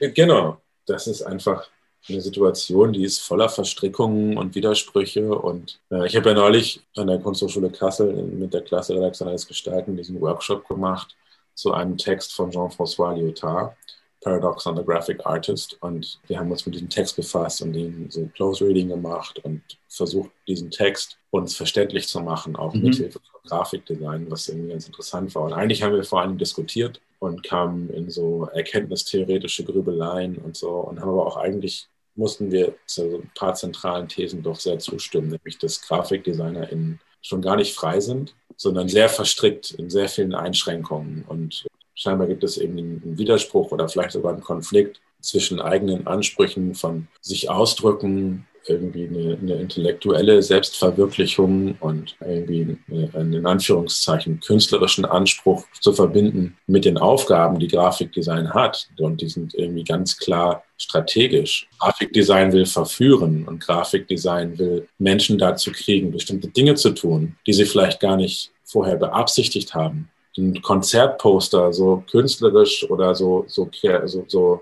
Genau. 0.00 0.60
Das 0.86 1.06
ist 1.06 1.22
einfach 1.22 1.68
eine 2.08 2.20
Situation, 2.20 2.92
die 2.92 3.04
ist 3.04 3.20
voller 3.20 3.48
Verstrickungen 3.48 4.38
und 4.38 4.54
Widersprüche. 4.54 5.34
Und 5.34 5.80
äh, 5.90 6.06
ich 6.06 6.16
habe 6.16 6.30
ja 6.30 6.34
neulich 6.34 6.80
an 6.96 7.08
der 7.08 7.18
Kunsthochschule 7.18 7.70
Kassel 7.70 8.12
mit 8.12 8.54
der 8.54 8.62
Klasse 8.62 8.94
Redaktionelles 8.94 9.46
Gestalten 9.46 9.96
diesen 9.96 10.20
Workshop 10.20 10.66
gemacht 10.66 11.14
zu 11.54 11.72
einem 11.74 11.98
Text 11.98 12.32
von 12.32 12.50
Jean-François 12.50 13.14
Lyotard, 13.14 13.76
Paradox 14.22 14.66
on 14.66 14.76
the 14.76 14.84
Graphic 14.84 15.24
Artist. 15.24 15.76
Und 15.80 16.20
wir 16.26 16.38
haben 16.38 16.50
uns 16.50 16.66
mit 16.66 16.74
diesem 16.74 16.88
Text 16.88 17.16
befasst 17.16 17.62
und 17.62 17.72
den 17.72 18.10
so 18.10 18.28
Close 18.34 18.64
Reading 18.64 18.88
gemacht 18.88 19.38
und 19.44 19.62
versucht, 19.88 20.30
diesen 20.46 20.70
Text 20.70 21.18
uns 21.30 21.56
verständlich 21.56 22.08
zu 22.08 22.20
machen, 22.20 22.56
auch 22.56 22.74
mhm. 22.74 22.82
mit 22.82 22.94
Hilfe 22.96 23.20
von 23.20 23.40
Grafikdesign, 23.48 24.30
was 24.30 24.48
irgendwie 24.48 24.70
ganz 24.70 24.86
interessant 24.86 25.34
war. 25.34 25.44
Und 25.44 25.52
eigentlich 25.52 25.82
haben 25.82 25.94
wir 25.94 26.04
vor 26.04 26.20
allem 26.20 26.38
diskutiert 26.38 27.00
und 27.18 27.42
kamen 27.42 27.90
in 27.90 28.10
so 28.10 28.48
erkenntnistheoretische 28.52 29.64
Grübeleien 29.64 30.36
und 30.38 30.56
so 30.56 30.70
und 30.70 31.00
haben 31.00 31.10
aber 31.10 31.26
auch 31.26 31.36
eigentlich 31.36 31.88
mussten 32.16 32.50
wir 32.50 32.74
zu 32.86 33.22
ein 33.22 33.30
paar 33.34 33.54
zentralen 33.54 34.08
Thesen 34.08 34.42
doch 34.42 34.58
sehr 34.58 34.78
zustimmen, 34.78 35.28
nämlich 35.28 35.58
dass 35.58 35.80
GrafikdesignerInnen 35.80 37.00
schon 37.22 37.42
gar 37.42 37.56
nicht 37.56 37.74
frei 37.74 38.00
sind, 38.00 38.34
sondern 38.56 38.88
sehr 38.88 39.08
verstrickt 39.08 39.72
in 39.72 39.90
sehr 39.90 40.08
vielen 40.08 40.34
Einschränkungen. 40.34 41.24
Und 41.28 41.66
scheinbar 42.00 42.28
gibt 42.28 42.42
es 42.44 42.56
eben 42.56 42.78
einen 42.78 43.18
Widerspruch 43.18 43.70
oder 43.72 43.88
vielleicht 43.88 44.12
sogar 44.12 44.32
einen 44.32 44.42
Konflikt 44.42 45.00
zwischen 45.20 45.60
eigenen 45.60 46.06
Ansprüchen 46.06 46.74
von 46.74 47.08
sich 47.20 47.50
ausdrücken, 47.50 48.46
irgendwie 48.66 49.06
eine, 49.06 49.38
eine 49.38 49.54
intellektuelle 49.54 50.42
Selbstverwirklichung 50.42 51.76
und 51.80 52.16
irgendwie 52.20 52.78
einen 53.14 53.32
in 53.32 53.46
Anführungszeichen 53.46 54.40
künstlerischen 54.40 55.04
Anspruch 55.04 55.64
zu 55.80 55.92
verbinden 55.92 56.56
mit 56.66 56.84
den 56.84 56.96
Aufgaben, 56.96 57.58
die 57.58 57.68
Grafikdesign 57.68 58.54
hat. 58.54 58.88
Und 58.98 59.20
die 59.20 59.28
sind 59.28 59.54
irgendwie 59.54 59.84
ganz 59.84 60.16
klar 60.16 60.62
strategisch. 60.78 61.68
Grafikdesign 61.80 62.52
will 62.52 62.66
verführen 62.66 63.46
und 63.46 63.60
Grafikdesign 63.60 64.58
will 64.58 64.88
Menschen 64.98 65.38
dazu 65.38 65.72
kriegen, 65.72 66.12
bestimmte 66.12 66.48
Dinge 66.48 66.74
zu 66.74 66.90
tun, 66.90 67.36
die 67.46 67.52
sie 67.52 67.64
vielleicht 67.64 68.00
gar 68.00 68.16
nicht 68.16 68.52
vorher 68.64 68.96
beabsichtigt 68.96 69.74
haben. 69.74 70.10
Ein 70.38 70.60
Konzertposter 70.62 71.72
so 71.72 72.04
künstlerisch 72.10 72.88
oder 72.88 73.14
so, 73.14 73.44
so, 73.48 73.68
so, 74.06 74.24
so 74.26 74.60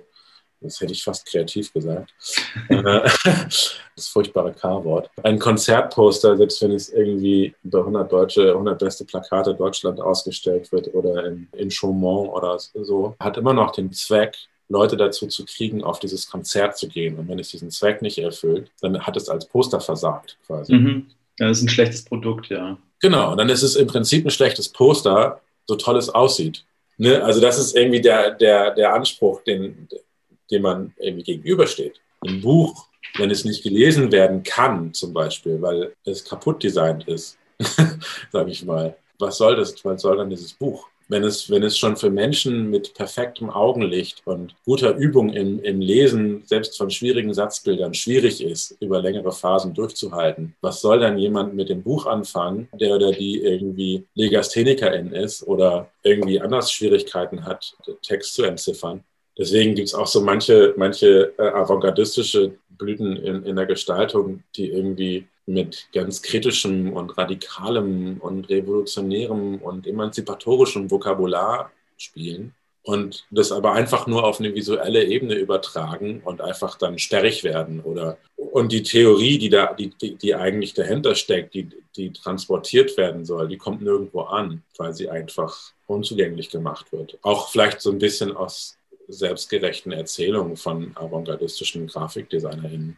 das 0.61 0.81
hätte 0.81 0.93
ich 0.93 1.05
fast 1.05 1.27
kreativ 1.27 1.73
gesagt. 1.73 2.13
Äh, 2.69 2.81
das 3.97 4.09
furchtbare 4.09 4.53
K-Wort. 4.53 5.11
Ein 5.23 5.39
Konzertposter, 5.39 6.37
selbst 6.37 6.61
wenn 6.61 6.73
es 6.73 6.89
irgendwie 6.89 7.55
bei 7.63 7.79
100 7.79 8.11
deutsche, 8.11 8.51
100 8.51 8.79
beste 8.79 9.05
Plakate 9.05 9.55
Deutschland 9.55 10.01
ausgestellt 10.01 10.71
wird 10.73 10.93
oder 10.93 11.27
in, 11.27 11.49
in 11.53 11.71
Chaumont 11.71 12.31
oder 12.31 12.59
so, 12.59 13.15
hat 13.21 13.37
immer 13.37 13.55
noch 13.55 13.73
den 13.73 13.93
Zweck, 13.93 14.37
Leute 14.69 14.97
dazu 14.97 15.27
zu 15.29 15.45
kriegen, 15.45 15.83
auf 15.83 15.99
dieses 15.99 16.29
Konzert 16.29 16.77
zu 16.77 16.89
gehen. 16.89 17.19
Und 17.19 17.29
wenn 17.29 17.39
es 17.39 17.49
diesen 17.49 17.71
Zweck 17.71 18.03
nicht 18.03 18.19
erfüllt, 18.19 18.71
dann 18.81 19.01
hat 19.01 19.17
es 19.17 19.29
als 19.29 19.47
Poster 19.47 19.81
versagt 19.81 20.37
quasi. 20.47 20.75
Mhm. 20.75 21.07
Das 21.39 21.59
ist 21.59 21.65
ein 21.65 21.69
schlechtes 21.69 22.05
Produkt, 22.05 22.49
ja. 22.49 22.77
Genau, 23.01 23.31
und 23.31 23.39
dann 23.39 23.49
ist 23.49 23.63
es 23.63 23.77
im 23.77 23.87
Prinzip 23.87 24.27
ein 24.27 24.31
schlechtes 24.31 24.69
Poster, 24.69 25.41
so 25.69 25.77
toll 25.77 25.97
es 25.99 26.09
aussieht. 26.09 26.65
Ne? 26.97 27.23
Also 27.23 27.41
das 27.41 27.59
ist 27.59 27.77
irgendwie 27.77 28.01
der, 28.01 28.33
der, 28.33 28.75
der 28.75 28.95
Anspruch, 28.95 29.43
den, 29.43 29.89
dem 30.51 30.63
man 30.63 30.95
irgendwie 30.99 31.23
gegenübersteht. 31.23 32.01
Ein 32.27 32.41
Buch, 32.41 32.89
wenn 33.17 33.31
es 33.31 33.45
nicht 33.45 33.63
gelesen 33.63 34.11
werden 34.11 34.43
kann, 34.43 34.93
zum 34.93 35.13
Beispiel, 35.13 35.61
weil 35.63 35.95
es 36.05 36.25
kaputt 36.25 36.63
designt 36.63 37.07
ist, 37.07 37.39
sage 38.33 38.51
ich 38.51 38.65
mal, 38.65 38.97
was 39.19 39.37
soll 39.37 39.57
das? 39.57 39.85
Was 39.85 40.03
soll 40.03 40.17
dann 40.17 40.31
dieses 40.31 40.53
Buch? 40.53 40.89
Wenn 41.09 41.25
es, 41.25 41.51
wenn 41.51 41.63
es 41.63 41.79
schon 41.79 41.97
für 41.97 42.11
Menschen 42.11 42.71
mit 42.71 42.95
perfektem 42.95 43.49
Augenlicht 43.49 44.23
und 44.27 44.55
guter 44.65 44.95
Übung 44.95 45.31
im, 45.31 45.61
im 45.63 45.81
Lesen, 45.81 46.43
selbst 46.45 46.77
von 46.77 46.91
schwierigen 46.91 47.33
Satzbildern, 47.33 47.95
schwierig 47.95 48.45
ist, 48.45 48.77
über 48.81 49.01
längere 49.01 49.33
Phasen 49.33 49.73
durchzuhalten, 49.73 50.55
was 50.61 50.81
soll 50.81 51.01
dann 51.01 51.19
jemand 51.19 51.55
mit 51.55 51.71
dem 51.71 51.83
Buch 51.83 52.07
anfangen, 52.07 52.69
der 52.79 52.95
oder 52.95 53.13
die 53.13 53.41
irgendwie 53.43 54.05
Legasthenikerin 54.15 55.13
ist 55.13 55.43
oder 55.47 55.91
irgendwie 56.03 56.41
anders 56.41 56.71
Schwierigkeiten 56.71 57.47
hat, 57.47 57.75
Text 58.03 58.35
zu 58.35 58.43
entziffern? 58.43 59.03
Deswegen 59.39 59.77
gibt 59.77 59.89
es 59.89 59.95
auch 59.95 60.09
so 60.09 60.21
manche, 60.21 60.75
manche 60.77 61.33
äh, 61.39 61.43
avantgardistische 61.43 62.55
Blüten 62.79 63.17
in, 63.17 63.45
in 63.45 63.57
der 63.57 63.67
Gestaltung, 63.67 64.43
die 64.57 64.71
irgendwie 64.71 65.27
mit 65.47 65.89
ganz 65.93 66.23
kritischem 66.23 66.93
und 66.93 67.17
radikalem 67.17 68.19
und 68.21 68.49
revolutionärem 68.49 69.57
und 69.57 69.87
emanzipatorischem 69.87 70.91
Vokabular 70.91 71.71
spielen 71.97 72.55
und 72.83 73.27
das 73.31 73.53
aber 73.53 73.73
einfach 73.73 74.07
nur 74.07 74.25
auf 74.25 74.41
eine 74.41 74.55
visuelle 74.55 75.05
Ebene 75.05 75.35
übertragen 75.35 76.23
und 76.25 76.41
einfach 76.41 76.79
dann 76.79 76.99
sperrig 76.99 77.45
werden 77.45 77.81
oder 77.81 78.17
und 78.37 78.73
die 78.73 78.83
Theorie, 78.83 79.37
die 79.37 79.51
da, 79.51 79.75
die, 79.75 79.91
die, 79.91 80.15
die 80.15 80.35
eigentlich 80.35 80.73
dahinter 80.73 81.15
steckt, 81.15 81.53
die, 81.55 81.69
die 81.97 82.13
transportiert 82.13 82.97
werden 82.97 83.27
soll, 83.27 83.49
die 83.49 83.59
kommt 83.59 83.83
nirgendwo 83.83 84.23
an, 84.23 84.63
weil 84.79 84.95
sie 84.95 85.11
einfach 85.11 85.73
unzugänglich 85.87 86.49
gemacht 86.49 86.91
wird. 86.91 87.19
Auch 87.21 87.51
vielleicht 87.51 87.83
so 87.83 87.91
ein 87.91 87.99
bisschen 87.99 88.35
aus 88.35 88.78
selbstgerechten 89.09 89.93
Erzählungen 89.93 90.57
von 90.57 90.93
avantgardistischen 90.97 91.87
GrafikdesignerInnen. 91.87 92.97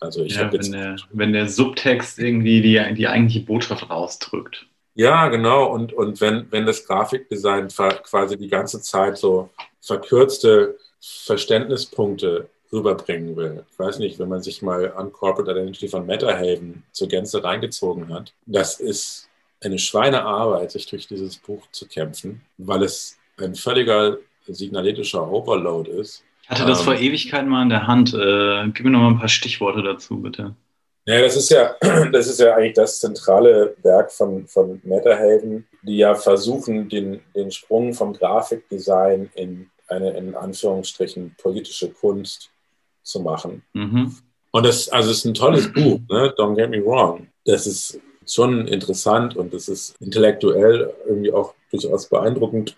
Also 0.00 0.22
ich 0.22 0.36
ja, 0.36 0.52
wenn, 0.52 0.72
der, 0.72 0.96
wenn 1.10 1.32
der 1.32 1.48
Subtext 1.48 2.18
irgendwie 2.18 2.60
die, 2.60 2.94
die 2.94 3.08
eigentliche 3.08 3.44
Botschaft 3.44 3.90
ausdrückt. 3.90 4.66
Ja, 4.94 5.28
genau. 5.28 5.72
Und, 5.72 5.92
und 5.92 6.20
wenn, 6.20 6.50
wenn 6.50 6.66
das 6.66 6.84
Grafikdesign 6.84 7.68
quasi 7.68 8.36
die 8.36 8.48
ganze 8.48 8.80
Zeit 8.80 9.16
so 9.16 9.50
verkürzte 9.80 10.76
Verständnispunkte 11.00 12.48
rüberbringen 12.72 13.36
will. 13.36 13.64
Ich 13.70 13.78
weiß 13.78 13.98
nicht, 13.98 14.18
wenn 14.18 14.28
man 14.28 14.42
sich 14.42 14.62
mal 14.62 14.92
an 14.92 15.12
Corporate 15.12 15.52
Identity 15.52 15.88
von 15.88 16.06
Metahaven 16.06 16.82
zur 16.92 17.08
Gänze 17.08 17.42
reingezogen 17.42 18.12
hat. 18.12 18.34
Das 18.46 18.80
ist 18.80 19.28
eine 19.60 19.78
Schweinearbeit, 19.78 20.70
sich 20.70 20.86
durch 20.86 21.06
dieses 21.06 21.36
Buch 21.36 21.62
zu 21.72 21.86
kämpfen, 21.86 22.42
weil 22.58 22.82
es 22.82 23.18
ein 23.38 23.54
völliger 23.54 24.18
signaletischer 24.54 25.30
Overload 25.30 25.90
ist. 25.90 26.24
Ich 26.42 26.50
hatte 26.50 26.64
das 26.64 26.80
ähm, 26.80 26.84
vor 26.86 26.94
Ewigkeiten 26.94 27.48
mal 27.48 27.62
in 27.62 27.68
der 27.68 27.86
Hand. 27.86 28.14
Äh, 28.14 28.68
gib 28.72 28.84
mir 28.84 28.90
noch 28.90 29.00
mal 29.00 29.08
ein 29.08 29.18
paar 29.18 29.28
Stichworte 29.28 29.82
dazu, 29.82 30.20
bitte. 30.20 30.54
Ja, 31.04 31.20
das 31.22 31.36
ist 31.36 31.50
ja, 31.50 31.74
das 32.12 32.26
ist 32.26 32.40
ja 32.40 32.54
eigentlich 32.54 32.74
das 32.74 33.00
zentrale 33.00 33.74
Werk 33.82 34.12
von, 34.12 34.46
von 34.46 34.80
Metahelden, 34.84 35.66
die 35.82 35.98
ja 35.98 36.14
versuchen, 36.14 36.88
den, 36.88 37.20
den 37.34 37.50
Sprung 37.50 37.94
vom 37.94 38.12
Grafikdesign 38.12 39.30
in 39.34 39.70
eine, 39.88 40.10
in 40.10 40.34
Anführungsstrichen, 40.34 41.34
politische 41.40 41.90
Kunst 41.90 42.50
zu 43.02 43.20
machen. 43.20 43.62
Mhm. 43.72 44.14
Und 44.50 44.66
das, 44.66 44.88
also 44.90 45.10
es 45.10 45.18
ist 45.18 45.24
ein 45.24 45.34
tolles 45.34 45.72
Buch, 45.72 46.00
ne? 46.10 46.34
Don't 46.36 46.56
get 46.56 46.70
me 46.70 46.84
wrong. 46.84 47.28
Das 47.44 47.66
ist 47.66 48.00
schon 48.26 48.68
interessant 48.68 49.36
und 49.36 49.54
das 49.54 49.68
ist 49.68 49.96
intellektuell 50.00 50.92
irgendwie 51.06 51.32
auch 51.32 51.54
durchaus 51.70 52.06
beeindruckend. 52.08 52.76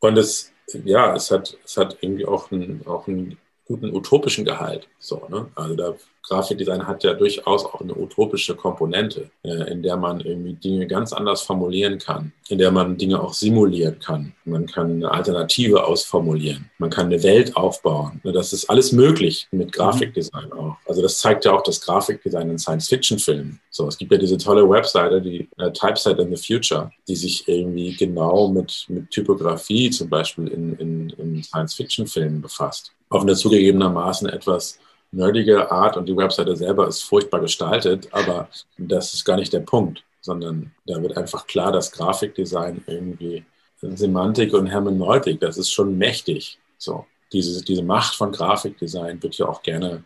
Und 0.00 0.16
es 0.16 0.52
ja, 0.84 1.14
es 1.14 1.30
hat, 1.30 1.56
es 1.64 1.76
hat 1.76 1.98
irgendwie 2.00 2.26
auch 2.26 2.50
einen, 2.50 2.86
auch 2.86 3.08
einen 3.08 3.38
guten 3.66 3.94
utopischen 3.94 4.44
Gehalt. 4.44 4.88
So, 4.98 5.22
ne? 5.28 5.46
Also 5.54 5.74
der 5.74 5.96
Grafikdesign 6.28 6.86
hat 6.86 7.04
ja 7.04 7.14
durchaus 7.14 7.64
auch 7.64 7.80
eine 7.80 7.94
utopische 7.94 8.56
Komponente, 8.56 9.30
äh, 9.44 9.70
in 9.70 9.82
der 9.82 9.96
man 9.96 10.20
irgendwie 10.20 10.54
Dinge 10.54 10.86
ganz 10.86 11.12
anders 11.12 11.42
formulieren 11.42 11.98
kann, 11.98 12.32
in 12.48 12.58
der 12.58 12.72
man 12.72 12.96
Dinge 12.96 13.20
auch 13.20 13.32
simulieren 13.32 13.98
kann. 14.00 14.32
Man 14.44 14.66
kann 14.66 14.92
eine 14.92 15.10
Alternative 15.10 15.84
ausformulieren. 15.84 16.70
Man 16.78 16.90
kann 16.90 17.06
eine 17.06 17.22
Welt 17.22 17.56
aufbauen. 17.56 18.20
Ne, 18.24 18.32
das 18.32 18.52
ist 18.52 18.68
alles 18.68 18.92
möglich 18.92 19.46
mit 19.52 19.72
Grafikdesign 19.72 20.52
auch. 20.52 20.76
Also 20.86 21.02
das 21.02 21.18
zeigt 21.18 21.44
ja 21.44 21.52
auch 21.52 21.62
das 21.62 21.80
Grafikdesign 21.80 22.50
in 22.50 22.58
Science-Fiction-Filmen. 22.58 23.60
So, 23.70 23.86
es 23.86 23.96
gibt 23.96 24.10
ja 24.10 24.18
diese 24.18 24.38
tolle 24.38 24.68
Webseite, 24.68 25.20
die 25.20 25.48
äh, 25.58 25.70
Typeset 25.72 26.18
in 26.18 26.34
the 26.34 26.42
Future, 26.42 26.90
die 27.06 27.16
sich 27.16 27.46
irgendwie 27.46 27.94
genau 27.94 28.48
mit, 28.48 28.86
mit 28.88 29.10
Typografie 29.10 29.90
zum 29.90 30.08
Beispiel 30.08 30.48
in, 30.48 30.76
in, 30.76 31.10
in 31.10 31.42
Science-Fiction-Filmen 31.42 32.40
befasst 32.40 32.92
auf 33.08 33.22
eine 33.22 33.34
zugegebenermaßen 33.34 34.28
etwas 34.28 34.78
nerdige 35.12 35.70
Art 35.70 35.96
und 35.96 36.06
die 36.06 36.16
Webseite 36.16 36.56
selber 36.56 36.88
ist 36.88 37.02
furchtbar 37.02 37.40
gestaltet, 37.40 38.08
aber 38.12 38.48
das 38.76 39.14
ist 39.14 39.24
gar 39.24 39.36
nicht 39.36 39.52
der 39.52 39.60
Punkt, 39.60 40.04
sondern 40.20 40.72
da 40.86 41.00
wird 41.02 41.16
einfach 41.16 41.46
klar, 41.46 41.72
dass 41.72 41.92
Grafikdesign 41.92 42.84
irgendwie 42.86 43.44
Semantik 43.80 44.54
und 44.54 44.66
Hermeneutik, 44.66 45.40
das 45.40 45.58
ist 45.58 45.70
schon 45.70 45.96
mächtig. 45.96 46.58
So, 46.78 47.06
diese, 47.32 47.62
diese 47.64 47.82
Macht 47.82 48.14
von 48.14 48.32
Grafikdesign 48.32 49.22
wird 49.22 49.36
ja 49.38 49.46
auch 49.46 49.62
gerne 49.62 50.04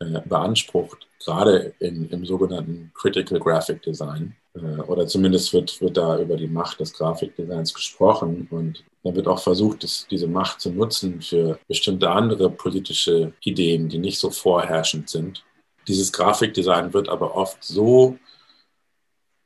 äh, 0.00 0.20
beansprucht, 0.24 1.08
gerade 1.24 1.74
in, 1.80 2.08
im 2.10 2.24
sogenannten 2.24 2.92
Critical 2.94 3.38
Graphic 3.40 3.82
Design. 3.82 4.36
Äh, 4.54 4.80
oder 4.82 5.06
zumindest 5.06 5.52
wird, 5.52 5.80
wird 5.80 5.96
da 5.96 6.18
über 6.18 6.36
die 6.36 6.46
Macht 6.46 6.80
des 6.80 6.92
Grafikdesigns 6.92 7.74
gesprochen 7.74 8.46
und 8.50 8.84
da 9.04 9.14
wird 9.14 9.28
auch 9.28 9.40
versucht, 9.40 9.84
das, 9.84 10.06
diese 10.10 10.26
Macht 10.26 10.60
zu 10.60 10.70
nutzen 10.70 11.22
für 11.22 11.58
bestimmte 11.68 12.10
andere 12.10 12.50
politische 12.50 13.32
Ideen, 13.40 13.88
die 13.88 13.98
nicht 13.98 14.18
so 14.18 14.30
vorherrschend 14.30 15.08
sind. 15.08 15.44
Dieses 15.86 16.12
Grafikdesign 16.12 16.92
wird 16.92 17.08
aber 17.08 17.34
oft 17.34 17.62
so, 17.62 18.18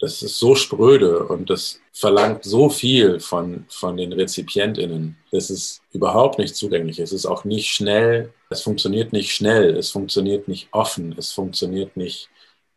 das 0.00 0.22
ist 0.22 0.38
so 0.38 0.56
spröde 0.56 1.24
und 1.26 1.48
das 1.48 1.80
verlangt 1.92 2.42
so 2.42 2.68
viel 2.68 3.20
von, 3.20 3.66
von 3.68 3.96
den 3.96 4.12
RezipientInnen, 4.12 5.16
dass 5.30 5.50
es 5.50 5.80
überhaupt 5.92 6.38
nicht 6.38 6.56
zugänglich 6.56 6.98
ist. 6.98 7.12
Es 7.12 7.20
ist 7.20 7.26
auch 7.26 7.44
nicht 7.44 7.68
schnell, 7.68 8.34
es 8.50 8.62
funktioniert 8.62 9.12
nicht 9.12 9.32
schnell, 9.32 9.76
es 9.76 9.90
funktioniert 9.90 10.48
nicht 10.48 10.68
offen, 10.72 11.14
es 11.16 11.30
funktioniert 11.30 11.96
nicht 11.96 12.30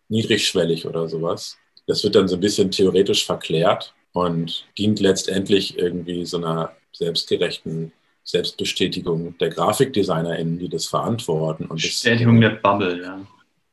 niedrigschwellig 0.10 0.86
oder 0.86 1.08
sowas. 1.08 1.58
Das 1.88 2.04
wird 2.04 2.14
dann 2.14 2.28
so 2.28 2.36
ein 2.36 2.42
bisschen 2.42 2.70
theoretisch 2.70 3.26
verklärt 3.26 3.95
und 4.16 4.66
dient 4.78 5.00
letztendlich 5.02 5.78
irgendwie 5.78 6.26
so 6.26 6.38
einer 6.38 6.72
selbstgerechten 6.94 7.92
Selbstbestätigung 8.24 9.38
der 9.38 9.50
GrafikdesignerInnen, 9.50 10.58
die 10.58 10.70
das 10.70 10.86
verantworten. 10.88 11.66
Und 11.66 11.82
Bestätigung 11.82 12.42
das, 12.42 12.52
der 12.52 12.60
Bubble, 12.60 13.02
ja. 13.04 13.20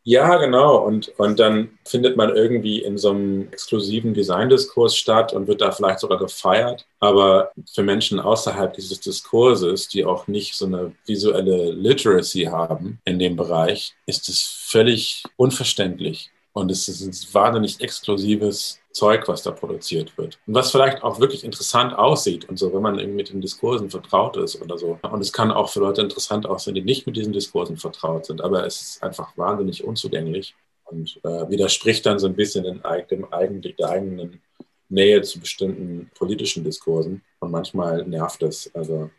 Ja, 0.04 0.36
genau. 0.36 0.78
Und, 0.84 1.12
und 1.16 1.38
dann 1.38 1.78
findet 1.84 2.16
man 2.16 2.34
irgendwie 2.34 2.82
in 2.82 2.98
so 2.98 3.10
einem 3.10 3.48
exklusiven 3.52 4.14
Designdiskurs 4.14 4.96
statt 4.96 5.32
und 5.32 5.46
wird 5.46 5.60
da 5.60 5.70
vielleicht 5.70 6.00
sogar 6.00 6.18
gefeiert. 6.18 6.86
Aber 6.98 7.52
für 7.72 7.84
Menschen 7.84 8.18
außerhalb 8.18 8.74
dieses 8.74 8.98
Diskurses, 8.98 9.88
die 9.88 10.04
auch 10.04 10.26
nicht 10.26 10.56
so 10.56 10.66
eine 10.66 10.92
visuelle 11.06 11.70
Literacy 11.70 12.44
haben 12.50 12.98
in 13.04 13.20
dem 13.20 13.36
Bereich, 13.36 13.94
ist 14.06 14.28
es 14.28 14.42
völlig 14.42 15.22
unverständlich. 15.36 16.32
Und 16.52 16.70
es 16.72 16.88
ist 16.88 17.00
ein 17.00 17.34
wahnsinnig 17.34 17.80
exklusives 17.80 18.81
Zeug, 18.92 19.26
was 19.28 19.42
da 19.42 19.50
produziert 19.50 20.16
wird. 20.18 20.38
Und 20.46 20.54
was 20.54 20.70
vielleicht 20.70 21.02
auch 21.02 21.20
wirklich 21.20 21.44
interessant 21.44 21.94
aussieht 21.94 22.48
und 22.48 22.58
so, 22.58 22.72
wenn 22.72 22.82
man 22.82 22.98
eben 22.98 23.16
mit 23.16 23.30
den 23.30 23.40
Diskursen 23.40 23.90
vertraut 23.90 24.36
ist 24.36 24.60
oder 24.60 24.78
so. 24.78 24.98
Und 25.02 25.20
es 25.20 25.32
kann 25.32 25.50
auch 25.50 25.68
für 25.68 25.80
Leute 25.80 26.02
interessant 26.02 26.46
aussehen, 26.46 26.74
die 26.74 26.82
nicht 26.82 27.06
mit 27.06 27.16
diesen 27.16 27.32
Diskursen 27.32 27.76
vertraut 27.76 28.26
sind, 28.26 28.40
aber 28.40 28.66
es 28.66 28.80
ist 28.80 29.02
einfach 29.02 29.36
wahnsinnig 29.36 29.84
unzugänglich 29.84 30.54
und 30.84 31.18
äh, 31.24 31.48
widerspricht 31.48 32.04
dann 32.06 32.18
so 32.18 32.26
ein 32.26 32.36
bisschen 32.36 32.64
dem, 32.64 32.82
dem 33.10 33.32
eigentlich 33.32 33.76
der 33.76 33.88
eigenen 33.88 34.40
Nähe 34.88 35.22
zu 35.22 35.40
bestimmten 35.40 36.10
politischen 36.14 36.64
Diskursen. 36.64 37.22
Und 37.40 37.50
manchmal 37.50 38.04
nervt 38.06 38.42
es. 38.42 38.70
Also 38.74 39.10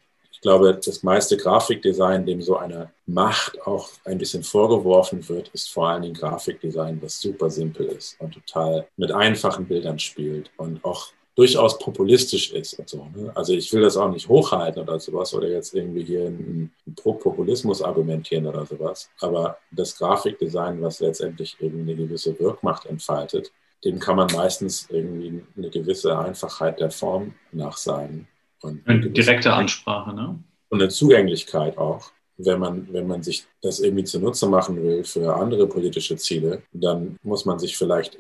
glaube, 0.44 0.80
das 0.86 1.02
meiste 1.02 1.38
Grafikdesign, 1.38 2.26
dem 2.26 2.42
so 2.42 2.58
eine 2.58 2.92
Macht 3.08 3.60
auch 3.66 3.90
ein 4.06 4.20
bisschen 4.20 4.44
vorgeworfen 4.44 5.28
wird, 5.28 5.50
ist 5.50 5.72
vor 5.72 5.90
allen 5.90 6.04
Dingen 6.04 6.14
Grafikdesign, 6.14 7.02
das 7.02 7.20
super 7.20 7.50
simpel 7.50 7.88
ist 7.88 8.16
und 8.20 8.36
total 8.36 8.88
mit 8.96 9.12
einfachen 9.12 9.66
Bildern 9.66 9.98
spielt 9.98 10.52
und 10.58 10.86
auch 10.86 11.08
durchaus 11.36 11.80
populistisch 11.80 12.52
ist 12.52 12.78
und 12.78 12.90
so. 12.90 13.08
Ne? 13.16 13.32
Also 13.36 13.54
ich 13.54 13.72
will 13.74 13.82
das 13.82 13.98
auch 13.98 14.12
nicht 14.12 14.28
hochhalten 14.28 14.84
oder 14.84 15.00
sowas 15.00 15.34
oder 15.34 15.48
jetzt 15.50 15.74
irgendwie 15.74 16.04
hier 16.04 16.28
einen, 16.28 16.72
Pro-Populismus 16.96 17.82
argumentieren 17.82 18.46
oder 18.46 18.66
sowas. 18.66 19.10
Aber 19.20 19.58
das 19.72 19.98
Grafikdesign, 19.98 20.82
was 20.82 21.00
letztendlich 21.00 21.58
eben 21.60 21.82
eine 21.82 21.96
gewisse 21.96 22.38
Wirkmacht 22.40 22.86
entfaltet, 22.86 23.52
dem 23.84 24.00
kann 24.00 24.16
man 24.16 24.28
meistens 24.32 24.88
irgendwie 24.90 25.44
eine 25.58 25.70
gewisse 25.70 26.18
Einfachheit 26.18 26.80
der 26.80 26.92
Form 26.92 27.34
nachsagen. 27.52 28.28
Und 28.64 28.88
eine 28.88 29.10
direkte 29.10 29.54
Ansprache, 29.54 30.14
ne? 30.14 30.40
Und 30.70 30.82
eine 30.82 30.90
Zugänglichkeit 30.90 31.78
auch. 31.78 32.12
Wenn 32.38 32.60
man, 32.60 32.92
wenn 32.92 33.06
man 33.06 33.22
sich 33.22 33.46
das 33.62 33.80
irgendwie 33.80 34.06
zunutze 34.06 34.48
machen 34.50 34.82
will 34.82 35.04
für 35.04 35.36
andere 35.36 35.68
politische 35.68 36.18
Ziele, 36.18 36.64
dann 36.72 37.18
muss 37.22 37.46
man 37.46 37.60
sich 37.60 37.78
vielleicht 37.78 38.18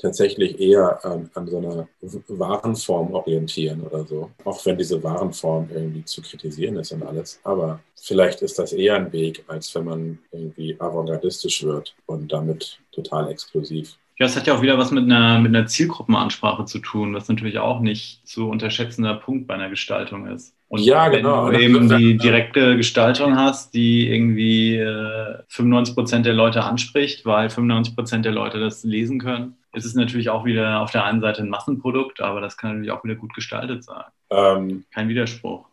tatsächlich 0.00 0.58
eher 0.58 1.04
an, 1.04 1.30
an 1.34 1.46
so 1.46 1.58
einer 1.58 1.88
Warenform 2.28 3.12
orientieren 3.12 3.82
oder 3.82 4.06
so. 4.06 4.30
Auch 4.44 4.64
wenn 4.64 4.78
diese 4.78 5.02
Warenform 5.02 5.68
irgendwie 5.72 6.04
zu 6.04 6.22
kritisieren 6.22 6.76
ist 6.76 6.92
und 6.92 7.02
alles. 7.02 7.38
Aber 7.44 7.80
vielleicht 7.96 8.40
ist 8.42 8.58
das 8.58 8.72
eher 8.72 8.94
ein 8.94 9.12
Weg, 9.12 9.44
als 9.46 9.74
wenn 9.74 9.84
man 9.84 10.18
irgendwie 10.32 10.80
avantgardistisch 10.80 11.62
wird 11.64 11.94
und 12.06 12.32
damit 12.32 12.80
total 12.92 13.30
explosiv. 13.30 13.98
Ja, 14.20 14.26
es 14.26 14.36
hat 14.36 14.46
ja 14.46 14.54
auch 14.54 14.60
wieder 14.60 14.76
was 14.76 14.90
mit 14.90 15.04
einer, 15.04 15.38
mit 15.38 15.56
einer 15.56 15.66
Zielgruppenansprache 15.66 16.66
zu 16.66 16.78
tun, 16.80 17.14
was 17.14 17.26
natürlich 17.30 17.58
auch 17.58 17.80
nicht 17.80 18.20
zu 18.28 18.50
unterschätzender 18.50 19.14
Punkt 19.14 19.46
bei 19.46 19.54
einer 19.54 19.70
Gestaltung 19.70 20.26
ist. 20.26 20.54
Und 20.68 20.82
ja, 20.82 21.08
genau. 21.08 21.46
wenn 21.46 21.54
du 21.54 21.60
eben 21.62 21.88
die 21.88 22.18
direkte 22.18 22.76
Gestaltung 22.76 23.38
hast, 23.38 23.72
die 23.72 24.10
irgendwie 24.10 24.76
äh, 24.76 25.38
95 25.48 25.94
Prozent 25.94 26.26
der 26.26 26.34
Leute 26.34 26.62
anspricht, 26.62 27.24
weil 27.24 27.48
95 27.48 27.96
Prozent 27.96 28.26
der 28.26 28.32
Leute 28.32 28.60
das 28.60 28.84
lesen 28.84 29.18
können, 29.18 29.56
ist 29.72 29.86
es 29.86 29.94
natürlich 29.94 30.28
auch 30.28 30.44
wieder 30.44 30.82
auf 30.82 30.90
der 30.90 31.04
einen 31.04 31.22
Seite 31.22 31.40
ein 31.40 31.48
Massenprodukt, 31.48 32.20
aber 32.20 32.42
das 32.42 32.58
kann 32.58 32.72
natürlich 32.72 32.90
auch 32.90 33.02
wieder 33.02 33.14
gut 33.14 33.32
gestaltet 33.32 33.84
sein. 33.84 34.04
Ähm, 34.28 34.84
Kein 34.92 35.08
Widerspruch. 35.08 35.64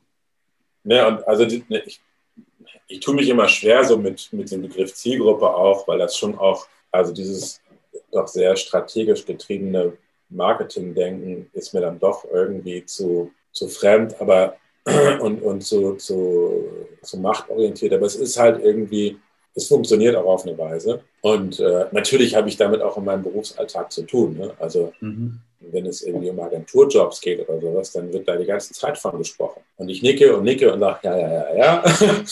Ne, 0.86 1.06
und 1.06 1.28
also 1.28 1.44
ne, 1.44 1.84
ich, 1.86 2.00
ich 2.88 3.02
tue 3.02 3.14
mich 3.14 3.28
immer 3.28 3.50
schwer 3.50 3.84
so 3.84 3.98
mit, 3.98 4.30
mit 4.32 4.50
dem 4.50 4.62
Begriff 4.62 4.94
Zielgruppe 4.94 5.48
auch, 5.48 5.86
weil 5.86 6.00
das 6.00 6.18
schon 6.18 6.38
auch, 6.38 6.66
also 6.94 7.14
dieses 7.14 7.60
doch 8.12 8.28
sehr 8.28 8.56
strategisch 8.56 9.26
getriebene 9.26 9.94
Marketingdenken 10.30 11.50
ist 11.54 11.74
mir 11.74 11.82
dann 11.82 12.00
doch 12.00 12.26
irgendwie 12.32 12.86
zu, 12.86 13.32
zu 13.52 13.68
fremd, 13.68 14.20
aber 14.20 14.58
und, 15.22 15.42
und 15.42 15.62
zu, 15.62 15.96
zu, 15.96 16.66
zu 17.02 17.18
machtorientiert. 17.18 17.94
Aber 17.94 18.06
es 18.06 18.16
ist 18.16 18.38
halt 18.38 18.64
irgendwie, 18.64 19.18
es 19.54 19.68
funktioniert 19.68 20.16
auch 20.16 20.26
auf 20.26 20.46
eine 20.46 20.58
Weise. 20.58 21.02
Und 21.22 21.60
äh, 21.60 21.86
natürlich 21.92 22.36
habe 22.36 22.48
ich 22.48 22.58
damit 22.58 22.82
auch 22.82 22.98
in 22.98 23.06
meinem 23.06 23.24
Berufsalltag 23.24 23.92
zu 23.92 24.04
tun. 24.04 24.38
Ne? 24.38 24.54
Also 24.60 24.94
mhm. 25.02 25.40
wenn 25.60 25.86
es 25.86 26.04
irgendwie 26.04 26.30
um 26.30 26.40
Agenturjobs 26.40 27.20
geht 27.20 27.48
oder 27.48 27.60
sowas, 27.60 27.92
dann 27.92 28.12
wird 28.14 28.28
da 28.28 28.36
die 28.36 28.46
ganze 28.46 28.74
Zeit 28.74 28.98
von 28.98 29.18
gesprochen. 29.18 29.62
Und 29.78 29.90
ich 29.90 30.02
nicke 30.02 30.36
und 30.36 30.44
nicke 30.44 30.72
und 30.72 30.80
sage, 30.80 31.00
ja, 31.04 31.18
ja, 31.18 31.30
ja, 31.30 31.56
ja. 31.56 31.84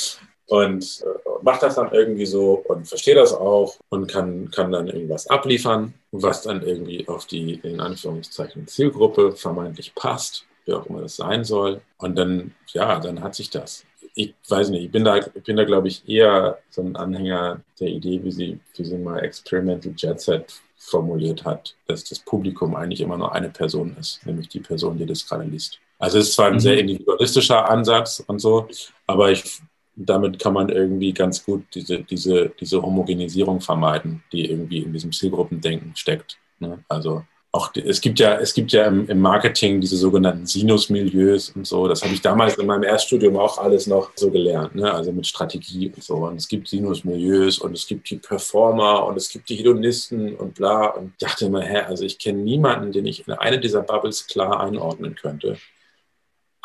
und 0.47 1.03
äh, 1.03 1.29
mache 1.41 1.61
das 1.61 1.75
dann 1.75 1.91
irgendwie 1.91 2.25
so 2.25 2.63
und 2.67 2.87
verstehe 2.87 3.15
das 3.15 3.33
auch 3.33 3.75
und 3.89 4.07
kann, 4.07 4.51
kann 4.51 4.71
dann 4.71 4.87
irgendwas 4.87 5.27
abliefern, 5.27 5.93
was 6.11 6.43
dann 6.43 6.61
irgendwie 6.61 7.07
auf 7.07 7.25
die, 7.25 7.55
in 7.63 7.79
Anführungszeichen, 7.79 8.67
Zielgruppe 8.67 9.33
vermeintlich 9.33 9.93
passt, 9.95 10.45
wie 10.65 10.73
auch 10.73 10.85
immer 10.87 11.01
das 11.01 11.15
sein 11.15 11.43
soll. 11.43 11.81
Und 11.97 12.17
dann, 12.17 12.53
ja, 12.73 12.99
dann 12.99 13.21
hat 13.21 13.35
sich 13.35 13.49
das. 13.49 13.85
Ich 14.13 14.33
weiß 14.47 14.69
nicht, 14.69 14.85
ich 14.85 14.91
bin 14.91 15.03
da, 15.03 15.17
ich 15.17 15.43
bin 15.43 15.57
da 15.57 15.65
glaube 15.65 15.87
ich, 15.87 16.07
eher 16.07 16.59
so 16.69 16.81
ein 16.81 16.95
Anhänger 16.95 17.61
der 17.79 17.89
Idee, 17.89 18.23
wie 18.23 18.31
sie, 18.31 18.59
wie 18.75 18.85
sie 18.85 18.97
mal 18.97 19.19
Experimental 19.19 19.93
Jet 19.97 20.21
Set 20.21 20.61
formuliert 20.77 21.43
hat, 21.43 21.75
dass 21.87 22.03
das 22.03 22.19
Publikum 22.19 22.75
eigentlich 22.75 23.01
immer 23.01 23.17
nur 23.17 23.33
eine 23.33 23.49
Person 23.49 23.95
ist, 23.99 24.25
nämlich 24.25 24.47
die 24.49 24.59
Person, 24.59 24.97
die 24.97 25.05
das 25.05 25.27
gerade 25.27 25.43
liest. 25.43 25.79
Also 25.97 26.19
es 26.19 26.29
ist 26.29 26.35
zwar 26.35 26.47
ein 26.47 26.53
mhm. 26.53 26.59
sehr 26.59 26.77
individualistischer 26.77 27.69
Ansatz 27.69 28.23
und 28.25 28.39
so, 28.39 28.67
aber 29.07 29.31
ich 29.31 29.61
damit 29.95 30.39
kann 30.39 30.53
man 30.53 30.69
irgendwie 30.69 31.13
ganz 31.13 31.43
gut 31.43 31.63
diese, 31.73 31.99
diese, 31.99 32.51
diese 32.59 32.81
Homogenisierung 32.81 33.61
vermeiden, 33.61 34.23
die 34.31 34.49
irgendwie 34.49 34.79
in 34.79 34.93
diesem 34.93 35.11
Zielgruppendenken 35.11 35.95
steckt. 35.95 36.37
Ne? 36.59 36.83
Also 36.89 37.23
auch 37.51 37.71
es 37.73 38.01
gibt 38.01 38.19
ja, 38.19 38.37
es 38.37 38.53
gibt 38.53 38.73
ja 38.73 38.85
im, 38.85 39.07
im 39.07 39.21
Marketing 39.21 39.79
diese 39.79 39.95
sogenannten 39.95 40.45
Sinus-Milieus 40.45 41.51
und 41.51 41.65
so. 41.65 41.87
Das 41.87 42.03
habe 42.03 42.13
ich 42.13 42.21
damals 42.21 42.57
in 42.57 42.67
meinem 42.67 42.83
Erststudium 42.83 43.37
auch 43.37 43.57
alles 43.57 43.87
noch 43.87 44.11
so 44.15 44.29
gelernt, 44.29 44.75
ne? 44.75 44.93
also 44.93 45.13
mit 45.13 45.25
Strategie 45.25 45.89
und 45.95 46.03
so. 46.03 46.15
Und 46.15 46.35
es 46.35 46.49
gibt 46.49 46.67
Sinus-Milieus 46.67 47.59
und 47.59 47.73
es 47.73 47.87
gibt 47.87 48.09
die 48.09 48.17
Performer 48.17 49.05
und 49.05 49.15
es 49.15 49.29
gibt 49.29 49.47
die 49.47 49.55
Hedonisten 49.55 50.35
und 50.35 50.55
bla. 50.55 50.87
Und 50.87 51.13
ich 51.13 51.25
dachte 51.25 51.45
immer, 51.45 51.61
hä, 51.61 51.83
also 51.87 52.03
ich 52.03 52.19
kenne 52.19 52.39
niemanden, 52.39 52.91
den 52.91 53.05
ich 53.05 53.25
in 53.25 53.33
eine 53.33 53.57
dieser 53.57 53.83
Bubbles 53.83 54.27
klar 54.27 54.59
einordnen 54.59 55.15
könnte 55.15 55.57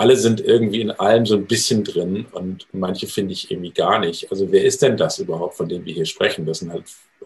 alle 0.01 0.17
sind 0.17 0.41
irgendwie 0.41 0.81
in 0.81 0.93
allem 0.93 1.27
so 1.27 1.37
ein 1.37 1.45
bisschen 1.45 1.85
drin 1.85 2.25
und 2.33 2.67
manche 2.73 3.07
finde 3.07 3.35
ich 3.35 3.51
irgendwie 3.51 3.71
gar 3.71 3.99
nicht. 3.99 4.31
Also 4.31 4.51
wer 4.51 4.65
ist 4.65 4.81
denn 4.81 4.97
das 4.97 5.19
überhaupt, 5.19 5.57
von 5.57 5.69
dem 5.69 5.85
wir 5.85 5.93
hier 5.93 6.07
sprechen? 6.07 6.47
Das 6.47 6.61
sind 6.61 6.73
halt 6.73 6.85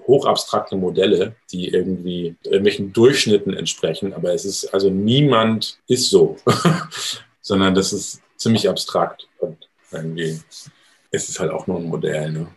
hochabstrakte 0.08 0.74
Modelle, 0.74 1.36
die 1.52 1.68
irgendwie 1.68 2.34
irgendwelchen 2.42 2.92
Durchschnitten 2.92 3.54
entsprechen, 3.54 4.12
aber 4.12 4.34
es 4.34 4.44
ist 4.44 4.74
also 4.74 4.90
niemand 4.90 5.78
ist 5.86 6.10
so, 6.10 6.36
sondern 7.40 7.76
das 7.76 7.92
ist 7.92 8.20
ziemlich 8.38 8.68
abstrakt 8.68 9.28
und 9.38 9.68
irgendwie 9.92 10.40
ist 11.12 11.28
es 11.28 11.38
halt 11.38 11.52
auch 11.52 11.68
nur 11.68 11.78
ein 11.78 11.84
Modell. 11.84 12.32
Ne? 12.32 12.48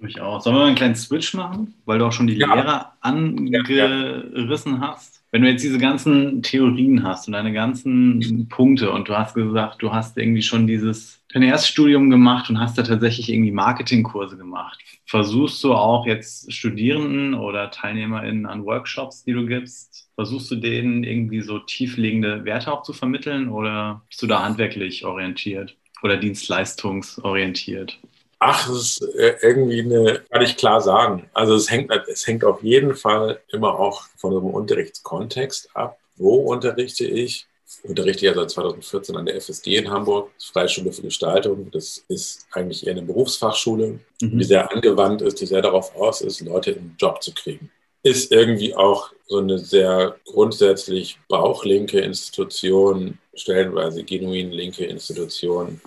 Durchaus. 0.00 0.44
Sollen 0.44 0.56
wir 0.56 0.60
mal 0.60 0.66
einen 0.66 0.76
kleinen 0.76 0.96
Switch 0.96 1.32
machen, 1.32 1.72
weil 1.86 1.98
du 1.98 2.04
auch 2.04 2.12
schon 2.12 2.26
die 2.26 2.36
ja. 2.36 2.54
Lehrer 2.54 2.92
angerissen 3.00 4.72
ja, 4.74 4.80
ja. 4.80 4.80
hast? 4.80 5.22
Wenn 5.36 5.42
du 5.42 5.50
jetzt 5.50 5.64
diese 5.64 5.76
ganzen 5.76 6.40
Theorien 6.40 7.02
hast 7.02 7.26
und 7.26 7.34
deine 7.34 7.52
ganzen 7.52 8.48
Punkte 8.48 8.90
und 8.90 9.06
du 9.06 9.18
hast 9.18 9.34
gesagt, 9.34 9.82
du 9.82 9.92
hast 9.92 10.16
irgendwie 10.16 10.40
schon 10.40 10.66
dieses 10.66 11.22
dein 11.28 11.42
Erststudium 11.42 12.08
gemacht 12.08 12.48
und 12.48 12.58
hast 12.58 12.78
da 12.78 12.82
tatsächlich 12.82 13.30
irgendwie 13.30 13.50
Marketingkurse 13.50 14.38
gemacht. 14.38 14.80
Versuchst 15.04 15.62
du 15.62 15.74
auch 15.74 16.06
jetzt 16.06 16.50
Studierenden 16.54 17.34
oder 17.34 17.70
TeilnehmerInnen 17.70 18.46
an 18.46 18.64
Workshops, 18.64 19.24
die 19.24 19.34
du 19.34 19.44
gibst, 19.44 20.08
versuchst 20.14 20.50
du 20.52 20.56
denen 20.56 21.04
irgendwie 21.04 21.42
so 21.42 21.58
tiefliegende 21.58 22.46
Werte 22.46 22.72
auch 22.72 22.82
zu 22.82 22.94
vermitteln 22.94 23.50
oder 23.50 24.00
bist 24.08 24.22
du 24.22 24.26
da 24.26 24.42
handwerklich 24.42 25.04
orientiert 25.04 25.76
oder 26.02 26.16
dienstleistungsorientiert? 26.16 28.00
Ach, 28.38 28.68
das 28.68 28.76
ist 28.76 29.14
äh, 29.14 29.36
irgendwie 29.40 29.80
eine, 29.80 30.22
kann 30.30 30.42
ich 30.42 30.56
klar 30.56 30.80
sagen. 30.80 31.30
Also 31.32 31.54
es 31.54 31.70
hängt, 31.70 31.90
es 32.08 32.26
hängt 32.26 32.44
auf 32.44 32.62
jeden 32.62 32.94
Fall 32.94 33.40
immer 33.48 33.78
auch 33.78 34.04
von 34.16 34.32
dem 34.32 34.44
Unterrichtskontext 34.44 35.70
ab. 35.74 35.98
Wo 36.16 36.52
unterrichte 36.52 37.06
ich? 37.06 37.46
Unterrichte 37.82 38.26
ja 38.26 38.34
seit 38.34 38.50
2014 38.50 39.16
an 39.16 39.26
der 39.26 39.36
FSG 39.40 39.76
in 39.76 39.90
Hamburg, 39.90 40.30
Freischule 40.38 40.92
für 40.92 41.02
Gestaltung. 41.02 41.70
Das 41.72 42.04
ist 42.08 42.46
eigentlich 42.52 42.86
eher 42.86 42.92
eine 42.92 43.02
Berufsfachschule, 43.02 43.98
mhm. 44.20 44.38
die 44.38 44.44
sehr 44.44 44.70
angewandt 44.70 45.22
ist, 45.22 45.40
die 45.40 45.46
sehr 45.46 45.62
darauf 45.62 45.94
aus 45.96 46.20
ist, 46.20 46.40
Leute 46.40 46.72
in 46.72 46.78
den 46.78 46.96
Job 46.98 47.22
zu 47.22 47.32
kriegen. 47.32 47.70
Ist 48.02 48.30
irgendwie 48.30 48.74
auch 48.74 49.12
so 49.26 49.38
eine 49.38 49.58
sehr 49.58 50.16
grundsätzlich 50.26 51.18
bauchlinke 51.28 52.00
Institution, 52.00 53.18
stellenweise 53.34 54.04
genuin 54.04 54.52
linke 54.52 54.84
Institution 54.84 55.80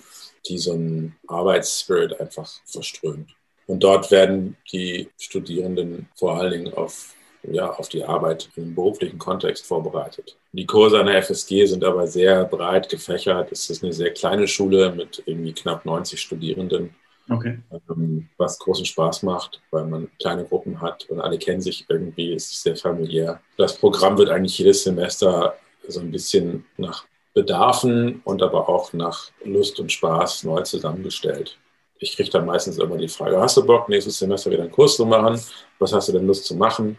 die 0.46 0.58
so 0.58 0.72
einen 0.72 1.16
Arbeitsspirit 1.26 2.20
einfach 2.20 2.50
verströmt. 2.64 3.34
Und 3.66 3.84
dort 3.84 4.10
werden 4.10 4.56
die 4.72 5.08
Studierenden 5.18 6.08
vor 6.16 6.36
allen 6.36 6.50
Dingen 6.50 6.74
auf, 6.74 7.14
ja, 7.44 7.70
auf 7.70 7.88
die 7.88 8.02
Arbeit 8.02 8.48
im 8.56 8.74
beruflichen 8.74 9.18
Kontext 9.18 9.66
vorbereitet. 9.66 10.36
Die 10.52 10.66
Kurse 10.66 10.98
an 10.98 11.06
der 11.06 11.22
FSG 11.22 11.66
sind 11.66 11.84
aber 11.84 12.06
sehr 12.06 12.44
breit 12.44 12.88
gefächert. 12.88 13.52
Es 13.52 13.70
ist 13.70 13.84
eine 13.84 13.92
sehr 13.92 14.12
kleine 14.12 14.48
Schule 14.48 14.92
mit 14.92 15.22
irgendwie 15.24 15.52
knapp 15.52 15.84
90 15.84 16.20
Studierenden. 16.20 16.94
Okay. 17.28 17.60
Ähm, 17.88 18.28
was 18.38 18.58
großen 18.58 18.84
Spaß 18.84 19.22
macht, 19.22 19.62
weil 19.70 19.86
man 19.86 20.10
kleine 20.18 20.44
Gruppen 20.44 20.80
hat 20.80 21.08
und 21.08 21.20
alle 21.20 21.38
kennen 21.38 21.60
sich 21.60 21.86
irgendwie, 21.88 22.32
es 22.34 22.50
ist 22.50 22.62
sehr 22.62 22.76
familiär. 22.76 23.40
Das 23.56 23.78
Programm 23.78 24.18
wird 24.18 24.30
eigentlich 24.30 24.58
jedes 24.58 24.82
Semester 24.82 25.54
so 25.86 26.00
ein 26.00 26.10
bisschen 26.10 26.66
nach 26.76 27.04
Bedarfen 27.34 28.20
und 28.24 28.42
aber 28.42 28.68
auch 28.68 28.92
nach 28.92 29.30
Lust 29.44 29.78
und 29.80 29.92
Spaß 29.92 30.44
neu 30.44 30.62
zusammengestellt. 30.62 31.58
Ich 31.98 32.16
kriege 32.16 32.30
dann 32.30 32.46
meistens 32.46 32.78
immer 32.78 32.96
die 32.96 33.08
Frage, 33.08 33.38
hast 33.40 33.56
du 33.56 33.64
Bock, 33.64 33.88
nächstes 33.88 34.18
Semester 34.18 34.50
wieder 34.50 34.62
einen 34.62 34.72
Kurs 34.72 34.96
zu 34.96 35.04
machen? 35.04 35.40
Was 35.78 35.92
hast 35.92 36.08
du 36.08 36.12
denn 36.12 36.26
Lust 36.26 36.46
zu 36.46 36.54
machen? 36.54 36.98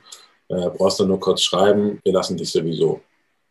äh, 0.52 0.70
brauchst 0.78 1.00
du 1.00 1.06
nur 1.06 1.20
kurz 1.20 1.42
schreiben, 1.42 2.00
wir 2.04 2.14
lassen 2.14 2.38
dich 2.38 2.52
sowieso. 2.52 3.02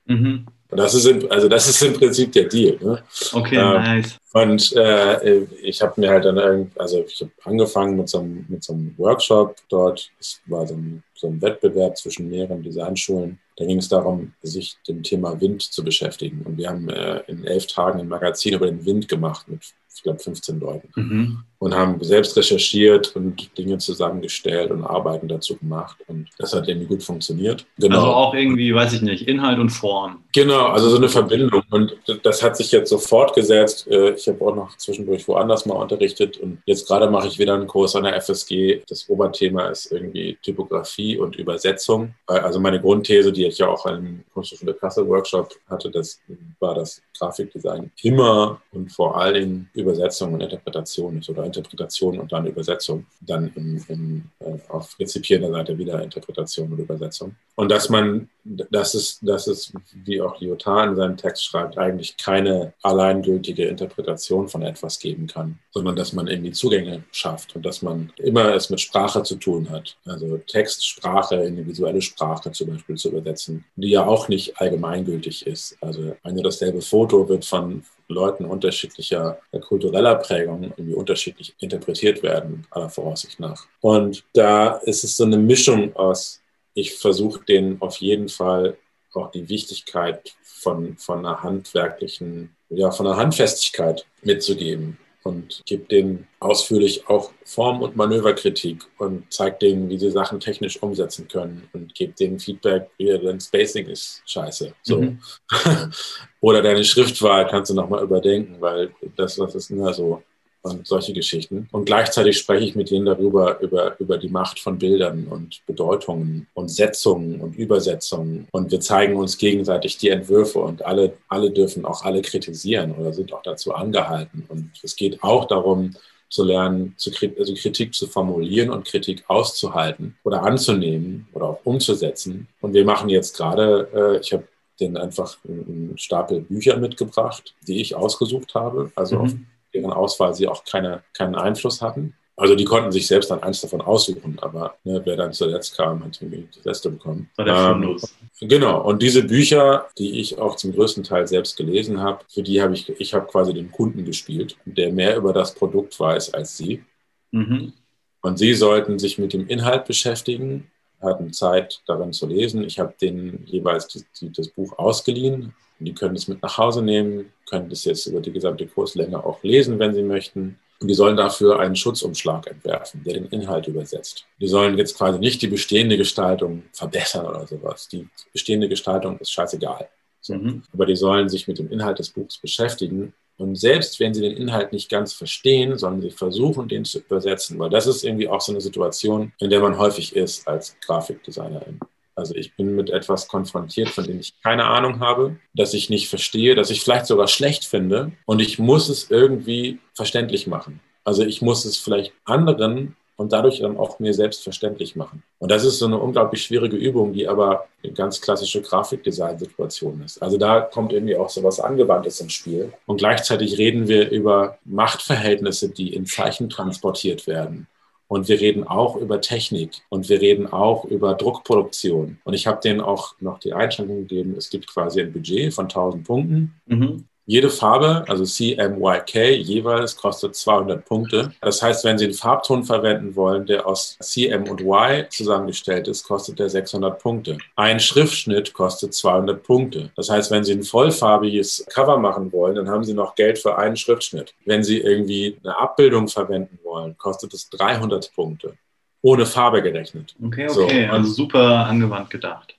Mhm. 0.07 0.47
Und 0.71 0.79
das 0.79 0.95
ist 0.95 1.07
im, 1.07 1.31
also 1.31 1.49
das 1.49 1.69
ist 1.69 1.83
im 1.83 1.95
Prinzip 1.95 2.31
der 2.33 2.45
Deal. 2.45 2.79
Ne? 2.81 3.03
Okay, 3.33 3.57
ähm, 3.57 3.73
nice. 3.73 4.19
Und 4.33 4.77
äh, 4.77 5.41
ich 5.63 5.83
habe 5.83 6.01
mir 6.01 6.11
halt 6.11 6.25
dann 6.25 6.71
also 6.77 7.05
ich 7.05 7.21
habe 7.21 7.33
angefangen 7.45 7.97
mit 7.97 8.09
so, 8.09 8.21
einem, 8.21 8.47
mit 8.49 8.63
so 8.63 8.73
einem 8.73 8.95
Workshop 8.97 9.57
dort. 9.69 10.11
Es 10.21 10.41
war 10.47 10.67
so 10.67 10.75
ein, 10.75 11.03
so 11.15 11.27
ein 11.27 11.43
Wettbewerb 11.43 11.97
zwischen 11.97 12.31
mehreren 12.31 12.63
Designschulen. 12.63 13.41
Da 13.61 13.67
ging 13.67 13.77
es 13.77 13.91
darum, 13.91 14.33
sich 14.41 14.79
dem 14.89 15.03
Thema 15.03 15.39
Wind 15.39 15.61
zu 15.61 15.85
beschäftigen. 15.85 16.41
Und 16.47 16.57
wir 16.57 16.71
haben 16.71 16.89
äh, 16.89 17.19
in 17.27 17.45
elf 17.45 17.67
Tagen 17.67 18.01
ein 18.01 18.09
Magazin 18.09 18.55
über 18.55 18.67
den 18.67 18.87
Wind 18.87 19.07
gemacht 19.07 19.49
mit, 19.49 19.61
ich 19.95 20.03
glaube, 20.03 20.19
15 20.19 20.59
Leuten. 20.59 20.89
Mhm 20.97 21.45
und 21.61 21.75
haben 21.75 22.03
selbst 22.03 22.37
recherchiert 22.39 23.15
und 23.15 23.57
Dinge 23.57 23.77
zusammengestellt 23.77 24.71
und 24.71 24.83
Arbeiten 24.83 25.29
dazu 25.29 25.57
gemacht. 25.57 25.99
Und 26.09 26.29
das 26.39 26.55
hat 26.55 26.67
irgendwie 26.67 26.87
gut 26.87 27.03
funktioniert. 27.03 27.67
Genau. 27.79 27.97
Also 27.97 28.09
auch 28.09 28.35
irgendwie, 28.35 28.75
weiß 28.75 28.95
ich 28.95 29.03
nicht, 29.03 29.29
Inhalt 29.29 29.59
und 29.59 29.69
Form. 29.69 30.25
Genau, 30.33 30.69
also 30.69 30.89
so 30.89 30.97
eine 30.97 31.11
Verbindung. 31.11 31.63
Und 31.71 31.97
das 32.23 32.43
hat 32.43 32.57
sich 32.57 32.73
jetzt 32.73 32.89
so 32.89 32.97
fortgesetzt. 32.97 33.87
Äh, 33.89 34.13
ich 34.13 34.27
habe 34.27 34.43
auch 34.45 34.55
noch 34.57 34.75
zwischendurch 34.79 35.29
woanders 35.29 35.67
mal 35.67 35.75
unterrichtet 35.75 36.39
und 36.39 36.63
jetzt 36.65 36.89
gerade 36.89 37.11
mache 37.11 37.29
ich 37.29 37.39
wieder 37.39 37.55
einen 37.55 37.67
Kurs 37.67 37.95
an 37.95 38.05
der 38.05 38.17
FSG. 38.17 38.81
Das 38.89 39.07
Oberthema 39.11 39.69
ist 39.69 39.93
irgendwie 39.93 40.39
Typografie 40.43 41.19
und 41.19 41.37
Übersetzung. 41.37 42.15
Also 42.27 42.59
meine 42.59 42.81
Grundthese, 42.81 43.33
die 43.33 43.45
ich 43.45 43.59
ja 43.59 43.69
auch 43.69 43.85
im 43.85 44.25
Kunsthochschule 44.33 44.73
Kassel 44.73 45.07
Workshop 45.07 45.55
hatte, 45.69 45.91
das 45.91 46.21
war, 46.59 46.75
dass 46.75 47.03
Grafikdesign 47.19 47.91
immer 48.03 48.63
und 48.73 48.91
vor 48.91 49.17
allen 49.19 49.35
Dingen 49.35 49.71
Übersetzung 49.75 50.33
und 50.33 50.41
Interpretation 50.41 51.19
ist 51.19 51.29
oder 51.29 51.50
Interpretation 51.51 52.19
und 52.19 52.33
dann 52.33 52.47
Übersetzung. 52.47 53.07
Dann 53.21 53.53
im, 53.55 53.85
im, 53.89 54.23
äh, 54.41 54.59
auf 54.69 54.99
rezipierender 54.99 55.51
Seite 55.51 55.77
wieder 55.79 56.03
Interpretation 56.03 56.73
und 56.73 56.79
Übersetzung. 56.79 57.37
Und 57.57 57.71
dass 57.71 57.89
man, 57.89 58.29
dass 58.45 58.95
es, 58.95 59.19
dass 59.21 59.47
es, 59.47 59.73
wie 60.05 60.21
auch 60.21 60.41
Lyotard 60.41 60.91
in 60.91 60.97
seinem 60.97 61.17
Text 61.17 61.45
schreibt, 61.45 61.79
eigentlich 61.79 62.17
keine 62.17 62.73
alleingültige 62.83 63.67
Interpretation 63.67 64.49
von 64.49 64.63
etwas 64.63 64.99
geben 64.99 65.27
kann, 65.27 65.59
sondern 65.71 65.97
dass 65.97 66.13
man 66.13 66.27
irgendwie 66.27 66.53
Zugänge 66.53 67.05
schafft 67.13 67.55
und 67.55 67.65
dass 67.65 67.83
man 67.83 68.13
immer 68.17 68.55
es 68.55 68.71
mit 68.71 68.81
Sprache 68.81 69.23
zu 69.23 69.37
tun 69.37 69.71
hat. 69.71 69.97
Also 70.07 70.39
Text, 70.39 70.87
Sprache, 70.87 71.37
individuelle 71.37 72.01
Sprache 72.01 72.51
zum 72.53 72.71
Beispiel 72.71 72.97
zu 72.97 73.11
übersetzen, 73.11 73.65
die 73.77 73.91
ja 73.91 74.07
auch 74.07 74.29
nicht 74.29 74.61
allgemeingültig 74.61 75.47
ist. 75.47 75.77
Also 75.81 76.17
ein 76.23 76.37
dasselbe 76.43 76.81
Foto 76.81 77.29
wird 77.29 77.45
von 77.45 77.85
Leuten 78.11 78.45
unterschiedlicher 78.45 79.39
kultureller 79.61 80.17
Prägung 80.17 80.65
irgendwie 80.65 80.95
unterschiedlich 80.95 81.55
interpretiert 81.59 82.23
werden, 82.23 82.67
aller 82.71 82.89
Voraussicht 82.89 83.41
nach. 83.41 83.67
Und 83.81 84.25
da 84.35 84.77
ist 84.77 85.05
es 85.05 85.17
so 85.17 85.25
eine 85.25 85.39
Mischung 85.39 85.95
aus, 85.97 86.41
ich 86.75 86.95
versuche 86.95 87.45
denen 87.45 87.81
auf 87.81 87.97
jeden 87.97 88.29
Fall 88.29 88.77
auch 89.13 89.31
die 89.31 89.49
Wichtigkeit 89.49 90.35
von, 90.43 90.97
von 90.97 91.21
einer 91.21 91.43
handwerklichen, 91.43 92.55
ja, 92.69 92.91
von 92.91 93.07
einer 93.07 93.17
Handfestigkeit 93.17 94.07
mitzugeben 94.23 94.99
und 95.23 95.63
gebe 95.67 95.85
denen 95.85 96.27
ausführlich 96.39 97.07
auch 97.09 97.33
Form- 97.45 97.83
und 97.83 97.97
Manöverkritik 97.97 98.85
und 98.99 99.25
zeige 99.31 99.59
denen, 99.59 99.91
wie 99.91 99.99
sie 99.99 100.11
Sachen 100.11 100.41
technisch 100.41 100.83
umsetzen 100.83 101.29
können 101.29 101.69
und 101.73 101.95
gebe 101.95 102.13
denen 102.13 102.39
Feedback, 102.39 102.91
wie 102.97 103.07
dein 103.07 103.41
Spacing 103.41 103.87
ist 103.87 104.23
scheiße. 104.27 104.73
So. 104.83 105.01
Mhm. 105.01 105.21
Oder 106.41 106.63
deine 106.63 106.85
Schriftwahl 106.85 107.47
kannst 107.47 107.71
du 107.71 107.75
nochmal 107.75 108.03
überdenken, 108.03 108.57
weil 108.61 108.95
das, 109.17 109.39
was 109.39 109.55
ist 109.55 109.71
immer 109.71 109.93
so 109.93 110.23
und 110.63 110.87
solche 110.87 111.13
Geschichten. 111.13 111.69
Und 111.73 111.87
gleichzeitig 111.87 112.39
spreche 112.39 112.65
ich 112.65 112.75
mit 112.75 112.91
ihnen 112.91 113.07
darüber, 113.07 113.61
über, 113.61 113.99
über 113.99 114.19
die 114.19 114.29
Macht 114.29 114.61
von 114.61 114.79
Bildern 114.79 115.27
und 115.29 115.63
Bedeutungen 115.67 116.49
und 116.55 116.69
Setzungen 116.69 117.41
und 117.41 117.57
Übersetzungen. 117.57 118.47
Und 118.53 118.71
wir 118.71 118.81
zeigen 118.81 119.17
uns 119.17 119.39
gegenseitig 119.39 119.99
die 119.99 120.11
Entwürfe 120.11 120.59
und 120.61 120.85
alle, 120.85 121.15
alle 121.29 121.51
dürfen 121.51 121.85
auch 121.85 122.05
alle 122.05 122.23
kritisieren 122.23 122.93
oder 122.93 123.13
sind 123.13 123.33
auch 123.33 123.43
dazu 123.43 123.73
angehalten. 123.73 124.45
Und 124.49 124.71
es 124.83 124.97
geht 124.97 125.23
auch 125.23 125.47
darum, 125.47 125.95
zu 126.29 126.45
lernen, 126.45 126.95
zu, 126.97 127.11
also 127.39 127.55
Kritik 127.55 127.93
zu 127.93 128.07
formulieren 128.07 128.71
und 128.71 128.87
Kritik 128.87 129.25
auszuhalten 129.27 130.17
oder 130.23 130.45
anzunehmen 130.45 131.27
oder 131.33 131.47
auch 131.47 131.61
umzusetzen. 131.65 132.47
Und 132.61 132.73
wir 132.73 132.85
machen 132.85 133.09
jetzt 133.09 133.37
gerade, 133.37 133.89
äh, 133.93 134.21
ich 134.21 134.33
habe 134.33 134.45
denen 134.81 134.97
einfach 134.97 135.37
einen 135.47 135.99
Stapel 135.99 136.41
Bücher 136.41 136.77
mitgebracht, 136.79 137.55
die 137.67 137.81
ich 137.81 137.95
ausgesucht 137.95 138.55
habe, 138.55 138.91
also 138.95 139.17
mhm. 139.17 139.21
auf 139.23 139.33
deren 139.75 139.93
Auswahl 139.93 140.35
sie 140.35 140.49
auch 140.49 140.65
keine, 140.65 141.03
keinen 141.13 141.35
Einfluss 141.35 141.83
hatten. 141.83 142.15
Also 142.41 142.55
die 142.55 142.65
konnten 142.65 142.91
sich 142.91 143.07
selbst 143.07 143.31
dann 143.31 143.43
eins 143.43 143.61
davon 143.61 143.83
aussuchen, 143.83 144.39
aber 144.41 144.77
ne, 144.85 145.03
wer 145.05 145.15
dann 145.15 145.35
zuletzt 145.35 145.77
kam, 145.77 146.03
hat 146.03 146.23
irgendwie 146.23 146.49
das 146.51 146.63
Beste 146.63 146.91
bekommen. 146.91 147.29
War 147.37 147.45
der 147.45 147.55
ähm, 147.55 148.01
genau, 148.41 148.83
und 148.83 149.03
diese 149.03 149.25
Bücher, 149.25 149.89
die 149.99 150.21
ich 150.21 150.39
auch 150.39 150.57
zum 150.57 150.73
größten 150.73 151.05
Teil 151.05 151.27
selbst 151.27 151.59
gelesen 151.59 152.01
habe, 152.01 152.25
für 152.29 152.43
die 152.43 152.63
habe 152.63 152.73
ich, 152.73 152.89
ich 152.99 153.13
habe 153.13 153.27
quasi 153.27 153.53
den 153.53 153.71
Kunden 153.71 154.07
gespielt, 154.07 154.57
der 154.65 154.91
mehr 154.91 155.19
über 155.19 155.35
das 155.35 155.55
Produkt 155.55 156.01
weiß 156.01 156.33
als 156.33 156.57
sie. 156.57 156.83
Mhm. 157.31 157.75
Und 158.23 158.39
sie 158.39 158.55
sollten 158.55 158.99
sich 158.99 159.19
mit 159.19 159.35
dem 159.35 159.47
Inhalt 159.47 159.85
beschäftigen, 159.85 160.71
hatten 161.03 161.35
Zeit 161.35 161.83
darin 161.87 162.15
zu 162.15 162.27
lesen. 162.27 162.65
Ich 162.65 162.79
habe 162.79 162.95
denen 162.99 163.45
jeweils 163.47 163.89
die, 163.89 164.05
die, 164.19 164.33
das 164.33 164.49
Buch 164.49 164.79
ausgeliehen, 164.79 165.55
und 165.81 165.87
die 165.87 165.95
können 165.95 166.15
es 166.15 166.29
mit 166.29 166.43
nach 166.43 166.59
Hause 166.59 166.83
nehmen, 166.83 167.33
können 167.49 167.69
das 167.71 167.85
jetzt 167.85 168.07
über 168.07 168.21
die 168.21 168.33
gesamte 168.33 168.67
Kurslänge 168.67 169.25
auch 169.25 169.43
lesen, 169.43 169.79
wenn 169.79 169.95
sie 169.95 170.03
möchten. 170.03 170.59
Und 170.81 170.89
die 170.89 170.95
sollen 170.95 171.17
dafür 171.17 171.59
einen 171.59 171.77
Schutzumschlag 171.77 172.47
entwerfen, 172.47 173.03
der 173.05 173.15
den 173.15 173.27
Inhalt 173.27 173.67
übersetzt. 173.67 174.27
Die 174.41 174.47
sollen 174.47 174.79
jetzt 174.79 174.97
quasi 174.97 175.19
nicht 175.19 175.43
die 175.43 175.49
bestehende 175.49 175.97
Gestaltung 175.97 176.63
verbessern 176.73 177.27
oder 177.27 177.47
sowas. 177.47 177.89
Die 177.89 178.09
bestehende 178.33 178.69
Gestaltung 178.69 179.19
ist 179.19 179.33
scheißegal. 179.33 179.89
So. 180.21 180.35
Mhm. 180.35 180.63
Aber 180.73 180.87
die 180.87 180.97
sollen 180.97 181.29
sich 181.29 181.49
mit 181.49 181.59
dem 181.59 181.71
Inhalt 181.71 181.99
des 181.99 182.11
Buchs 182.11 182.39
beschäftigen. 182.39 183.15
Und 183.37 183.57
selbst 183.57 183.99
wenn 184.01 184.13
sie 184.13 184.21
den 184.21 184.37
Inhalt 184.37 184.73
nicht 184.73 184.91
ganz 184.91 185.15
verstehen, 185.15 185.77
sollen 185.79 186.03
sie 186.03 186.11
versuchen, 186.11 186.69
den 186.69 186.85
zu 186.85 186.99
übersetzen. 186.99 187.59
Weil 187.59 187.71
das 187.71 187.87
ist 187.87 188.05
irgendwie 188.05 188.29
auch 188.29 188.41
so 188.41 188.53
eine 188.53 188.61
Situation, 188.61 189.33
in 189.39 189.51
der 189.51 189.61
man 189.61 189.79
häufig 189.79 190.15
ist 190.15 190.47
als 190.47 190.77
Grafikdesignerin. 190.81 191.81
Also 192.21 192.35
ich 192.35 192.55
bin 192.55 192.77
mit 192.77 192.91
etwas 192.91 193.27
konfrontiert, 193.29 193.89
von 193.89 194.05
dem 194.05 194.21
ich 194.21 194.35
keine 194.43 194.67
Ahnung 194.67 195.01
habe, 195.01 195.37
das 195.55 195.75
ich 195.75 195.91
nicht 195.91 196.09
verstehe, 196.09 196.55
das 196.55 196.71
ich 196.71 196.83
vielleicht 196.83 197.07
sogar 197.07 197.27
schlecht 197.29 197.65
finde 197.65 198.13
und 198.27 198.41
ich 198.41 198.59
muss 198.59 198.89
es 198.89 199.11
irgendwie 199.11 199.79
verständlich 199.95 200.47
machen. 200.47 200.81
Also 201.03 201.25
ich 201.25 201.41
muss 201.41 201.65
es 201.65 201.79
vielleicht 201.79 202.13
anderen 202.25 202.95
und 203.17 203.33
dadurch 203.33 203.61
dann 203.61 203.77
auch 203.77 203.99
mir 203.99 204.15
selbst 204.15 204.43
verständlich 204.43 204.97
machen. 204.97 205.23
Und 205.39 205.51
das 205.51 205.65
ist 205.65 205.79
so 205.79 205.87
eine 205.87 205.99
unglaublich 205.99 206.43
schwierige 206.43 206.77
Übung, 206.77 207.13
die 207.13 207.29
aber 207.29 207.67
eine 207.83 207.93
ganz 207.93 208.21
klassische 208.21 208.63
Grafikdesign-Situation 208.63 210.03
ist. 210.03 210.23
Also 210.23 210.39
da 210.39 210.61
kommt 210.61 210.93
irgendwie 210.93 211.17
auch 211.17 211.29
so 211.29 211.43
was 211.43 211.61
Angewandtes 211.61 212.21
ins 212.21 212.33
Spiel. 212.33 212.73
Und 212.87 212.97
gleichzeitig 212.97 213.59
reden 213.59 213.89
wir 213.89 214.11
über 214.11 214.59
Machtverhältnisse, 214.65 215.69
die 215.69 215.93
in 215.93 216.07
Zeichen 216.07 216.49
transportiert 216.49 217.27
werden. 217.27 217.67
Und 218.11 218.27
wir 218.27 218.41
reden 218.41 218.67
auch 218.67 218.97
über 218.97 219.21
Technik 219.21 219.83
und 219.89 220.09
wir 220.09 220.21
reden 220.21 220.49
auch 220.49 220.85
über 220.85 221.15
Druckproduktion. 221.15 222.19
Und 222.25 222.35
ich 222.35 222.45
habe 222.49 222.61
denen 222.61 222.81
auch 222.81 223.15
noch 223.21 223.39
die 223.39 223.53
Einschränkung 223.53 223.99
gegeben, 223.99 224.35
es 224.37 224.51
gibt 224.51 224.67
quasi 224.67 225.01
ein 225.01 225.13
Budget 225.13 225.55
von 225.55 225.67
1000 225.67 226.05
Punkten. 226.05 226.61
Mhm. 226.67 227.05
Jede 227.31 227.49
Farbe, 227.49 228.05
also 228.09 228.25
CMYK, 228.25 229.39
jeweils 229.39 229.95
kostet 229.95 230.35
200 230.35 230.85
Punkte. 230.85 231.33
Das 231.41 231.63
heißt, 231.63 231.85
wenn 231.85 231.97
Sie 231.97 232.07
einen 232.07 232.15
Farbton 232.15 232.65
verwenden 232.65 233.15
wollen, 233.15 233.47
der 233.47 233.69
aus 233.69 233.97
CM 234.01 234.49
und 234.49 234.63
Y 234.63 235.07
zusammengestellt 235.11 235.87
ist, 235.87 236.03
kostet 236.03 236.41
der 236.41 236.51
600 236.51 237.01
Punkte. 237.01 237.39
Ein 237.55 237.79
Schriftschnitt 237.79 238.53
kostet 238.53 238.95
200 238.95 239.45
Punkte. 239.45 239.93
Das 239.95 240.11
heißt, 240.11 240.33
wenn 240.33 240.43
Sie 240.43 240.55
ein 240.55 240.65
vollfarbiges 240.65 241.67
Cover 241.73 241.99
machen 241.99 242.33
wollen, 242.33 242.57
dann 242.57 242.69
haben 242.69 242.83
Sie 242.83 242.95
noch 242.95 243.15
Geld 243.15 243.39
für 243.39 243.57
einen 243.57 243.77
Schriftschnitt. 243.77 244.35
Wenn 244.45 244.65
Sie 244.65 244.79
irgendwie 244.81 245.39
eine 245.45 245.57
Abbildung 245.57 246.09
verwenden 246.09 246.59
wollen, 246.65 246.99
kostet 246.99 247.33
es 247.33 247.49
300 247.51 248.13
Punkte. 248.13 248.55
Ohne 249.03 249.25
Farbe 249.25 249.63
gerechnet. 249.63 250.17
Okay, 250.21 250.49
okay, 250.49 250.87
so, 250.89 250.93
also 250.93 251.13
super 251.13 251.65
angewandt 251.67 252.11
gedacht. 252.11 252.57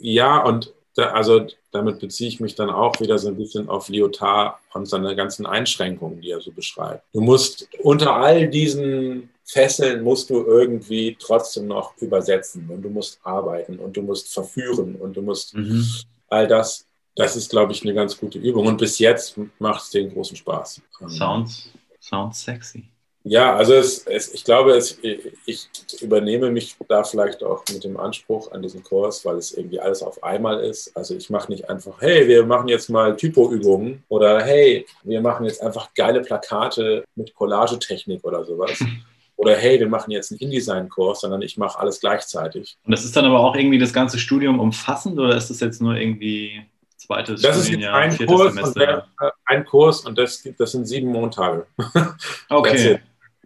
Ja, 0.00 0.44
und 0.44 0.72
da, 0.94 1.12
also 1.12 1.46
damit 1.70 2.00
beziehe 2.00 2.28
ich 2.28 2.40
mich 2.40 2.54
dann 2.54 2.70
auch 2.70 3.00
wieder 3.00 3.18
so 3.18 3.28
ein 3.28 3.36
bisschen 3.36 3.68
auf 3.68 3.88
Lyotard 3.88 4.58
und 4.74 4.86
seine 4.86 5.16
ganzen 5.16 5.46
Einschränkungen, 5.46 6.20
die 6.20 6.30
er 6.30 6.40
so 6.40 6.52
beschreibt. 6.52 7.04
Du 7.14 7.20
musst 7.20 7.68
unter 7.82 8.14
all 8.14 8.48
diesen 8.48 9.30
Fesseln 9.44 10.02
musst 10.02 10.30
du 10.30 10.44
irgendwie 10.46 11.16
trotzdem 11.18 11.66
noch 11.66 11.96
übersetzen 11.98 12.68
und 12.68 12.82
du 12.82 12.88
musst 12.88 13.20
arbeiten 13.22 13.78
und 13.78 13.96
du 13.96 14.02
musst 14.02 14.32
verführen 14.32 14.96
und 14.96 15.16
du 15.16 15.22
musst 15.22 15.54
mhm. 15.54 15.84
all 16.28 16.46
das. 16.46 16.86
Das 17.14 17.36
ist, 17.36 17.50
glaube 17.50 17.72
ich, 17.72 17.82
eine 17.82 17.92
ganz 17.92 18.16
gute 18.16 18.38
Übung. 18.38 18.66
Und 18.66 18.78
bis 18.78 18.98
jetzt 18.98 19.38
macht 19.58 19.82
es 19.82 19.90
den 19.90 20.10
großen 20.10 20.36
Spaß. 20.36 20.80
Sounds, 21.08 21.68
sounds 22.00 22.42
sexy. 22.42 22.84
Ja, 23.24 23.54
also 23.54 23.74
es, 23.74 24.04
es, 24.06 24.34
ich 24.34 24.44
glaube, 24.44 24.72
es, 24.72 24.98
ich 25.46 25.68
übernehme 26.00 26.50
mich 26.50 26.76
da 26.88 27.04
vielleicht 27.04 27.44
auch 27.44 27.62
mit 27.72 27.84
dem 27.84 27.96
Anspruch 27.96 28.50
an 28.50 28.62
diesen 28.62 28.82
Kurs, 28.82 29.24
weil 29.24 29.36
es 29.36 29.52
irgendwie 29.52 29.78
alles 29.78 30.02
auf 30.02 30.22
einmal 30.24 30.60
ist. 30.60 30.96
Also 30.96 31.14
ich 31.14 31.30
mache 31.30 31.50
nicht 31.50 31.70
einfach, 31.70 32.00
hey, 32.00 32.26
wir 32.26 32.44
machen 32.44 32.68
jetzt 32.68 32.90
mal 32.90 33.16
Typo-Übungen 33.16 34.02
oder 34.08 34.42
hey, 34.42 34.86
wir 35.04 35.20
machen 35.20 35.46
jetzt 35.46 35.62
einfach 35.62 35.94
geile 35.94 36.20
Plakate 36.20 37.04
mit 37.14 37.34
Collagetechnik 37.34 38.24
oder 38.24 38.44
sowas. 38.44 38.78
Oder 39.36 39.56
hey, 39.56 39.80
wir 39.80 39.88
machen 39.88 40.12
jetzt 40.12 40.30
einen 40.30 40.38
InDesign-Kurs, 40.40 41.22
sondern 41.22 41.42
ich 41.42 41.56
mache 41.56 41.76
alles 41.80 41.98
gleichzeitig. 41.98 42.76
Und 42.84 42.92
das 42.92 43.04
ist 43.04 43.16
dann 43.16 43.24
aber 43.24 43.40
auch 43.40 43.56
irgendwie 43.56 43.78
das 43.78 43.92
ganze 43.92 44.18
Studium 44.18 44.60
umfassend 44.60 45.18
oder 45.18 45.34
ist 45.34 45.50
das 45.50 45.58
jetzt 45.58 45.82
nur 45.82 45.96
irgendwie 45.96 46.62
zweites 46.96 47.42
das 47.42 47.64
Studienjahr, 47.64 48.06
ist 48.06 48.20
ein 48.20 48.26
Kurs 48.26 48.54
Semester? 48.54 48.80
Der, 48.80 49.06
äh, 49.20 49.30
ein 49.46 49.64
Kurs 49.64 50.00
und 50.06 50.16
das, 50.16 50.46
das 50.56 50.72
sind 50.72 50.86
sieben 50.86 51.10
Montage. 51.10 51.66
okay. 52.50 53.00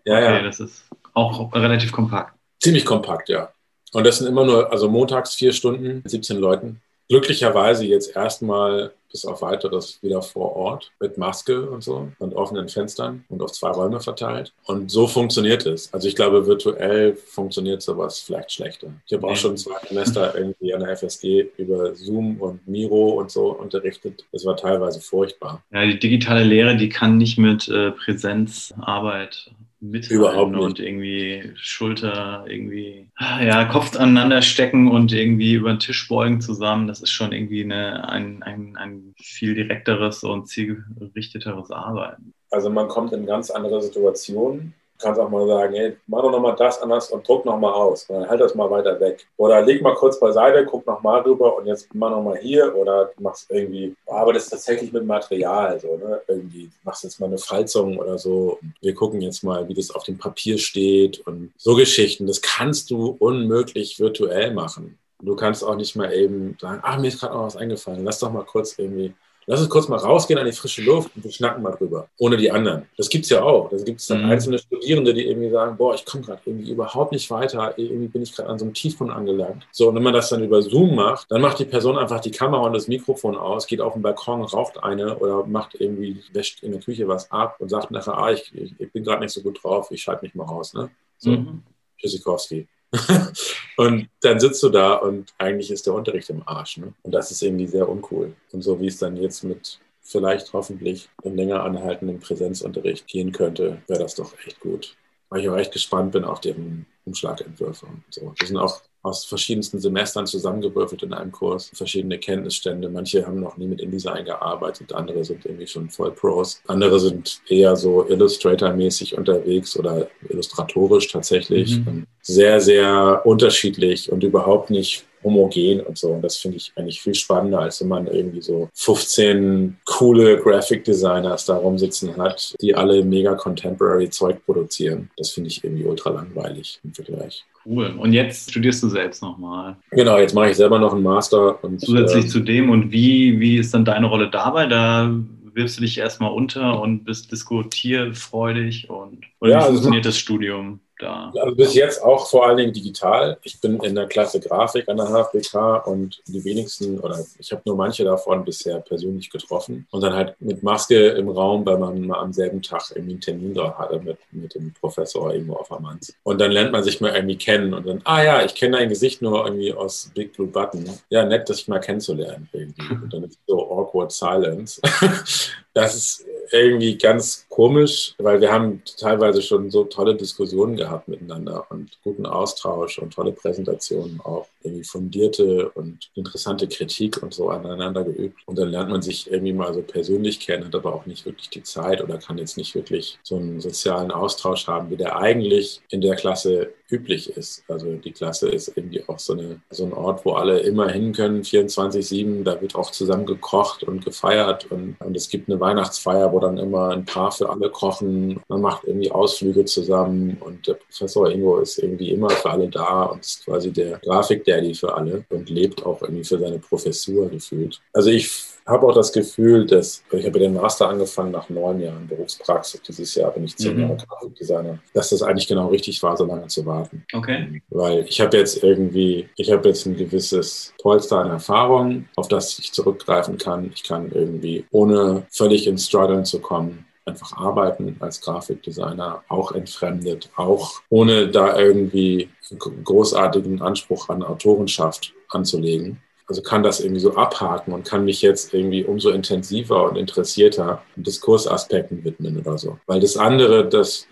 Ja, 0.06 0.18
okay, 0.18 0.36
ja. 0.36 0.42
das 0.42 0.60
ist 0.60 0.84
auch 1.14 1.52
relativ 1.54 1.92
kompakt. 1.92 2.34
Ziemlich 2.60 2.84
kompakt, 2.84 3.28
ja. 3.28 3.50
Und 3.92 4.06
das 4.06 4.18
sind 4.18 4.28
immer 4.28 4.44
nur, 4.44 4.70
also 4.70 4.88
montags 4.88 5.34
vier 5.34 5.52
Stunden, 5.52 6.02
17 6.04 6.38
Leuten. 6.38 6.80
Glücklicherweise 7.08 7.86
jetzt 7.86 8.16
erstmal 8.16 8.92
bis 9.10 9.24
auf 9.24 9.40
weiteres 9.40 10.02
wieder 10.02 10.20
vor 10.22 10.56
Ort 10.56 10.90
mit 11.00 11.16
Maske 11.16 11.70
und 11.70 11.82
so 11.82 12.08
und 12.18 12.34
offenen 12.34 12.68
Fenstern 12.68 13.24
und 13.28 13.40
auf 13.40 13.52
zwei 13.52 13.70
Räume 13.70 14.00
verteilt. 14.00 14.52
Und 14.64 14.90
so 14.90 15.06
funktioniert 15.06 15.64
es. 15.66 15.94
Also 15.94 16.08
ich 16.08 16.16
glaube, 16.16 16.46
virtuell 16.46 17.14
funktioniert 17.14 17.80
sowas 17.80 18.18
vielleicht 18.18 18.52
schlechter. 18.52 18.88
Ich 19.06 19.12
habe 19.16 19.26
auch 19.28 19.36
schon 19.36 19.56
zwei 19.56 19.76
Semester 19.88 20.36
irgendwie 20.36 20.74
an 20.74 20.80
der 20.80 20.96
FSG 20.96 21.46
über 21.56 21.94
Zoom 21.94 22.40
und 22.40 22.66
Miro 22.66 23.10
und 23.10 23.30
so 23.30 23.52
unterrichtet. 23.52 24.24
Das 24.32 24.44
war 24.44 24.56
teilweise 24.56 25.00
furchtbar. 25.00 25.62
Ja, 25.70 25.86
die 25.86 25.98
digitale 25.98 26.42
Lehre, 26.42 26.76
die 26.76 26.88
kann 26.88 27.16
nicht 27.18 27.38
mit 27.38 27.68
äh, 27.68 27.92
Präsenzarbeit 27.92 29.50
mithalten 29.80 30.56
und 30.56 30.78
irgendwie 30.80 31.52
Schulter, 31.56 32.44
irgendwie, 32.48 33.08
ja, 33.18 33.64
Kopf 33.66 33.96
aneinander 33.96 34.42
stecken 34.42 34.90
und 34.90 35.12
irgendwie 35.12 35.54
über 35.54 35.72
den 35.72 35.78
Tisch 35.78 36.08
beugen 36.08 36.40
zusammen. 36.40 36.88
Das 36.88 37.00
ist 37.00 37.10
schon 37.10 37.32
irgendwie 37.32 37.62
eine, 37.62 38.08
ein, 38.08 38.42
ein, 38.42 38.76
ein 38.76 39.14
viel 39.18 39.54
direkteres 39.54 40.24
und 40.24 40.48
zielgerichteteres 40.48 41.70
Arbeiten. 41.70 42.32
Also 42.50 42.70
man 42.70 42.88
kommt 42.88 43.12
in 43.12 43.26
ganz 43.26 43.50
andere 43.50 43.82
Situationen 43.82 44.74
kannst 44.98 45.20
auch 45.20 45.28
mal 45.28 45.46
sagen, 45.46 45.74
hey, 45.74 45.96
mach 46.06 46.22
doch 46.22 46.30
nochmal 46.30 46.56
das 46.56 46.80
anders 46.80 47.10
und 47.10 47.26
druck 47.26 47.44
nochmal 47.44 47.72
aus. 47.72 48.08
Oder 48.08 48.28
halt 48.28 48.40
das 48.40 48.54
mal 48.54 48.70
weiter 48.70 48.98
weg. 49.00 49.26
Oder 49.36 49.62
leg 49.62 49.82
mal 49.82 49.94
kurz 49.94 50.18
beiseite, 50.18 50.64
guck 50.64 50.86
nochmal 50.86 51.22
rüber 51.22 51.56
und 51.56 51.66
jetzt 51.66 51.88
mach 51.94 52.10
nochmal 52.10 52.38
hier 52.38 52.74
oder 52.74 53.10
machst 53.18 53.50
irgendwie, 53.50 53.94
arbeitest 54.06 54.50
tatsächlich 54.50 54.92
mit 54.92 55.04
Material, 55.04 55.78
so, 55.80 55.96
ne? 55.96 56.20
Irgendwie 56.26 56.70
machst 56.84 57.04
jetzt 57.04 57.20
mal 57.20 57.26
eine 57.26 57.38
Falzung 57.38 57.98
oder 57.98 58.18
so. 58.18 58.58
Wir 58.80 58.94
gucken 58.94 59.20
jetzt 59.20 59.42
mal, 59.42 59.68
wie 59.68 59.74
das 59.74 59.90
auf 59.90 60.04
dem 60.04 60.18
Papier 60.18 60.58
steht 60.58 61.26
und 61.26 61.52
so 61.56 61.74
Geschichten. 61.74 62.26
Das 62.26 62.40
kannst 62.40 62.90
du 62.90 63.16
unmöglich 63.18 63.98
virtuell 63.98 64.52
machen. 64.52 64.98
Du 65.22 65.34
kannst 65.34 65.64
auch 65.64 65.76
nicht 65.76 65.96
mal 65.96 66.12
eben 66.12 66.56
sagen, 66.60 66.80
ah, 66.82 66.98
mir 66.98 67.08
ist 67.08 67.20
gerade 67.20 67.34
noch 67.34 67.44
was 67.44 67.56
eingefallen, 67.56 68.04
lass 68.04 68.18
doch 68.18 68.30
mal 68.30 68.44
kurz 68.44 68.78
irgendwie 68.78 69.14
Lass 69.48 69.60
uns 69.60 69.70
kurz 69.70 69.86
mal 69.86 69.96
rausgehen 69.96 70.40
an 70.40 70.46
die 70.46 70.52
frische 70.52 70.82
Luft 70.82 71.14
und 71.14 71.22
wir 71.22 71.30
schnacken 71.30 71.62
mal 71.62 71.70
drüber. 71.70 72.08
Ohne 72.18 72.36
die 72.36 72.50
anderen. 72.50 72.86
Das 72.96 73.08
gibt 73.08 73.24
es 73.24 73.30
ja 73.30 73.42
auch. 73.42 73.70
Da 73.70 73.76
gibt 73.76 74.00
es 74.00 74.08
dann 74.08 74.24
mhm. 74.24 74.30
einzelne 74.30 74.58
Studierende, 74.58 75.14
die 75.14 75.24
irgendwie 75.24 75.50
sagen, 75.50 75.76
boah, 75.76 75.94
ich 75.94 76.04
komme 76.04 76.24
gerade 76.24 76.40
irgendwie 76.44 76.72
überhaupt 76.72 77.12
nicht 77.12 77.30
weiter. 77.30 77.78
Irgendwie 77.78 78.08
bin 78.08 78.22
ich 78.22 78.34
gerade 78.34 78.48
an 78.48 78.58
so 78.58 78.64
einem 78.64 78.74
Tiefpunkt 78.74 79.14
angelangt. 79.14 79.64
So, 79.70 79.88
und 79.88 79.94
wenn 79.94 80.02
man 80.02 80.14
das 80.14 80.30
dann 80.30 80.42
über 80.42 80.60
Zoom 80.62 80.96
macht, 80.96 81.30
dann 81.30 81.40
macht 81.40 81.60
die 81.60 81.64
Person 81.64 81.96
einfach 81.96 82.20
die 82.20 82.32
Kamera 82.32 82.62
und 82.62 82.72
das 82.72 82.88
Mikrofon 82.88 83.36
aus, 83.36 83.68
geht 83.68 83.80
auf 83.80 83.92
den 83.92 84.02
Balkon, 84.02 84.42
raucht 84.42 84.82
eine 84.82 85.16
oder 85.18 85.46
macht 85.46 85.76
irgendwie, 85.80 86.22
wäscht 86.32 86.64
in 86.64 86.72
der 86.72 86.80
Küche 86.80 87.06
was 87.06 87.30
ab 87.30 87.56
und 87.60 87.68
sagt 87.68 87.92
nachher, 87.92 88.18
ah, 88.18 88.32
ich, 88.32 88.52
ich 88.52 88.92
bin 88.92 89.04
gerade 89.04 89.20
nicht 89.22 89.32
so 89.32 89.42
gut 89.42 89.62
drauf, 89.62 89.92
ich 89.92 90.02
schalte 90.02 90.24
mich 90.24 90.34
mal 90.34 90.44
raus. 90.44 90.74
Ne? 90.74 90.90
So, 91.18 91.30
mhm. 91.30 91.62
Tschüssikowski. 91.98 92.66
und 93.76 94.08
dann 94.20 94.40
sitzt 94.40 94.62
du 94.62 94.68
da 94.68 94.94
und 94.94 95.32
eigentlich 95.38 95.70
ist 95.70 95.86
der 95.86 95.94
Unterricht 95.94 96.30
im 96.30 96.46
Arsch. 96.46 96.78
Ne? 96.78 96.92
Und 97.02 97.12
das 97.12 97.30
ist 97.30 97.42
irgendwie 97.42 97.66
sehr 97.66 97.88
uncool. 97.88 98.34
Und 98.52 98.62
so 98.62 98.80
wie 98.80 98.86
es 98.86 98.98
dann 98.98 99.16
jetzt 99.16 99.44
mit 99.44 99.78
vielleicht 100.02 100.52
hoffentlich 100.52 101.08
einem 101.24 101.36
länger 101.36 101.64
anhaltenden 101.64 102.20
Präsenzunterricht 102.20 103.06
gehen 103.06 103.32
könnte, 103.32 103.82
wäre 103.86 104.00
das 104.00 104.14
doch 104.14 104.32
echt 104.46 104.60
gut. 104.60 104.96
Weil 105.28 105.40
ich 105.40 105.48
auch 105.48 105.56
echt 105.56 105.72
gespannt 105.72 106.12
bin 106.12 106.24
auf 106.24 106.40
deren 106.40 106.86
Umschlagentwürfe 107.04 107.86
und 107.86 108.04
so. 108.10 108.32
Das 108.38 108.48
sind 108.48 108.56
auch 108.56 108.80
aus 109.06 109.24
verschiedensten 109.24 109.78
Semestern 109.78 110.26
zusammengewürfelt 110.26 111.04
in 111.04 111.14
einem 111.14 111.30
Kurs, 111.30 111.70
verschiedene 111.72 112.18
Kenntnisstände. 112.18 112.88
Manche 112.88 113.24
haben 113.24 113.40
noch 113.40 113.56
nie 113.56 113.68
mit 113.68 113.80
InDesign 113.80 114.24
gearbeitet, 114.24 114.92
andere 114.92 115.24
sind 115.24 115.46
irgendwie 115.46 115.66
schon 115.66 115.88
voll 115.88 116.10
Pros, 116.10 116.60
andere 116.66 116.98
sind 116.98 117.40
eher 117.48 117.76
so 117.76 118.06
Illustrator-mäßig 118.08 119.16
unterwegs 119.16 119.78
oder 119.78 120.08
illustratorisch 120.28 121.08
tatsächlich. 121.08 121.78
Mhm. 121.78 122.04
Sehr, 122.20 122.60
sehr 122.60 123.22
unterschiedlich 123.24 124.10
und 124.10 124.24
überhaupt 124.24 124.70
nicht 124.70 125.04
homogen 125.26 125.80
und 125.80 125.98
so. 125.98 126.12
Und 126.12 126.22
das 126.22 126.36
finde 126.36 126.56
ich 126.56 126.72
eigentlich 126.76 127.00
viel 127.02 127.14
spannender, 127.14 127.60
als 127.60 127.80
wenn 127.80 127.88
man 127.88 128.06
irgendwie 128.06 128.40
so 128.40 128.68
15 128.74 129.76
coole 129.84 130.38
Graphic 130.38 130.84
Designers 130.84 131.44
da 131.44 131.56
rumsitzen 131.56 132.16
hat, 132.16 132.54
die 132.60 132.74
alle 132.74 133.04
mega 133.04 133.34
contemporary 133.34 134.08
Zeug 134.08 134.44
produzieren. 134.46 135.10
Das 135.16 135.30
finde 135.32 135.48
ich 135.48 135.62
irgendwie 135.62 135.84
ultra 135.84 136.10
langweilig 136.10 136.80
im 136.84 136.94
Vergleich. 136.94 137.44
Cool. 137.64 137.94
Und 137.98 138.12
jetzt 138.12 138.50
studierst 138.50 138.82
du 138.84 138.88
selbst 138.88 139.22
nochmal. 139.22 139.76
Genau, 139.90 140.18
jetzt 140.18 140.34
mache 140.34 140.50
ich 140.50 140.56
selber 140.56 140.78
noch 140.78 140.92
einen 140.92 141.02
Master. 141.02 141.62
Und, 141.64 141.80
Zusätzlich 141.80 142.26
äh, 142.26 142.28
zu 142.28 142.40
dem. 142.40 142.70
Und 142.70 142.92
wie, 142.92 143.40
wie 143.40 143.58
ist 143.58 143.74
dann 143.74 143.84
deine 143.84 144.06
Rolle 144.06 144.30
dabei? 144.30 144.66
Da 144.66 145.12
wirfst 145.56 145.78
du 145.78 145.82
dich 145.82 145.98
erstmal 145.98 146.30
unter 146.30 146.80
und 146.80 147.04
bist 147.04 147.32
diskutierfreudig 147.32 148.88
und 148.90 149.24
oder 149.40 149.50
ja, 149.50 149.56
wie 149.56 149.62
also 149.62 149.72
funktioniert 149.72 150.06
also, 150.06 150.10
das 150.10 150.18
Studium? 150.18 150.80
Da? 150.98 151.32
Also 151.34 151.54
bis 151.54 151.74
jetzt 151.74 152.02
auch 152.02 152.28
vor 152.28 152.46
allen 152.46 152.56
Dingen 152.56 152.72
digital. 152.72 153.38
Ich 153.42 153.60
bin 153.60 153.78
in 153.80 153.94
der 153.94 154.06
Klasse 154.06 154.40
Grafik 154.40 154.88
an 154.88 154.96
der 154.96 155.06
HFBK 155.06 155.86
und 155.86 156.22
die 156.26 156.44
wenigsten 156.44 156.98
oder 157.00 157.24
ich 157.38 157.52
habe 157.52 157.62
nur 157.64 157.76
manche 157.76 158.04
davon 158.04 158.44
bisher 158.44 158.80
persönlich 158.80 159.30
getroffen 159.30 159.86
und 159.90 160.00
dann 160.02 160.14
halt 160.14 160.34
mit 160.40 160.62
Maske 160.62 161.08
im 161.08 161.28
Raum, 161.28 161.64
weil 161.66 161.78
man 161.78 162.06
mal 162.06 162.20
am 162.20 162.32
selben 162.32 162.62
Tag 162.62 162.82
irgendwie 162.94 163.12
einen 163.12 163.20
Termin 163.20 163.54
da 163.54 163.76
hatte 163.78 164.00
mit, 164.00 164.18
mit 164.32 164.54
dem 164.54 164.72
Professor 164.80 165.32
irgendwo 165.32 165.54
auf 165.54 165.72
Amanz. 165.72 166.14
Und 166.22 166.40
dann 166.40 166.52
lernt 166.52 166.72
man 166.72 166.82
sich 166.82 167.00
mal 167.00 167.14
irgendwie 167.14 167.36
kennen 167.36 167.74
und 167.74 167.86
dann, 167.86 168.00
ah 168.04 168.22
ja, 168.22 168.44
ich 168.44 168.54
kenne 168.54 168.78
dein 168.78 168.88
Gesicht 168.88 169.22
nur 169.22 169.44
irgendwie 169.44 169.72
aus 169.72 170.10
Big 170.14 170.32
Blue 170.32 170.46
Button. 170.46 170.88
Ja, 171.10 171.24
nett, 171.24 171.48
dich 171.48 171.68
mal 171.68 171.80
kennenzulernen 171.80 172.48
irgendwie. 172.52 172.94
Und 173.02 173.12
dann 173.12 173.24
ist 173.24 173.38
so 173.46 173.70
awkward 173.70 174.12
silence. 174.12 174.80
das 175.76 175.94
ist 175.94 176.26
irgendwie 176.52 176.96
ganz 176.96 177.44
komisch, 177.50 178.14
weil 178.16 178.40
wir 178.40 178.50
haben 178.50 178.80
teilweise 178.98 179.42
schon 179.42 179.70
so 179.70 179.84
tolle 179.84 180.14
Diskussionen 180.14 180.74
gehabt 180.74 181.06
miteinander 181.06 181.66
und 181.70 181.98
guten 182.02 182.24
Austausch 182.24 182.98
und 182.98 183.12
tolle 183.12 183.32
Präsentationen 183.32 184.20
auch, 184.22 184.46
irgendwie 184.62 184.84
fundierte 184.84 185.68
und 185.70 186.10
interessante 186.14 186.66
Kritik 186.66 187.22
und 187.22 187.34
so 187.34 187.50
aneinander 187.50 188.04
geübt. 188.04 188.40
Und 188.46 188.58
dann 188.58 188.70
lernt 188.70 188.90
man 188.90 189.02
sich 189.02 189.30
irgendwie 189.30 189.52
mal 189.52 189.74
so 189.74 189.82
persönlich 189.82 190.40
kennen, 190.40 190.64
hat 190.64 190.74
aber 190.74 190.94
auch 190.94 191.04
nicht 191.04 191.26
wirklich 191.26 191.50
die 191.50 191.62
Zeit 191.62 192.02
oder 192.02 192.16
kann 192.16 192.38
jetzt 192.38 192.56
nicht 192.56 192.74
wirklich 192.74 193.18
so 193.22 193.36
einen 193.36 193.60
sozialen 193.60 194.10
Austausch 194.10 194.66
haben, 194.66 194.90
wie 194.90 194.96
der 194.96 195.18
eigentlich 195.18 195.82
in 195.90 196.00
der 196.00 196.16
Klasse 196.16 196.72
üblich 196.90 197.30
ist. 197.36 197.64
Also 197.68 197.94
die 197.94 198.12
Klasse 198.12 198.48
ist 198.48 198.72
irgendwie 198.76 199.02
auch 199.08 199.18
so, 199.18 199.32
eine, 199.32 199.60
so 199.70 199.84
ein 199.84 199.92
Ort, 199.92 200.24
wo 200.24 200.32
alle 200.32 200.60
immer 200.60 200.88
hin 200.88 201.12
können, 201.12 201.42
24-7. 201.42 202.44
Da 202.44 202.60
wird 202.60 202.74
auch 202.74 202.90
zusammen 202.90 203.26
gekocht 203.26 203.82
und 203.82 204.04
gefeiert 204.04 204.70
und, 204.70 204.96
und 205.00 205.16
es 205.16 205.28
gibt 205.28 205.48
eine 205.48 205.60
Weihnachtsfeier, 205.60 206.32
wo 206.32 206.40
dann 206.40 206.58
immer 206.58 206.90
ein 206.90 207.04
Paar 207.04 207.32
für 207.32 207.50
alle 207.50 207.70
kochen. 207.70 208.40
Man 208.48 208.60
macht 208.60 208.84
irgendwie 208.84 209.10
Ausflüge 209.10 209.64
zusammen 209.64 210.36
und 210.40 210.66
der 210.66 210.74
Professor 210.74 211.30
Ingo 211.30 211.58
ist 211.58 211.78
irgendwie 211.78 212.10
immer 212.10 212.30
für 212.30 212.50
alle 212.50 212.68
da 212.68 213.04
und 213.04 213.20
ist 213.20 213.44
quasi 213.44 213.72
der 213.72 213.98
Grafik-Daddy 213.98 214.74
für 214.74 214.94
alle 214.94 215.24
und 215.30 215.50
lebt 215.50 215.84
auch 215.84 216.02
irgendwie 216.02 216.24
für 216.24 216.38
seine 216.38 216.58
Professur 216.58 217.28
gefühlt. 217.28 217.80
Also 217.92 218.10
ich 218.10 218.55
habe 218.66 218.86
auch 218.86 218.94
das 218.94 219.12
Gefühl, 219.12 219.64
dass 219.64 220.02
ich 220.10 220.26
habe 220.26 220.38
den 220.38 220.54
Master 220.54 220.88
angefangen 220.88 221.30
nach 221.30 221.48
neun 221.48 221.80
Jahren 221.80 222.06
Berufspraxis. 222.06 222.82
Dieses 222.82 223.14
Jahr 223.14 223.30
bin 223.30 223.44
ich 223.44 223.56
zehn 223.56 223.74
mhm. 223.74 223.82
Jahre 223.82 223.96
Grafikdesigner. 223.96 224.78
Dass 224.92 225.10
das 225.10 225.22
eigentlich 225.22 225.46
genau 225.46 225.68
richtig 225.68 226.02
war, 226.02 226.16
so 226.16 226.24
lange 226.24 226.48
zu 226.48 226.66
warten. 226.66 227.04
Okay. 227.12 227.62
Weil 227.70 228.04
ich 228.08 228.20
habe 228.20 228.36
jetzt 228.36 228.62
irgendwie, 228.62 229.28
ich 229.36 229.52
habe 229.52 229.68
jetzt 229.68 229.86
ein 229.86 229.96
gewisses 229.96 230.74
Polster 230.80 231.18
an 231.18 231.30
Erfahrung, 231.30 232.08
auf 232.16 232.28
das 232.28 232.58
ich 232.58 232.72
zurückgreifen 232.72 233.38
kann. 233.38 233.70
Ich 233.72 233.84
kann 233.84 234.10
irgendwie, 234.12 234.64
ohne 234.72 235.26
völlig 235.30 235.66
ins 235.66 235.86
Struggeln 235.86 236.24
zu 236.24 236.40
kommen, 236.40 236.86
einfach 237.04 237.36
arbeiten 237.36 237.96
als 238.00 238.20
Grafikdesigner, 238.20 239.22
auch 239.28 239.52
entfremdet, 239.52 240.28
auch 240.34 240.82
ohne 240.88 241.28
da 241.28 241.56
irgendwie 241.56 242.30
großartigen 242.58 243.62
Anspruch 243.62 244.08
an 244.08 244.24
Autorenschaft 244.24 245.14
anzulegen 245.28 246.00
also 246.26 246.42
kann 246.42 246.62
das 246.62 246.80
irgendwie 246.80 247.00
so 247.00 247.14
abhaken 247.14 247.72
und 247.72 247.86
kann 247.86 248.04
mich 248.04 248.20
jetzt 248.22 248.52
irgendwie 248.52 248.84
umso 248.84 249.10
intensiver 249.10 249.88
und 249.88 249.96
interessierter 249.96 250.82
Diskursaspekten 250.96 252.04
widmen 252.04 252.38
oder 252.38 252.58
so. 252.58 252.78
Weil 252.86 253.00
das 253.00 253.16
andere, 253.16 253.68
das, 253.68 254.08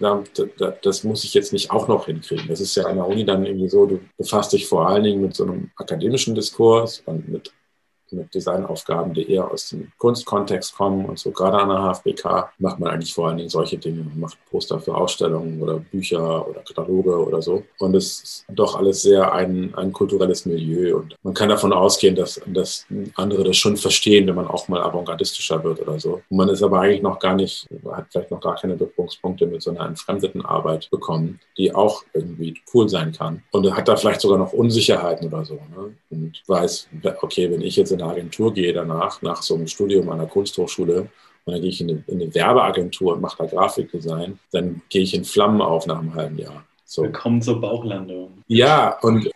das 0.82 1.04
muss 1.04 1.24
ich 1.24 1.34
jetzt 1.34 1.52
nicht 1.52 1.70
auch 1.70 1.88
noch 1.88 2.06
hinkriegen. 2.06 2.46
Das 2.48 2.60
ist 2.60 2.76
ja 2.76 2.84
an 2.84 2.96
der 2.96 3.06
Uni 3.06 3.24
dann 3.24 3.44
irgendwie 3.44 3.68
so, 3.68 3.86
du 3.86 4.00
befasst 4.16 4.52
dich 4.52 4.66
vor 4.66 4.88
allen 4.88 5.02
Dingen 5.02 5.22
mit 5.22 5.34
so 5.34 5.44
einem 5.44 5.70
akademischen 5.76 6.34
Diskurs 6.34 7.02
und 7.06 7.28
mit 7.28 7.52
mit 8.14 8.34
Designaufgaben, 8.34 9.14
die 9.14 9.30
eher 9.30 9.50
aus 9.50 9.68
dem 9.70 9.92
Kunstkontext 9.98 10.74
kommen 10.76 11.04
und 11.04 11.18
so. 11.18 11.30
Gerade 11.30 11.58
an 11.58 11.68
der 11.68 11.94
HFBK 11.94 12.50
macht 12.58 12.80
man 12.80 12.90
eigentlich 12.90 13.14
vor 13.14 13.28
allen 13.28 13.38
Dingen 13.38 13.48
solche 13.48 13.78
Dinge. 13.78 14.04
Man 14.04 14.20
macht 14.20 14.38
Poster 14.50 14.78
für 14.80 14.94
Ausstellungen 14.94 15.60
oder 15.60 15.78
Bücher 15.78 16.48
oder 16.48 16.60
Kataloge 16.60 17.26
oder 17.26 17.42
so. 17.42 17.62
Und 17.78 17.94
es 17.94 18.22
ist 18.22 18.44
doch 18.48 18.76
alles 18.76 19.02
sehr 19.02 19.32
ein, 19.32 19.74
ein 19.74 19.92
kulturelles 19.92 20.46
Milieu. 20.46 20.96
Und 20.96 21.16
man 21.22 21.34
kann 21.34 21.48
davon 21.48 21.72
ausgehen, 21.72 22.14
dass, 22.14 22.40
dass 22.46 22.86
andere 23.14 23.44
das 23.44 23.56
schon 23.56 23.76
verstehen, 23.76 24.26
wenn 24.26 24.34
man 24.34 24.46
auch 24.46 24.68
mal 24.68 24.82
avantgardistischer 24.82 25.62
wird 25.64 25.80
oder 25.80 25.98
so. 25.98 26.22
Und 26.28 26.36
man 26.36 26.48
ist 26.48 26.62
aber 26.62 26.80
eigentlich 26.80 27.02
noch 27.02 27.18
gar 27.18 27.34
nicht, 27.34 27.66
hat 27.90 28.06
vielleicht 28.10 28.30
noch 28.30 28.40
gar 28.40 28.56
keine 28.56 28.76
Berührungspunkte 28.76 29.46
mit 29.46 29.62
so 29.62 29.70
einer 29.70 29.86
entfremdeten 29.86 30.44
Arbeit 30.44 30.88
bekommen, 30.90 31.40
die 31.56 31.74
auch 31.74 32.02
irgendwie 32.12 32.60
cool 32.72 32.88
sein 32.88 33.12
kann. 33.12 33.42
Und 33.50 33.74
hat 33.74 33.88
da 33.88 33.96
vielleicht 33.96 34.20
sogar 34.20 34.38
noch 34.38 34.52
Unsicherheiten 34.52 35.28
oder 35.28 35.44
so. 35.44 35.54
Ne? 35.54 35.94
Und 36.10 36.42
weiß, 36.46 36.88
okay, 37.20 37.50
wenn 37.50 37.62
ich 37.62 37.76
jetzt 37.76 37.92
in 37.92 37.98
eine 38.04 38.12
Agentur 38.12 38.54
gehe 38.54 38.72
danach, 38.72 39.22
nach 39.22 39.42
so 39.42 39.54
einem 39.54 39.66
Studium 39.66 40.08
an 40.10 40.18
der 40.18 40.28
Kunsthochschule, 40.28 41.08
und 41.46 41.52
dann 41.52 41.60
gehe 41.60 41.70
ich 41.70 41.80
in 41.80 41.90
eine, 41.90 42.04
in 42.06 42.22
eine 42.22 42.34
Werbeagentur 42.34 43.14
und 43.14 43.20
mache 43.20 43.36
da 43.38 43.46
Grafikdesign, 43.46 44.38
dann 44.52 44.82
gehe 44.88 45.02
ich 45.02 45.14
in 45.14 45.24
Flammen 45.24 45.60
auf 45.60 45.86
nach 45.86 45.98
einem 45.98 46.14
halben 46.14 46.38
Jahr. 46.38 46.64
So. 46.86 47.02
Willkommen 47.02 47.42
zur 47.42 47.60
Bauchlandung. 47.60 48.44
Ja, 48.46 48.98
und 49.00 49.28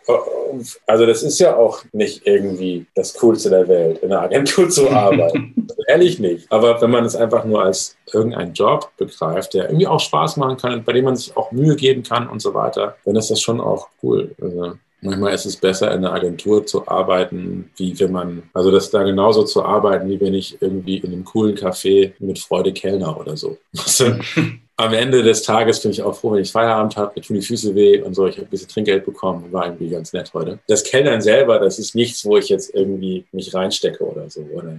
also 0.86 1.06
das 1.06 1.22
ist 1.22 1.38
ja 1.38 1.56
auch 1.56 1.82
nicht 1.92 2.26
irgendwie 2.26 2.86
das 2.94 3.14
Coolste 3.14 3.50
der 3.50 3.68
Welt, 3.68 3.98
in 3.98 4.12
einer 4.12 4.22
Agentur 4.22 4.68
zu 4.68 4.88
arbeiten. 4.90 5.66
Ehrlich 5.86 6.18
nicht. 6.18 6.50
Aber 6.52 6.80
wenn 6.80 6.90
man 6.90 7.04
es 7.04 7.16
einfach 7.16 7.44
nur 7.44 7.62
als 7.62 7.96
irgendeinen 8.12 8.52
Job 8.52 8.90
begreift, 8.96 9.54
der 9.54 9.66
irgendwie 9.66 9.86
auch 9.86 10.00
Spaß 10.00 10.36
machen 10.36 10.56
kann, 10.56 10.84
bei 10.84 10.92
dem 10.92 11.06
man 11.06 11.16
sich 11.16 11.36
auch 11.36 11.50
Mühe 11.50 11.74
geben 11.74 12.02
kann 12.02 12.28
und 12.28 12.40
so 12.40 12.54
weiter, 12.54 12.96
dann 13.04 13.16
ist 13.16 13.30
das 13.30 13.40
schon 13.40 13.60
auch 13.60 13.88
cool. 14.02 14.34
Also 14.40 14.74
Manchmal 15.00 15.34
ist 15.34 15.46
es 15.46 15.56
besser, 15.56 15.92
in 15.92 15.98
einer 15.98 16.12
Agentur 16.12 16.66
zu 16.66 16.88
arbeiten, 16.88 17.70
wie 17.76 17.98
wenn 18.00 18.12
man, 18.12 18.42
also 18.52 18.70
das 18.70 18.90
da 18.90 19.02
genauso 19.04 19.44
zu 19.44 19.64
arbeiten, 19.64 20.08
wie 20.08 20.20
wenn 20.20 20.34
ich 20.34 20.60
irgendwie 20.60 20.96
in 20.98 21.12
einem 21.12 21.24
coolen 21.24 21.56
Café 21.56 22.12
mit 22.18 22.38
Freude 22.38 22.72
Kellner 22.72 23.18
oder 23.18 23.36
so. 23.36 23.58
am 24.78 24.94
Ende 24.94 25.24
des 25.24 25.42
Tages 25.42 25.80
bin 25.80 25.90
ich 25.90 26.02
auch 26.02 26.14
froh, 26.14 26.32
wenn 26.32 26.42
ich 26.42 26.52
Feierabend 26.52 26.96
habe, 26.96 27.12
mir 27.16 27.22
tun 27.22 27.34
die 27.34 27.46
Füße 27.46 27.74
weh 27.74 28.00
und 28.00 28.14
so. 28.14 28.26
Ich 28.26 28.36
habe 28.36 28.46
ein 28.46 28.50
bisschen 28.50 28.68
Trinkgeld 28.68 29.04
bekommen 29.04 29.52
war 29.52 29.66
irgendwie 29.66 29.90
ganz 29.90 30.12
nett 30.12 30.32
heute. 30.34 30.60
Das 30.68 30.84
Kellnern 30.84 31.20
selber, 31.20 31.58
das 31.58 31.78
ist 31.80 31.96
nichts, 31.96 32.24
wo 32.24 32.36
ich 32.36 32.48
jetzt 32.48 32.74
irgendwie 32.74 33.24
mich 33.32 33.52
reinstecke 33.52 34.04
oder 34.04 34.30
so. 34.30 34.40
Oder 34.52 34.76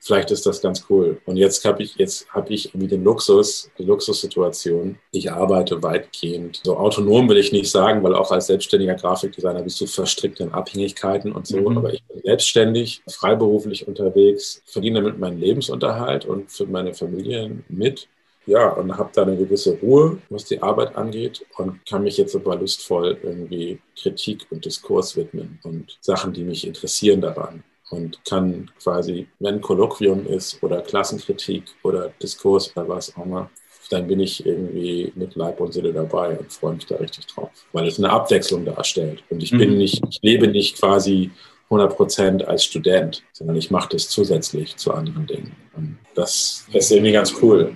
vielleicht 0.00 0.30
ist 0.30 0.46
das 0.46 0.60
ganz 0.60 0.86
cool. 0.88 1.20
Und 1.26 1.36
jetzt 1.36 1.64
habe 1.64 1.82
ich, 1.82 1.96
jetzt 1.96 2.28
habe 2.30 2.52
ich 2.52 2.74
irgendwie 2.74 2.88
den 2.88 3.04
Luxus, 3.04 3.70
die 3.78 3.84
Luxussituation. 3.84 4.98
Ich 5.12 5.30
arbeite 5.30 5.82
weitgehend. 5.82 6.60
So 6.64 6.76
autonom 6.76 7.28
will 7.28 7.36
ich 7.36 7.52
nicht 7.52 7.70
sagen, 7.70 8.02
weil 8.02 8.14
auch 8.14 8.32
als 8.32 8.46
selbstständiger 8.46 8.94
Grafikdesigner 8.94 9.62
bist 9.62 9.80
du 9.80 9.86
verstrickt 9.86 10.40
in 10.40 10.52
Abhängigkeiten 10.52 11.32
und 11.32 11.46
so. 11.46 11.60
Mhm. 11.60 11.78
Aber 11.78 11.92
ich 11.92 12.02
bin 12.04 12.22
selbstständig, 12.22 13.02
freiberuflich 13.08 13.86
unterwegs, 13.86 14.62
verdiene 14.64 15.02
damit 15.02 15.18
meinen 15.18 15.38
Lebensunterhalt 15.38 16.24
und 16.24 16.50
für 16.50 16.66
meine 16.66 16.94
Familie 16.94 17.62
mit 17.68 18.08
ja, 18.46 18.70
und 18.70 18.96
habe 18.96 19.10
da 19.14 19.22
eine 19.22 19.36
gewisse 19.36 19.78
Ruhe, 19.78 20.18
was 20.30 20.46
die 20.46 20.62
Arbeit 20.62 20.96
angeht 20.96 21.44
und 21.58 21.84
kann 21.86 22.02
mich 22.02 22.16
jetzt 22.16 22.34
aber 22.34 22.56
lustvoll 22.56 23.18
irgendwie 23.22 23.78
Kritik 23.96 24.46
und 24.50 24.64
Diskurs 24.64 25.14
widmen 25.14 25.60
und 25.62 25.98
Sachen, 26.00 26.32
die 26.32 26.42
mich 26.42 26.66
interessieren 26.66 27.20
daran 27.20 27.62
und 27.90 28.24
kann 28.24 28.70
quasi, 28.82 29.26
wenn 29.38 29.60
Kolloquium 29.60 30.26
ist 30.26 30.62
oder 30.62 30.80
Klassenkritik 30.80 31.64
oder 31.82 32.12
Diskurs 32.22 32.74
oder 32.76 32.88
was 32.88 33.16
auch 33.16 33.26
immer, 33.26 33.50
dann 33.90 34.06
bin 34.06 34.20
ich 34.20 34.46
irgendwie 34.46 35.12
mit 35.16 35.34
Leib 35.34 35.60
und 35.60 35.72
Seele 35.72 35.92
dabei 35.92 36.38
und 36.38 36.52
freue 36.52 36.74
mich 36.74 36.86
da 36.86 36.96
richtig 36.96 37.26
drauf, 37.26 37.50
weil 37.72 37.86
es 37.86 37.98
eine 37.98 38.10
Abwechslung 38.10 38.64
darstellt. 38.64 39.24
Und 39.28 39.42
ich 39.42 39.50
bin 39.50 39.72
mhm. 39.72 39.78
nicht, 39.78 40.02
ich 40.08 40.20
lebe 40.22 40.46
nicht 40.46 40.78
quasi 40.78 41.30
100 41.64 41.96
Prozent 41.96 42.48
als 42.48 42.64
Student, 42.64 43.22
sondern 43.32 43.56
ich 43.56 43.70
mache 43.70 43.90
das 43.90 44.08
zusätzlich 44.08 44.76
zu 44.76 44.92
anderen 44.92 45.26
Dingen. 45.26 45.56
Und 45.76 45.98
das 46.14 46.66
ist 46.72 46.90
irgendwie 46.90 47.12
ganz 47.12 47.34
cool. 47.42 47.74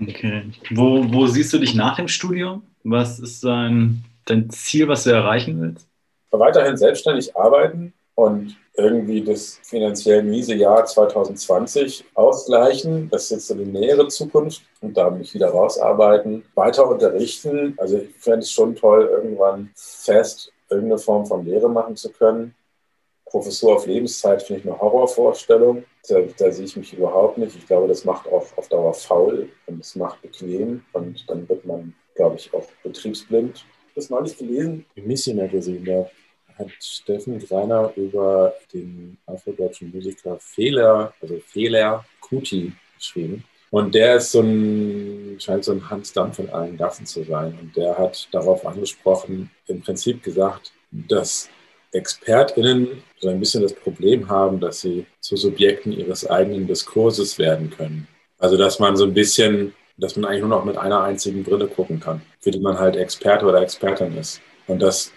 Okay. 0.00 0.44
Wo, 0.70 1.04
wo 1.12 1.26
siehst 1.26 1.52
du 1.52 1.58
dich 1.58 1.74
nach 1.74 1.96
dem 1.96 2.08
Studium? 2.08 2.62
Was 2.84 3.18
ist 3.18 3.44
dein, 3.44 4.04
dein 4.24 4.48
Ziel, 4.50 4.86
was 4.88 5.04
du 5.04 5.10
erreichen 5.10 5.60
willst? 5.60 5.88
Weiterhin 6.30 6.76
selbstständig 6.76 7.36
arbeiten 7.36 7.92
und 8.14 8.56
irgendwie 8.78 9.22
das 9.22 9.58
finanziell 9.62 10.22
miese 10.22 10.54
Jahr 10.54 10.84
2020 10.84 12.04
ausgleichen. 12.14 13.10
Das 13.10 13.24
ist 13.24 13.30
jetzt 13.30 13.46
so 13.48 13.54
die 13.54 13.64
nähere 13.64 14.06
Zukunft 14.08 14.62
und 14.80 14.96
da 14.96 15.10
mich 15.10 15.34
wieder 15.34 15.50
rausarbeiten. 15.50 16.44
Weiter 16.54 16.88
unterrichten. 16.88 17.74
Also 17.76 17.98
ich 17.98 18.14
fände 18.18 18.40
es 18.40 18.52
schon 18.52 18.76
toll, 18.76 19.10
irgendwann 19.12 19.70
fest 19.74 20.52
irgendeine 20.70 20.98
Form 20.98 21.26
von 21.26 21.44
Lehre 21.44 21.68
machen 21.68 21.96
zu 21.96 22.10
können. 22.10 22.54
Professur 23.26 23.76
auf 23.76 23.86
Lebenszeit 23.86 24.42
finde 24.42 24.60
ich 24.60 24.68
eine 24.68 24.80
Horrorvorstellung. 24.80 25.84
Da, 26.08 26.20
da, 26.38 26.50
sehe 26.50 26.64
ich 26.64 26.76
mich 26.76 26.94
überhaupt 26.94 27.36
nicht. 27.36 27.56
Ich 27.56 27.66
glaube, 27.66 27.88
das 27.88 28.04
macht 28.04 28.26
auch 28.28 28.46
auf 28.56 28.68
Dauer 28.68 28.94
faul 28.94 29.50
und 29.66 29.80
es 29.80 29.96
macht 29.96 30.22
bequem 30.22 30.82
und 30.92 31.28
dann 31.28 31.48
wird 31.48 31.66
man, 31.66 31.94
glaube 32.14 32.36
ich, 32.36 32.52
auch 32.54 32.66
betriebsblind. 32.82 33.66
Das 33.94 34.08
neulich 34.08 34.38
gelesen, 34.38 34.86
im 34.94 35.06
Missioner 35.06 35.48
gesehen, 35.48 35.84
da 35.84 36.08
hat 36.58 36.68
Steffen 36.80 37.38
Greiner 37.38 37.92
über 37.96 38.54
den 38.72 39.16
afrodeutschen 39.26 39.90
Musiker 39.92 40.38
Fehler, 40.40 41.12
also 41.20 41.38
Fehler 41.46 42.04
Kuti 42.20 42.72
geschrieben. 42.96 43.44
Und 43.70 43.94
der 43.94 44.16
ist 44.16 44.32
so 44.32 44.40
ein, 44.40 45.36
scheint 45.38 45.64
so 45.64 45.72
ein 45.72 45.90
Hans 45.90 46.12
Dampf 46.12 46.36
von 46.36 46.48
allen 46.50 46.76
Gassen 46.76 47.06
zu 47.06 47.22
sein. 47.24 47.58
Und 47.60 47.76
der 47.76 47.96
hat 47.98 48.28
darauf 48.32 48.66
angesprochen, 48.66 49.50
im 49.66 49.82
Prinzip 49.82 50.22
gesagt, 50.22 50.72
dass 50.90 51.50
ExpertInnen 51.92 53.02
so 53.20 53.28
ein 53.28 53.40
bisschen 53.40 53.62
das 53.62 53.74
Problem 53.74 54.28
haben, 54.28 54.60
dass 54.60 54.80
sie 54.80 55.06
zu 55.20 55.36
Subjekten 55.36 55.92
ihres 55.92 56.28
eigenen 56.28 56.66
Diskurses 56.66 57.38
werden 57.38 57.70
können. 57.70 58.08
Also 58.38 58.56
dass 58.56 58.78
man 58.78 58.96
so 58.96 59.04
ein 59.04 59.14
bisschen, 59.14 59.74
dass 59.96 60.16
man 60.16 60.26
eigentlich 60.26 60.40
nur 60.40 60.50
noch 60.50 60.64
mit 60.64 60.76
einer 60.76 61.02
einzigen 61.02 61.44
Brille 61.44 61.66
gucken 61.66 62.00
kann, 62.00 62.22
für 62.40 62.50
die 62.50 62.60
man 62.60 62.78
halt 62.78 62.96
Experte 62.96 63.46
oder 63.46 63.60
Expertin 63.60 64.16
ist. 64.16 64.40
Und 64.66 64.80
das 64.80 65.12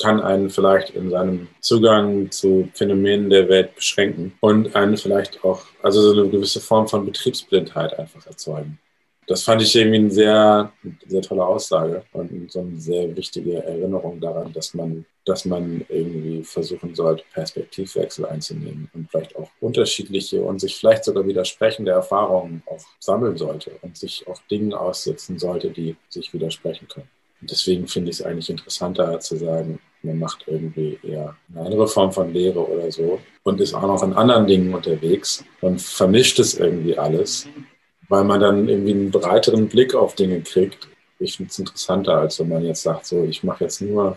kann 0.00 0.20
einen 0.20 0.50
vielleicht 0.50 0.90
in 0.90 1.10
seinem 1.10 1.48
Zugang 1.60 2.30
zu 2.30 2.68
Phänomenen 2.74 3.30
der 3.30 3.48
Welt 3.48 3.74
beschränken 3.74 4.32
und 4.40 4.74
einen 4.76 4.96
vielleicht 4.96 5.44
auch, 5.44 5.62
also 5.82 6.00
so 6.00 6.20
eine 6.20 6.30
gewisse 6.30 6.60
Form 6.60 6.86
von 6.86 7.04
Betriebsblindheit 7.04 7.98
einfach 7.98 8.24
erzeugen. 8.26 8.78
Das 9.26 9.42
fand 9.42 9.60
ich 9.60 9.76
irgendwie 9.76 9.98
eine 9.98 10.10
sehr, 10.10 10.72
sehr 11.06 11.22
tolle 11.22 11.44
Aussage 11.44 12.02
und 12.12 12.50
so 12.50 12.60
eine 12.60 12.76
sehr 12.76 13.14
wichtige 13.14 13.62
Erinnerung 13.62 14.20
daran, 14.20 14.52
dass 14.52 14.72
man 14.72 15.04
dass 15.28 15.44
man 15.44 15.84
irgendwie 15.88 16.42
versuchen 16.42 16.94
sollte, 16.94 17.22
Perspektivwechsel 17.32 18.24
einzunehmen 18.24 18.90
und 18.94 19.10
vielleicht 19.10 19.36
auch 19.36 19.50
unterschiedliche 19.60 20.42
und 20.42 20.58
sich 20.58 20.76
vielleicht 20.76 21.04
sogar 21.04 21.26
widersprechende 21.26 21.92
Erfahrungen 21.92 22.62
auch 22.66 22.82
sammeln 22.98 23.36
sollte 23.36 23.72
und 23.82 23.96
sich 23.96 24.26
auch 24.26 24.40
Dinge 24.50 24.78
aussetzen 24.78 25.38
sollte, 25.38 25.70
die 25.70 25.96
sich 26.08 26.32
widersprechen 26.32 26.88
können. 26.88 27.08
Deswegen 27.42 27.86
finde 27.86 28.10
ich 28.10 28.20
es 28.20 28.26
eigentlich 28.26 28.48
interessanter 28.48 29.20
zu 29.20 29.36
sagen, 29.36 29.78
man 30.02 30.18
macht 30.18 30.44
irgendwie 30.46 30.98
eher 31.02 31.36
eine 31.50 31.66
andere 31.66 31.88
Form 31.88 32.12
von 32.12 32.32
Lehre 32.32 32.66
oder 32.66 32.90
so 32.90 33.20
und 33.42 33.60
ist 33.60 33.74
auch 33.74 33.82
noch 33.82 34.02
in 34.02 34.12
anderen 34.12 34.46
Dingen 34.46 34.74
unterwegs 34.74 35.44
und 35.60 35.80
vermischt 35.80 36.38
es 36.38 36.54
irgendwie 36.58 36.96
alles, 36.96 37.46
weil 38.08 38.24
man 38.24 38.40
dann 38.40 38.68
irgendwie 38.68 38.92
einen 38.92 39.10
breiteren 39.10 39.68
Blick 39.68 39.94
auf 39.94 40.14
Dinge 40.14 40.40
kriegt. 40.40 40.88
Ich 41.18 41.36
finde 41.36 41.50
es 41.50 41.58
interessanter, 41.58 42.18
als 42.18 42.38
wenn 42.38 42.48
man 42.48 42.64
jetzt 42.64 42.82
sagt, 42.82 43.06
so, 43.06 43.24
ich 43.24 43.42
mache 43.42 43.64
jetzt 43.64 43.80
nur 43.80 44.16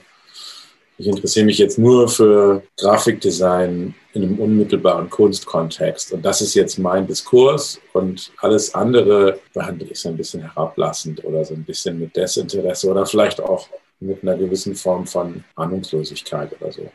ich 1.01 1.07
interessiere 1.07 1.47
mich 1.47 1.57
jetzt 1.57 1.79
nur 1.79 2.07
für 2.07 2.61
Grafikdesign 2.77 3.95
in 4.13 4.23
einem 4.23 4.39
unmittelbaren 4.39 5.09
Kunstkontext. 5.09 6.13
Und 6.13 6.23
das 6.23 6.41
ist 6.41 6.53
jetzt 6.53 6.77
mein 6.77 7.07
Diskurs 7.07 7.79
und 7.93 8.31
alles 8.37 8.75
andere 8.75 9.39
behandle 9.51 9.87
ich 9.89 9.99
so 9.99 10.09
ein 10.09 10.17
bisschen 10.17 10.41
herablassend 10.41 11.23
oder 11.23 11.43
so 11.43 11.55
ein 11.55 11.63
bisschen 11.63 11.99
mit 11.99 12.15
Desinteresse 12.15 12.87
oder 12.87 13.07
vielleicht 13.07 13.41
auch 13.41 13.67
mit 14.01 14.23
einer 14.23 14.35
gewissen 14.35 14.75
Form 14.75 15.05
von 15.05 15.43
Ahnungslosigkeit 15.55 16.59
oder 16.59 16.71
so. 16.71 16.91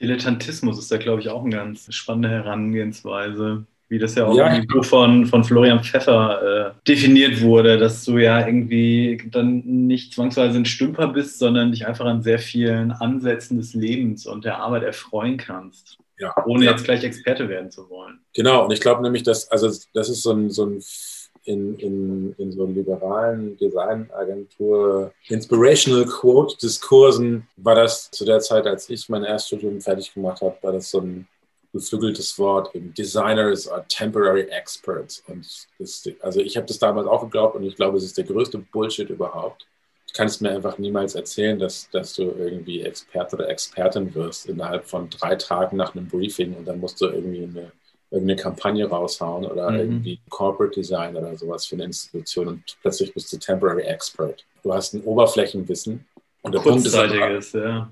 Dilettantismus 0.00 0.78
ist 0.78 0.90
da, 0.90 0.96
glaube 0.96 1.20
ich, 1.20 1.28
auch 1.28 1.42
eine 1.42 1.56
ganz 1.56 1.92
spannende 1.92 2.30
Herangehensweise 2.30 3.66
wie 3.90 3.98
das 3.98 4.14
ja 4.14 4.24
auch 4.24 4.36
ja. 4.36 4.54
im 4.54 4.68
Buch 4.68 4.84
von, 4.84 5.26
von 5.26 5.42
Florian 5.42 5.82
Pfeffer 5.82 6.70
äh, 6.70 6.86
definiert 6.86 7.42
wurde, 7.42 7.76
dass 7.76 8.04
du 8.04 8.18
ja 8.18 8.46
irgendwie 8.46 9.20
dann 9.32 9.62
nicht 9.64 10.14
zwangsweise 10.14 10.58
ein 10.58 10.64
Stümper 10.64 11.08
bist, 11.08 11.40
sondern 11.40 11.72
dich 11.72 11.88
einfach 11.88 12.06
an 12.06 12.22
sehr 12.22 12.38
vielen 12.38 12.92
Ansätzen 12.92 13.58
des 13.58 13.74
Lebens 13.74 14.26
und 14.26 14.44
der 14.44 14.58
Arbeit 14.58 14.84
erfreuen 14.84 15.36
kannst. 15.38 15.98
Ja. 16.20 16.32
Ohne 16.46 16.66
ja. 16.66 16.70
jetzt 16.70 16.84
gleich 16.84 17.02
Experte 17.02 17.48
werden 17.48 17.72
zu 17.72 17.90
wollen. 17.90 18.20
Genau, 18.32 18.64
und 18.64 18.70
ich 18.70 18.80
glaube 18.80 19.02
nämlich, 19.02 19.24
dass, 19.24 19.50
also 19.50 19.68
das 19.92 20.08
ist 20.08 20.22
so 20.22 20.32
ein, 20.34 20.50
so 20.50 20.66
ein 20.66 20.80
in, 21.44 21.76
in, 21.78 22.34
in 22.36 22.52
so 22.52 22.66
liberalen 22.66 23.56
Designagentur 23.56 25.12
Inspirational 25.28 26.04
Quote 26.04 26.56
Diskursen 26.58 27.46
war 27.56 27.74
das 27.74 28.10
zu 28.10 28.24
der 28.24 28.40
Zeit, 28.40 28.66
als 28.66 28.90
ich 28.90 29.08
mein 29.08 29.24
Erststudium 29.24 29.80
fertig 29.80 30.12
gemacht 30.12 30.42
habe, 30.42 30.56
war 30.60 30.72
das 30.72 30.90
so 30.90 31.00
ein 31.00 31.26
geflügeltes 31.72 32.38
Wort. 32.38 32.70
Designers 32.74 33.68
are 33.68 33.84
temporary 33.88 34.42
experts. 34.50 35.22
Und 35.28 35.46
das, 35.78 36.08
also 36.20 36.40
ich 36.40 36.56
habe 36.56 36.66
das 36.66 36.78
damals 36.78 37.06
auch 37.06 37.22
geglaubt 37.22 37.56
und 37.56 37.64
ich 37.64 37.76
glaube, 37.76 37.96
es 37.96 38.04
ist 38.04 38.18
der 38.18 38.24
größte 38.24 38.58
Bullshit 38.58 39.08
überhaupt. 39.08 39.66
kannst 40.12 40.42
mir 40.42 40.50
einfach 40.50 40.78
niemals 40.78 41.14
erzählen, 41.14 41.58
dass, 41.58 41.88
dass 41.90 42.14
du 42.14 42.22
irgendwie 42.22 42.82
Experte 42.82 43.36
oder 43.36 43.48
Expertin 43.48 44.12
wirst 44.14 44.46
innerhalb 44.46 44.84
von 44.84 45.08
drei 45.08 45.36
Tagen 45.36 45.76
nach 45.76 45.94
einem 45.94 46.08
Briefing 46.08 46.54
und 46.54 46.66
dann 46.66 46.80
musst 46.80 47.00
du 47.00 47.06
irgendwie 47.06 47.44
eine, 47.44 47.72
irgendeine 48.10 48.40
Kampagne 48.40 48.88
raushauen 48.88 49.46
oder 49.46 49.70
mhm. 49.70 49.78
irgendwie 49.78 50.20
Corporate 50.28 50.74
Design 50.74 51.16
oder 51.16 51.36
sowas 51.36 51.66
für 51.66 51.76
eine 51.76 51.84
Institution 51.84 52.48
und 52.48 52.76
plötzlich 52.82 53.14
bist 53.14 53.32
du 53.32 53.38
Temporary 53.38 53.82
Expert. 53.82 54.44
Du 54.62 54.72
hast 54.72 54.94
ein 54.94 55.02
Oberflächenwissen. 55.02 56.06
Und 56.42 56.54
der 56.54 56.60
Punkt 56.60 56.86
ist, 56.86 56.94
ist 56.94 57.54
ja. 57.54 57.90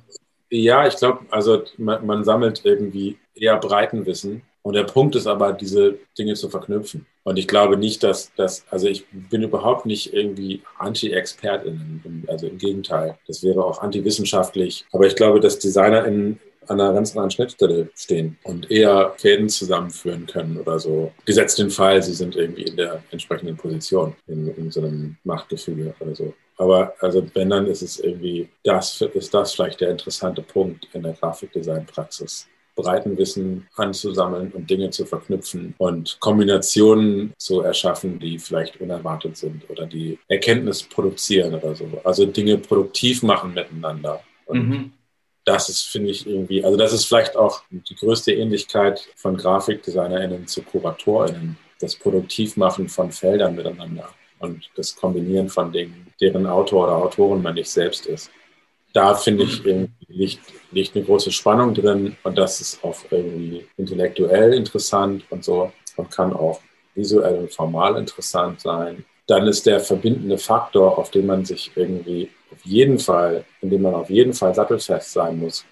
Ja, 0.50 0.86
ich 0.86 0.96
glaube, 0.96 1.20
also 1.30 1.62
man, 1.76 2.06
man 2.06 2.24
sammelt 2.24 2.62
irgendwie 2.64 3.18
eher 3.34 3.58
Breitenwissen 3.58 4.42
und 4.62 4.74
der 4.74 4.84
Punkt 4.84 5.14
ist 5.16 5.26
aber, 5.26 5.52
diese 5.52 5.98
Dinge 6.18 6.34
zu 6.34 6.48
verknüpfen. 6.48 7.06
Und 7.22 7.38
ich 7.38 7.46
glaube 7.46 7.76
nicht, 7.76 8.02
dass 8.02 8.32
das, 8.34 8.64
also 8.70 8.86
ich 8.86 9.06
bin 9.10 9.42
überhaupt 9.42 9.86
nicht 9.86 10.12
irgendwie 10.12 10.62
Anti-ExpertInnen, 10.78 12.26
also 12.28 12.46
im 12.46 12.58
Gegenteil. 12.58 13.18
Das 13.26 13.42
wäre 13.42 13.64
auch 13.64 13.80
antiwissenschaftlich. 13.80 14.84
Aber 14.92 15.06
ich 15.06 15.16
glaube, 15.16 15.40
dass 15.40 15.58
DesignerInnen 15.58 16.40
an 16.68 16.80
einer 16.80 16.92
ganz 16.92 17.10
anderen 17.12 17.30
Schnittstelle 17.30 17.88
stehen 17.94 18.38
und 18.44 18.70
eher 18.70 19.14
Fäden 19.16 19.48
zusammenführen 19.48 20.26
können 20.26 20.58
oder 20.58 20.78
so. 20.78 21.12
Gesetzt 21.24 21.58
den 21.58 21.70
Fall, 21.70 22.02
sie 22.02 22.14
sind 22.14 22.36
irgendwie 22.36 22.62
in 22.62 22.76
der 22.76 23.02
entsprechenden 23.10 23.56
Position, 23.56 24.14
in, 24.26 24.48
in 24.54 24.70
so 24.70 24.80
einem 24.80 25.16
Machtgefüge 25.24 25.94
oder 26.00 26.14
so. 26.14 26.34
Aber 26.56 26.94
also 27.00 27.24
wenn 27.34 27.50
dann 27.50 27.66
ist 27.66 27.82
es 27.82 28.00
irgendwie, 28.00 28.48
das 28.64 29.00
ist 29.00 29.32
das 29.32 29.54
vielleicht 29.54 29.80
der 29.80 29.90
interessante 29.90 30.42
Punkt 30.42 30.88
in 30.92 31.02
der 31.02 31.12
Grafikdesign-Praxis 31.12 32.48
Breitenwissen 32.78 33.66
anzusammeln 33.74 34.52
und 34.52 34.70
Dinge 34.70 34.90
zu 34.90 35.04
verknüpfen 35.04 35.74
und 35.78 36.16
Kombinationen 36.20 37.34
zu 37.36 37.60
erschaffen, 37.60 38.20
die 38.20 38.38
vielleicht 38.38 38.80
unerwartet 38.80 39.36
sind 39.36 39.68
oder 39.68 39.84
die 39.84 40.16
Erkenntnis 40.28 40.84
produzieren 40.84 41.54
oder 41.54 41.74
so. 41.74 41.86
Also 42.04 42.24
Dinge 42.24 42.56
produktiv 42.56 43.24
machen 43.24 43.52
miteinander. 43.52 44.22
Und 44.46 44.68
mhm. 44.68 44.92
Das 45.48 45.68
ist, 45.68 45.86
finde 45.86 46.10
ich, 46.10 46.26
irgendwie, 46.26 46.64
also 46.64 46.76
das 46.76 46.92
ist 46.92 47.06
vielleicht 47.06 47.36
auch 47.36 47.62
die 47.70 47.94
größte 47.94 48.32
Ähnlichkeit 48.32 49.08
von 49.16 49.36
GrafikdesignerInnen 49.36 50.46
zu 50.46 50.62
KuratorInnen. 50.62 51.56
Das 51.80 51.94
Produktivmachen 51.94 52.88
von 52.88 53.12
Feldern 53.12 53.54
miteinander 53.54 54.08
und 54.40 54.68
das 54.76 54.96
Kombinieren 54.96 55.48
von 55.48 55.70
Dingen, 55.72 56.08
deren 56.20 56.46
Autor 56.46 56.84
oder 56.84 56.96
Autorin 56.96 57.42
man 57.42 57.54
nicht 57.54 57.70
selbst 57.70 58.06
ist 58.06 58.30
da 58.92 59.14
finde 59.14 59.44
ich 59.44 59.62
liegt, 60.08 60.40
liegt 60.70 60.96
eine 60.96 61.04
große 61.04 61.30
Spannung 61.30 61.74
drin 61.74 62.16
und 62.22 62.38
das 62.38 62.60
ist 62.60 62.82
auch 62.82 62.96
irgendwie 63.10 63.66
intellektuell 63.76 64.54
interessant 64.54 65.24
und 65.30 65.44
so 65.44 65.72
und 65.96 66.10
kann 66.10 66.32
auch 66.32 66.60
visuell 66.94 67.38
und 67.38 67.54
formal 67.54 67.96
interessant 67.96 68.60
sein. 68.60 69.04
Dann 69.28 69.46
ist 69.46 69.66
der 69.66 69.78
verbindende 69.78 70.38
Faktor, 70.38 70.98
auf 70.98 71.10
den 71.10 71.26
man 71.26 71.44
sich 71.44 71.70
irgendwie 71.76 72.30
auf 72.50 72.64
jeden 72.64 72.98
Fall, 72.98 73.44
in 73.60 73.70
dem 73.70 73.82
man 73.82 73.94
auf 73.94 74.10
jeden 74.10 74.32
Fall 74.32 74.54
sattelfest 74.54 75.12
sein 75.12 75.38
muss, 75.38 75.64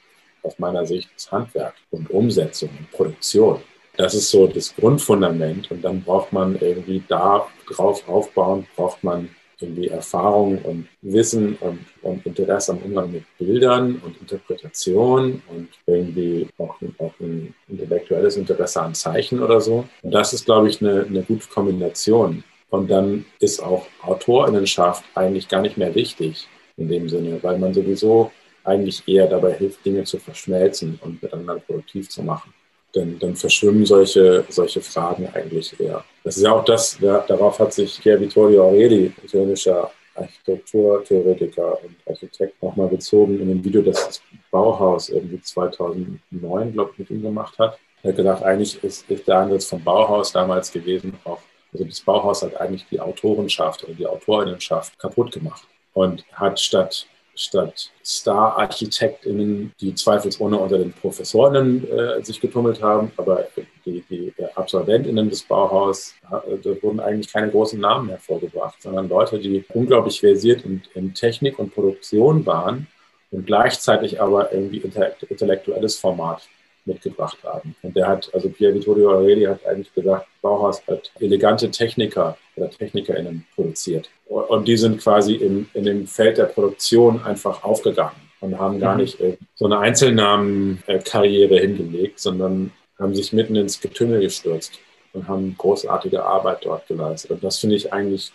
aus 0.42 0.59
meiner 0.59 0.86
Sicht, 0.86 1.09
das 1.14 1.32
Handwerk 1.32 1.74
und 1.90 2.11
Umsetzung 2.11 2.68
und 2.78 2.90
Produktion. 2.92 3.61
Das 3.96 4.14
ist 4.14 4.30
so 4.30 4.46
das 4.46 4.76
Grundfundament 4.76 5.70
und 5.70 5.82
dann 5.82 6.02
braucht 6.02 6.32
man 6.32 6.59
irgendwie 6.61 7.02
da 7.09 7.46
drauf 7.66 8.07
aufbauen, 8.07 8.66
braucht 8.76 9.02
man 9.02 9.30
irgendwie 9.59 9.88
Erfahrung 9.88 10.59
und 10.59 10.86
Wissen 11.00 11.57
und, 11.61 11.78
und, 12.02 12.26
Interesse 12.26 12.72
am 12.72 12.78
Umgang 12.78 13.11
mit 13.11 13.24
Bildern 13.38 14.02
und 14.04 14.20
Interpretation 14.20 15.42
und 15.48 15.68
irgendwie 15.86 16.46
auch, 16.59 16.76
auch 16.98 17.14
ein 17.20 17.54
intellektuelles 17.68 18.36
Interesse 18.36 18.82
an 18.82 18.94
Zeichen 18.94 19.42
oder 19.42 19.62
so. 19.62 19.86
Und 20.02 20.11
das 20.11 20.34
ist, 20.34 20.44
glaube 20.44 20.68
ich, 20.68 20.82
eine, 20.82 21.04
eine 21.04 21.22
gute 21.22 21.48
Kombination. 21.48 22.44
Und 22.70 22.90
dann 22.90 23.24
ist 23.38 23.62
auch 23.62 23.86
Autorinnenschaft 24.02 25.04
eigentlich 25.14 25.48
gar 25.48 25.62
nicht 25.62 25.76
mehr 25.76 25.94
wichtig 25.94 26.48
in 26.76 26.88
dem 26.88 27.08
Sinne, 27.08 27.42
weil 27.42 27.58
man 27.58 27.72
sowieso 27.72 28.32
eigentlich 28.64 29.06
eher 29.06 29.28
dabei 29.28 29.54
hilft, 29.54 29.84
Dinge 29.86 30.04
zu 30.04 30.18
verschmelzen 30.18 30.98
und 31.02 31.22
miteinander 31.22 31.60
produktiv 31.60 32.10
zu 32.10 32.22
machen 32.22 32.52
dann, 32.96 33.18
dann 33.18 33.36
verschwimmen 33.36 33.84
solche, 33.84 34.44
solche 34.48 34.80
Fragen 34.80 35.28
eigentlich 35.34 35.78
eher. 35.78 36.04
Das 36.24 36.36
ist 36.36 36.42
ja 36.42 36.52
auch 36.52 36.64
das, 36.64 36.98
ja, 37.00 37.18
darauf 37.28 37.58
hat 37.58 37.72
sich 37.72 38.00
Pier 38.00 38.18
Vittorio 38.18 38.64
Aureli, 38.64 39.12
italienischer 39.22 39.90
Architekturtheoretiker 40.14 41.78
und 41.84 41.96
Architekt, 42.06 42.62
nochmal 42.62 42.88
bezogen 42.88 43.38
in 43.38 43.48
dem 43.48 43.62
Video, 43.62 43.82
das 43.82 44.06
das 44.06 44.22
Bauhaus 44.50 45.10
irgendwie 45.10 45.40
2009, 45.40 46.72
glaube 46.72 46.90
ich, 46.92 46.98
mit 46.98 47.10
ihm 47.10 47.22
gemacht 47.22 47.58
hat. 47.58 47.78
Er 48.02 48.10
hat 48.10 48.16
gedacht, 48.16 48.42
eigentlich 48.42 48.82
ist, 48.82 49.08
ist 49.10 49.28
der 49.28 49.38
Ansatz 49.38 49.66
vom 49.66 49.82
Bauhaus 49.84 50.32
damals 50.32 50.72
gewesen, 50.72 51.12
auch, 51.24 51.40
also 51.77 51.85
das 51.85 52.01
Bauhaus 52.01 52.43
hat 52.43 52.59
eigentlich 52.59 52.87
die 52.91 53.01
Autorenschaft 53.01 53.85
oder 53.85 53.93
die 53.93 54.07
Autorinnenschaft 54.07 54.99
kaputt 54.99 55.33
gemacht 55.33 55.66
und 55.93 56.24
hat 56.33 56.59
statt 56.59 57.07
statt 57.39 57.91
Star-ArchitektInnen, 58.03 59.72
die 59.79 59.95
zweifelsohne 59.95 60.57
unter 60.57 60.79
den 60.79 60.95
Professorinnen 60.95 61.87
äh, 61.87 62.24
sich 62.24 62.41
getummelt 62.41 62.83
haben, 62.83 63.12
aber 63.18 63.47
die, 63.85 64.03
die 64.09 64.33
AbsolventInnen 64.55 65.29
des 65.29 65.43
Bauhaus, 65.43 66.14
äh, 66.31 66.57
da 66.57 66.83
wurden 66.83 66.99
eigentlich 66.99 67.31
keine 67.31 67.51
großen 67.51 67.79
Namen 67.79 68.09
hervorgebracht, 68.09 68.81
sondern 68.81 69.11
Leute, 69.11 69.39
die 69.39 69.62
unglaublich 69.74 70.18
versiert 70.18 70.64
in, 70.64 70.83
in 70.95 71.12
Technik 71.12 71.59
und 71.59 71.74
Produktion 71.74 72.47
waren 72.47 72.87
und 73.31 73.47
gleichzeitig 73.47 74.18
aber 74.18 74.51
irgendwie 74.55 74.79
intellektuelles 74.79 75.99
Format 75.99 76.49
mitgebracht 76.87 77.39
haben. 77.45 77.74
Und 77.82 77.97
der 77.97 78.07
hat, 78.07 78.30
also 78.32 78.49
Pier 78.49 78.74
Vittorio 78.74 79.12
Aureli 79.12 79.45
hat 79.45 79.64
eigentlich 79.66 79.93
gesagt, 79.95 80.26
Bauhaus 80.41 80.82
hat 80.87 81.11
elegante 81.20 81.70
Techniker 81.70 82.37
oder 82.57 82.70
TechnikerInnen 82.70 83.47
produziert. 83.55 84.09
Und 84.26 84.66
die 84.66 84.76
sind 84.76 85.01
quasi 85.01 85.34
im, 85.34 85.68
in 85.74 85.84
dem 85.84 86.07
Feld 86.07 86.39
der 86.39 86.45
Produktion 86.45 87.22
einfach 87.22 87.62
aufgegangen 87.62 88.16
und 88.41 88.59
haben 88.59 88.78
gar 88.80 88.95
mhm. 88.95 89.03
nicht 89.03 89.20
äh, 89.20 89.37
so 89.55 89.66
eine 89.66 89.78
Einzelnamenkarriere 89.78 91.59
hingelegt, 91.59 92.20
sondern 92.20 92.72
haben 92.99 93.14
sich 93.14 93.32
mitten 93.32 93.57
ins 93.57 93.80
Getümmel 93.80 94.20
gestürzt 94.20 94.78
und 95.12 95.28
haben 95.28 95.55
großartige 95.59 96.24
Arbeit 96.24 96.64
dort 96.64 96.87
geleistet. 96.87 97.32
Und 97.32 97.45
das 97.45 97.59
finde 97.59 97.76
ich 97.76 97.93
eigentlich 97.93 98.32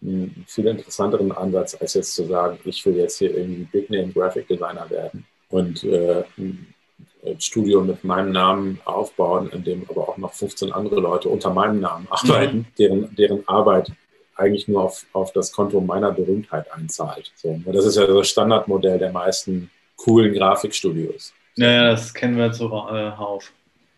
einen 0.00 0.44
viel 0.48 0.66
interessanteren 0.66 1.30
Ansatz, 1.32 1.76
als 1.80 1.94
jetzt 1.94 2.14
zu 2.14 2.24
sagen, 2.24 2.58
ich 2.64 2.84
will 2.84 2.96
jetzt 2.96 3.18
hier 3.18 3.36
irgendwie 3.36 3.64
Big 3.70 3.90
Name 3.90 4.12
Graphic 4.12 4.48
Designer 4.48 4.88
werden 4.90 5.24
und 5.48 5.84
äh, 5.84 6.24
Studio 7.38 7.82
mit 7.82 8.04
meinem 8.04 8.32
Namen 8.32 8.80
aufbauen, 8.84 9.50
in 9.50 9.64
dem 9.64 9.86
aber 9.88 10.08
auch 10.08 10.16
noch 10.16 10.32
15 10.32 10.72
andere 10.72 11.00
Leute 11.00 11.28
unter 11.28 11.50
meinem 11.50 11.80
Namen 11.80 12.06
arbeiten, 12.10 12.58
mhm. 12.58 12.66
deren, 12.78 13.14
deren 13.16 13.48
Arbeit 13.48 13.90
eigentlich 14.34 14.66
nur 14.66 14.82
auf, 14.84 15.06
auf 15.12 15.32
das 15.32 15.52
Konto 15.52 15.80
meiner 15.80 16.10
Berühmtheit 16.10 16.72
einzahlt. 16.72 17.32
So, 17.36 17.60
das 17.66 17.84
ist 17.84 17.96
ja 17.96 18.06
das 18.06 18.28
Standardmodell 18.28 18.98
der 18.98 19.12
meisten 19.12 19.70
coolen 19.96 20.32
Grafikstudios. 20.34 21.32
Ja, 21.56 21.90
das 21.90 22.12
kennen 22.12 22.36
wir 22.36 22.50
zuhauf. 22.50 22.90
Äh, 22.90 23.52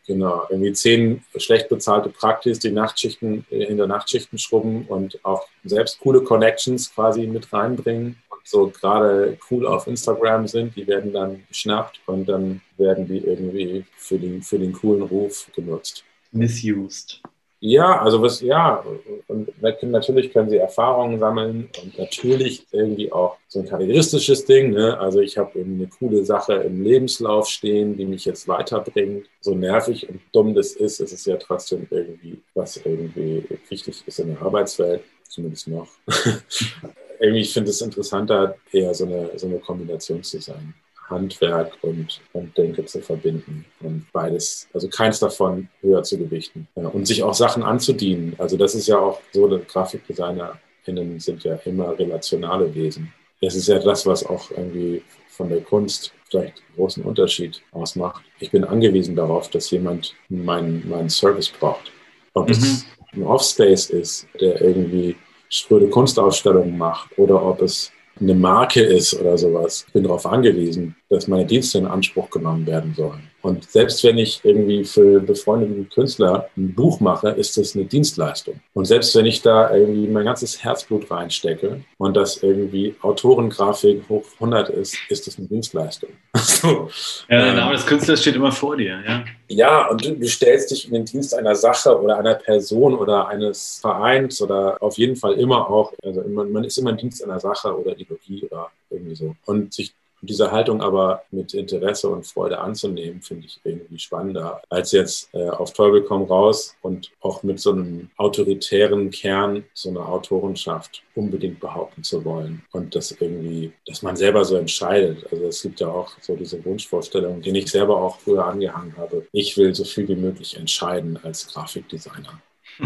Genau, 0.06 0.42
irgendwie 0.50 0.72
zehn 0.72 1.24
schlecht 1.36 1.70
bezahlte 1.70 2.10
Praktis, 2.10 2.58
die 2.58 2.70
Nachtschichten 2.70 3.46
äh, 3.50 3.64
in 3.64 3.78
der 3.78 3.86
Nachtschichten 3.86 4.38
schrubben 4.38 4.84
und 4.86 5.18
auch 5.24 5.46
selbst 5.64 5.98
coole 6.00 6.22
Connections 6.22 6.94
quasi 6.94 7.26
mit 7.26 7.50
reinbringen 7.52 8.22
so 8.44 8.68
gerade 8.68 9.38
cool 9.50 9.66
auf 9.66 9.86
Instagram 9.86 10.46
sind, 10.46 10.76
die 10.76 10.86
werden 10.86 11.12
dann 11.12 11.42
geschnappt 11.48 12.00
und 12.06 12.28
dann 12.28 12.60
werden 12.76 13.06
die 13.06 13.18
irgendwie 13.18 13.84
für 13.96 14.18
den, 14.18 14.42
für 14.42 14.58
den 14.58 14.72
coolen 14.72 15.02
Ruf 15.02 15.50
genutzt. 15.54 16.04
Misused. 16.30 17.22
Ja, 17.66 18.02
also 18.02 18.20
was, 18.20 18.42
ja, 18.42 18.84
und 19.26 19.48
natürlich 19.62 20.34
können 20.34 20.50
sie 20.50 20.58
Erfahrungen 20.58 21.18
sammeln 21.18 21.70
und 21.82 21.98
natürlich 21.98 22.66
irgendwie 22.72 23.10
auch 23.10 23.38
so 23.48 23.60
ein 23.60 23.66
karrieristisches 23.66 24.44
Ding. 24.44 24.72
Ne? 24.72 24.98
Also 24.98 25.20
ich 25.20 25.38
habe 25.38 25.58
eine 25.58 25.86
coole 25.86 26.26
Sache 26.26 26.52
im 26.56 26.82
Lebenslauf 26.82 27.48
stehen, 27.48 27.96
die 27.96 28.04
mich 28.04 28.26
jetzt 28.26 28.46
weiterbringt. 28.48 29.30
So 29.40 29.54
nervig 29.54 30.06
und 30.10 30.20
dumm 30.32 30.54
das 30.54 30.72
ist, 30.72 31.00
es 31.00 31.14
ist 31.14 31.26
ja 31.26 31.38
trotzdem 31.38 31.86
irgendwie, 31.88 32.42
was 32.52 32.76
irgendwie 32.84 33.42
wichtig 33.70 34.02
ist 34.04 34.18
in 34.18 34.34
der 34.34 34.42
Arbeitswelt, 34.42 35.00
zumindest 35.26 35.66
noch. 35.68 35.88
irgendwie, 37.20 37.40
ich 37.40 37.52
finde 37.52 37.70
es 37.70 37.80
interessanter, 37.80 38.56
eher 38.72 38.94
so 38.94 39.06
eine, 39.06 39.30
so 39.36 39.46
eine 39.46 39.58
Kombination 39.58 40.22
zu 40.22 40.40
sein. 40.40 40.74
Handwerk 41.08 41.76
und, 41.82 42.20
und 42.32 42.56
Denke 42.56 42.84
zu 42.86 43.00
verbinden 43.00 43.64
und 43.80 44.06
beides, 44.12 44.68
also 44.72 44.88
keins 44.88 45.20
davon 45.20 45.68
höher 45.80 46.02
zu 46.02 46.18
gewichten 46.18 46.66
ja, 46.76 46.88
und 46.88 47.06
sich 47.06 47.22
auch 47.22 47.34
Sachen 47.34 47.62
anzudienen. 47.62 48.34
Also 48.38 48.56
das 48.56 48.74
ist 48.74 48.86
ja 48.86 48.98
auch 48.98 49.20
so, 49.32 49.46
dass 49.46 49.66
GrafikdesignerInnen 49.66 51.20
sind 51.20 51.44
ja 51.44 51.56
immer 51.64 51.98
relationale 51.98 52.74
Wesen. 52.74 53.12
Das 53.40 53.54
ist 53.54 53.68
ja 53.68 53.78
das, 53.78 54.06
was 54.06 54.24
auch 54.24 54.50
irgendwie 54.50 55.02
von 55.28 55.48
der 55.48 55.60
Kunst 55.60 56.12
vielleicht 56.30 56.58
einen 56.58 56.76
großen 56.76 57.04
Unterschied 57.04 57.60
ausmacht. 57.72 58.24
Ich 58.40 58.50
bin 58.50 58.64
angewiesen 58.64 59.14
darauf, 59.14 59.50
dass 59.50 59.70
jemand 59.70 60.14
meinen, 60.28 60.88
meinen 60.88 61.10
Service 61.10 61.50
braucht. 61.50 61.92
Ob 62.32 62.46
mhm. 62.46 62.52
es 62.52 62.86
ein 63.12 63.22
Offspace 63.22 63.90
ist, 63.90 64.26
der 64.40 64.60
irgendwie 64.60 65.16
spröde 65.54 65.88
Kunstausstellungen 65.88 66.76
macht 66.76 67.16
oder 67.18 67.42
ob 67.42 67.62
es 67.62 67.92
eine 68.20 68.34
Marke 68.34 68.82
ist 68.82 69.14
oder 69.14 69.36
sowas. 69.36 69.84
Ich 69.86 69.92
bin 69.92 70.04
darauf 70.04 70.26
angewiesen, 70.26 70.96
dass 71.08 71.28
meine 71.28 71.46
Dienste 71.46 71.78
in 71.78 71.86
Anspruch 71.86 72.30
genommen 72.30 72.66
werden 72.66 72.94
sollen. 72.96 73.30
Und 73.44 73.70
selbst 73.70 74.02
wenn 74.04 74.16
ich 74.16 74.40
irgendwie 74.42 74.84
für 74.84 75.20
befreundeten 75.20 75.90
Künstler 75.90 76.48
ein 76.56 76.74
Buch 76.74 76.98
mache, 77.00 77.28
ist 77.28 77.58
das 77.58 77.76
eine 77.76 77.84
Dienstleistung. 77.84 78.58
Und 78.72 78.86
selbst 78.86 79.14
wenn 79.14 79.26
ich 79.26 79.42
da 79.42 79.70
irgendwie 79.74 80.08
mein 80.08 80.24
ganzes 80.24 80.64
Herzblut 80.64 81.10
reinstecke 81.10 81.84
und 81.98 82.16
das 82.16 82.42
irgendwie 82.42 82.96
Autorengrafik 83.02 84.02
hoch 84.08 84.24
100 84.36 84.70
ist, 84.70 84.96
ist 85.10 85.26
das 85.26 85.36
eine 85.36 85.46
Dienstleistung. 85.46 86.08
so, 86.36 86.88
ja, 87.28 87.44
der 87.44 87.52
Name 87.52 87.72
ähm, 87.72 87.76
des 87.76 87.86
Künstlers 87.86 88.22
steht 88.22 88.36
immer 88.36 88.50
vor 88.50 88.78
dir, 88.78 88.98
ja. 89.06 89.24
Ja, 89.48 89.88
und 89.88 90.02
du, 90.02 90.16
du 90.16 90.26
stellst 90.26 90.70
dich 90.70 90.86
in 90.86 90.94
den 90.94 91.04
Dienst 91.04 91.34
einer 91.34 91.54
Sache 91.54 92.00
oder 92.00 92.16
einer 92.16 92.36
Person 92.36 92.94
oder 92.94 93.28
eines 93.28 93.78
Vereins 93.78 94.40
oder 94.40 94.82
auf 94.82 94.96
jeden 94.96 95.16
Fall 95.16 95.34
immer 95.34 95.68
auch, 95.68 95.92
also 96.02 96.22
man, 96.22 96.64
ist 96.64 96.78
immer 96.78 96.90
im 96.90 96.96
Dienst 96.96 97.22
einer 97.22 97.38
Sache 97.38 97.78
oder 97.78 97.92
Ideologie 97.92 98.44
oder 98.50 98.70
irgendwie 98.88 99.14
so. 99.14 99.36
Und 99.44 99.74
sich 99.74 99.92
diese 100.26 100.50
Haltung 100.50 100.80
aber 100.80 101.22
mit 101.30 101.54
Interesse 101.54 102.08
und 102.08 102.26
Freude 102.26 102.58
anzunehmen, 102.58 103.22
finde 103.22 103.46
ich 103.46 103.60
irgendwie 103.64 103.98
spannender, 103.98 104.62
als 104.68 104.92
jetzt 104.92 105.32
äh, 105.34 105.48
auf 105.48 105.72
Teufel 105.72 106.02
komm 106.02 106.24
raus 106.24 106.76
und 106.82 107.10
auch 107.20 107.42
mit 107.42 107.60
so 107.60 107.72
einem 107.72 108.10
autoritären 108.16 109.10
Kern 109.10 109.64
so 109.74 109.88
eine 109.88 110.04
Autorenschaft 110.04 111.02
unbedingt 111.14 111.60
behaupten 111.60 112.02
zu 112.02 112.24
wollen. 112.24 112.62
Und 112.72 112.94
das 112.94 113.12
irgendwie, 113.12 113.72
dass 113.86 114.02
man 114.02 114.16
selber 114.16 114.44
so 114.44 114.56
entscheidet. 114.56 115.26
Also 115.30 115.44
es 115.44 115.62
gibt 115.62 115.80
ja 115.80 115.88
auch 115.88 116.12
so 116.20 116.36
diese 116.36 116.64
Wunschvorstellung, 116.64 117.40
die 117.40 117.56
ich 117.58 117.70
selber 117.70 117.96
auch 117.96 118.18
früher 118.18 118.46
angehangen 118.46 118.96
habe. 118.96 119.26
Ich 119.32 119.56
will 119.56 119.74
so 119.74 119.84
viel 119.84 120.08
wie 120.08 120.16
möglich 120.16 120.56
entscheiden 120.56 121.18
als 121.22 121.46
Grafikdesigner. 121.48 122.40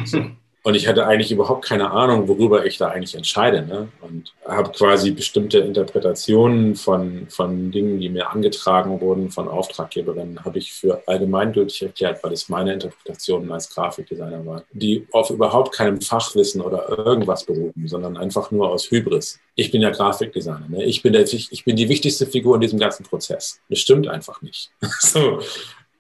So. 0.05 0.23
Und 0.65 0.75
ich 0.75 0.89
hatte 0.89 1.07
eigentlich 1.07 1.31
überhaupt 1.31 1.65
keine 1.65 1.93
Ahnung, 1.93 2.27
worüber 2.27 2.67
ich 2.67 2.79
da 2.79 2.89
eigentlich 2.89 3.15
entscheide. 3.15 3.63
Ne? 3.65 3.89
Und 4.01 4.35
habe 4.47 4.71
quasi 4.73 5.13
bestimmte 5.13 5.59
Interpretationen 5.59 6.75
von, 6.75 7.27
von 7.29 7.71
Dingen, 7.71 8.01
die 8.01 8.09
mir 8.09 8.31
angetragen 8.31 9.01
wurden 9.01 9.31
von 9.31 9.49
Auftraggeberinnen, 9.49 10.45
habe 10.45 10.59
ich 10.59 10.73
für 10.73 11.03
allgemeingültig 11.07 11.83
erklärt, 11.83 12.23
weil 12.25 12.33
es 12.33 12.49
meine 12.49 12.73
Interpretationen 12.73 13.51
als 13.53 13.71
Grafikdesigner 13.71 14.45
waren, 14.45 14.63
die 14.73 15.07
auf 15.13 15.31
überhaupt 15.31 15.75
keinem 15.75 16.01
Fachwissen 16.01 16.61
oder 16.61 16.89
irgendwas 16.89 17.45
beruhen, 17.45 17.87
sondern 17.87 18.17
einfach 18.17 18.51
nur 18.51 18.69
aus 18.71 18.91
Hybris. 18.91 19.39
Ich 19.55 19.71
bin 19.71 19.81
ja 19.81 19.91
Grafikdesigner. 19.91 20.67
Ne? 20.69 20.85
Ich, 20.85 21.03
bin 21.03 21.13
der, 21.13 21.23
ich 21.23 21.65
bin 21.65 21.77
die 21.77 21.89
wichtigste 21.89 22.27
Figur 22.27 22.57
in 22.57 22.61
diesem 22.61 22.81
ganzen 22.81 23.05
Prozess. 23.05 23.61
Das 23.69 23.79
stimmt 23.79 24.09
einfach 24.09 24.43
nicht. 24.43 24.71
so. 24.99 25.41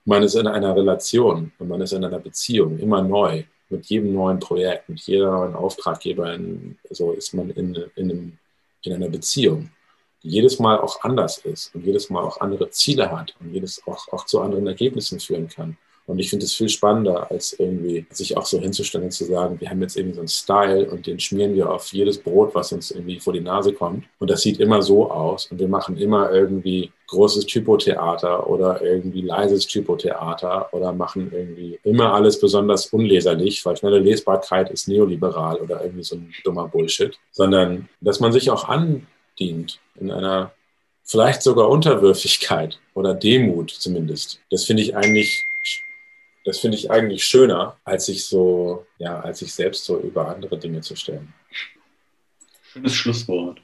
Man 0.04 0.22
ist 0.22 0.34
in 0.34 0.46
einer 0.46 0.74
Relation 0.74 1.52
und 1.58 1.68
man 1.68 1.80
ist 1.82 1.92
in 1.92 2.02
einer 2.02 2.18
Beziehung, 2.18 2.78
immer 2.78 3.02
neu 3.02 3.44
mit 3.70 3.86
jedem 3.86 4.14
neuen 4.14 4.38
Projekt, 4.38 4.88
mit 4.88 5.00
jeder 5.00 5.30
neuen 5.30 5.54
Auftraggeberin, 5.54 6.78
so 6.90 7.12
ist 7.12 7.34
man 7.34 7.50
in, 7.50 7.74
in, 7.96 8.10
einem, 8.10 8.38
in 8.82 8.92
einer 8.92 9.08
Beziehung, 9.08 9.70
die 10.22 10.30
jedes 10.30 10.58
Mal 10.58 10.78
auch 10.78 11.02
anders 11.02 11.38
ist 11.38 11.74
und 11.74 11.84
jedes 11.84 12.10
Mal 12.10 12.22
auch 12.22 12.40
andere 12.40 12.70
Ziele 12.70 13.10
hat 13.10 13.34
und 13.40 13.52
jedes 13.52 13.86
auch, 13.86 14.08
auch 14.12 14.26
zu 14.26 14.40
anderen 14.40 14.66
Ergebnissen 14.66 15.20
führen 15.20 15.48
kann. 15.48 15.76
Und 16.08 16.18
ich 16.18 16.30
finde 16.30 16.46
es 16.46 16.54
viel 16.54 16.70
spannender, 16.70 17.30
als 17.30 17.52
irgendwie 17.52 18.06
sich 18.10 18.34
auch 18.34 18.46
so 18.46 18.58
hinzustellen 18.58 19.04
und 19.04 19.10
zu 19.10 19.26
sagen, 19.26 19.60
wir 19.60 19.68
haben 19.68 19.82
jetzt 19.82 19.94
irgendwie 19.94 20.14
so 20.14 20.22
einen 20.22 20.28
Style 20.28 20.90
und 20.90 21.06
den 21.06 21.20
schmieren 21.20 21.54
wir 21.54 21.70
auf 21.70 21.92
jedes 21.92 22.16
Brot, 22.16 22.54
was 22.54 22.72
uns 22.72 22.90
irgendwie 22.90 23.20
vor 23.20 23.34
die 23.34 23.42
Nase 23.42 23.74
kommt. 23.74 24.06
Und 24.18 24.30
das 24.30 24.40
sieht 24.40 24.58
immer 24.58 24.80
so 24.80 25.10
aus. 25.10 25.50
Und 25.50 25.60
wir 25.60 25.68
machen 25.68 25.98
immer 25.98 26.32
irgendwie 26.32 26.90
großes 27.08 27.44
Typotheater 27.44 28.48
oder 28.48 28.80
irgendwie 28.80 29.20
leises 29.20 29.66
Typotheater 29.66 30.72
oder 30.72 30.92
machen 30.92 31.30
irgendwie 31.30 31.78
immer 31.84 32.14
alles 32.14 32.40
besonders 32.40 32.86
unleserlich, 32.86 33.64
weil 33.66 33.76
schnelle 33.76 33.98
Lesbarkeit 33.98 34.70
ist 34.70 34.88
neoliberal 34.88 35.56
oder 35.56 35.82
irgendwie 35.82 36.04
so 36.04 36.16
ein 36.16 36.32
dummer 36.42 36.68
Bullshit. 36.68 37.18
Sondern, 37.32 37.90
dass 38.00 38.18
man 38.18 38.32
sich 38.32 38.50
auch 38.50 38.66
andient 38.66 39.78
in 40.00 40.10
einer 40.10 40.52
vielleicht 41.04 41.42
sogar 41.42 41.68
Unterwürfigkeit 41.68 42.78
oder 42.94 43.12
Demut 43.12 43.70
zumindest. 43.70 44.40
Das 44.50 44.64
finde 44.64 44.82
ich 44.82 44.96
eigentlich 44.96 45.44
das 46.44 46.60
finde 46.60 46.76
ich 46.76 46.90
eigentlich 46.90 47.24
schöner, 47.24 47.76
als 47.84 48.06
sich 48.06 48.24
so, 48.24 48.86
ja, 48.98 49.20
als 49.20 49.40
sich 49.40 49.52
selbst 49.52 49.84
so 49.84 49.98
über 49.98 50.28
andere 50.28 50.58
Dinge 50.58 50.80
zu 50.80 50.96
stellen. 50.96 51.32
Schönes 52.72 52.94
Schlusswort. 52.94 53.60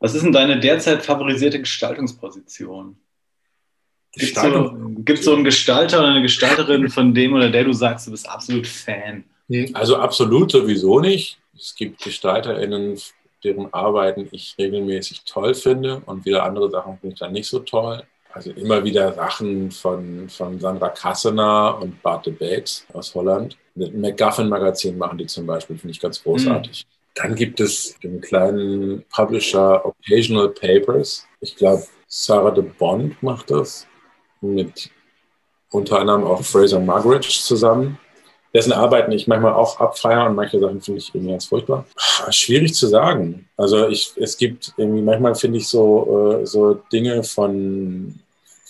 Was 0.00 0.14
ist 0.14 0.24
denn 0.24 0.32
deine 0.32 0.60
derzeit 0.60 1.04
favorisierte 1.04 1.60
Gestaltungsposition? 1.60 2.96
Gibt 4.12 4.36
es 4.36 4.42
so, 5.24 5.30
so 5.30 5.34
einen 5.34 5.44
Gestalter 5.44 5.98
oder 5.98 6.08
eine 6.08 6.22
Gestalterin, 6.22 6.88
von 6.88 7.14
dem 7.14 7.34
oder 7.34 7.50
der 7.50 7.64
du 7.64 7.72
sagst, 7.72 8.06
du 8.06 8.10
bist 8.10 8.28
absolut 8.28 8.66
Fan? 8.66 9.24
Also 9.74 9.96
absolut 9.96 10.50
sowieso 10.50 11.00
nicht. 11.00 11.38
Es 11.56 11.74
gibt 11.74 12.00
GestalterInnen, 12.00 12.98
deren 13.44 13.72
Arbeiten 13.72 14.28
ich 14.30 14.54
regelmäßig 14.58 15.22
toll 15.24 15.54
finde 15.54 16.02
und 16.06 16.24
wieder 16.24 16.44
andere 16.44 16.70
Sachen 16.70 16.98
finde 16.98 17.14
ich 17.14 17.20
dann 17.20 17.32
nicht 17.32 17.48
so 17.48 17.60
toll. 17.60 18.02
Also 18.38 18.52
immer 18.52 18.84
wieder 18.84 19.12
Sachen 19.14 19.72
von, 19.72 20.28
von 20.28 20.60
Sandra 20.60 20.90
Kassener 20.90 21.76
und 21.82 22.00
Bart 22.04 22.24
de 22.24 22.32
Beeks 22.32 22.86
aus 22.92 23.12
Holland. 23.12 23.56
Mit 23.74 23.96
McGuffin-Magazin 23.96 24.96
machen 24.96 25.18
die 25.18 25.26
zum 25.26 25.44
Beispiel, 25.44 25.76
finde 25.76 25.90
ich 25.90 25.98
ganz 25.98 26.22
großartig. 26.22 26.86
Mhm. 26.86 27.20
Dann 27.20 27.34
gibt 27.34 27.58
es 27.58 27.98
den 27.98 28.20
kleinen 28.20 29.04
Publisher 29.12 29.84
Occasional 29.84 30.50
Papers. 30.50 31.26
Ich 31.40 31.56
glaube, 31.56 31.82
Sarah 32.06 32.52
de 32.52 32.62
Bond 32.62 33.20
macht 33.24 33.50
das 33.50 33.88
mit 34.40 34.88
unter 35.70 35.98
anderem 35.98 36.22
auch 36.22 36.44
Fraser 36.44 36.78
Muggeridge 36.78 37.40
zusammen 37.42 37.98
dessen 38.54 38.72
Arbeiten 38.72 39.12
ich 39.12 39.26
manchmal 39.26 39.52
auch 39.52 39.78
abfeiere 39.78 40.26
und 40.26 40.34
manche 40.34 40.58
Sachen 40.58 40.80
finde 40.80 40.98
ich 40.98 41.14
irgendwie 41.14 41.32
ganz 41.32 41.46
furchtbar. 41.46 41.84
Schwierig 42.30 42.74
zu 42.74 42.86
sagen. 42.86 43.48
Also 43.56 43.88
ich, 43.88 44.12
es 44.16 44.36
gibt 44.36 44.72
irgendwie, 44.76 45.02
manchmal 45.02 45.34
finde 45.34 45.58
ich 45.58 45.68
so, 45.68 46.40
äh, 46.40 46.46
so 46.46 46.74
Dinge 46.92 47.22
von 47.22 48.18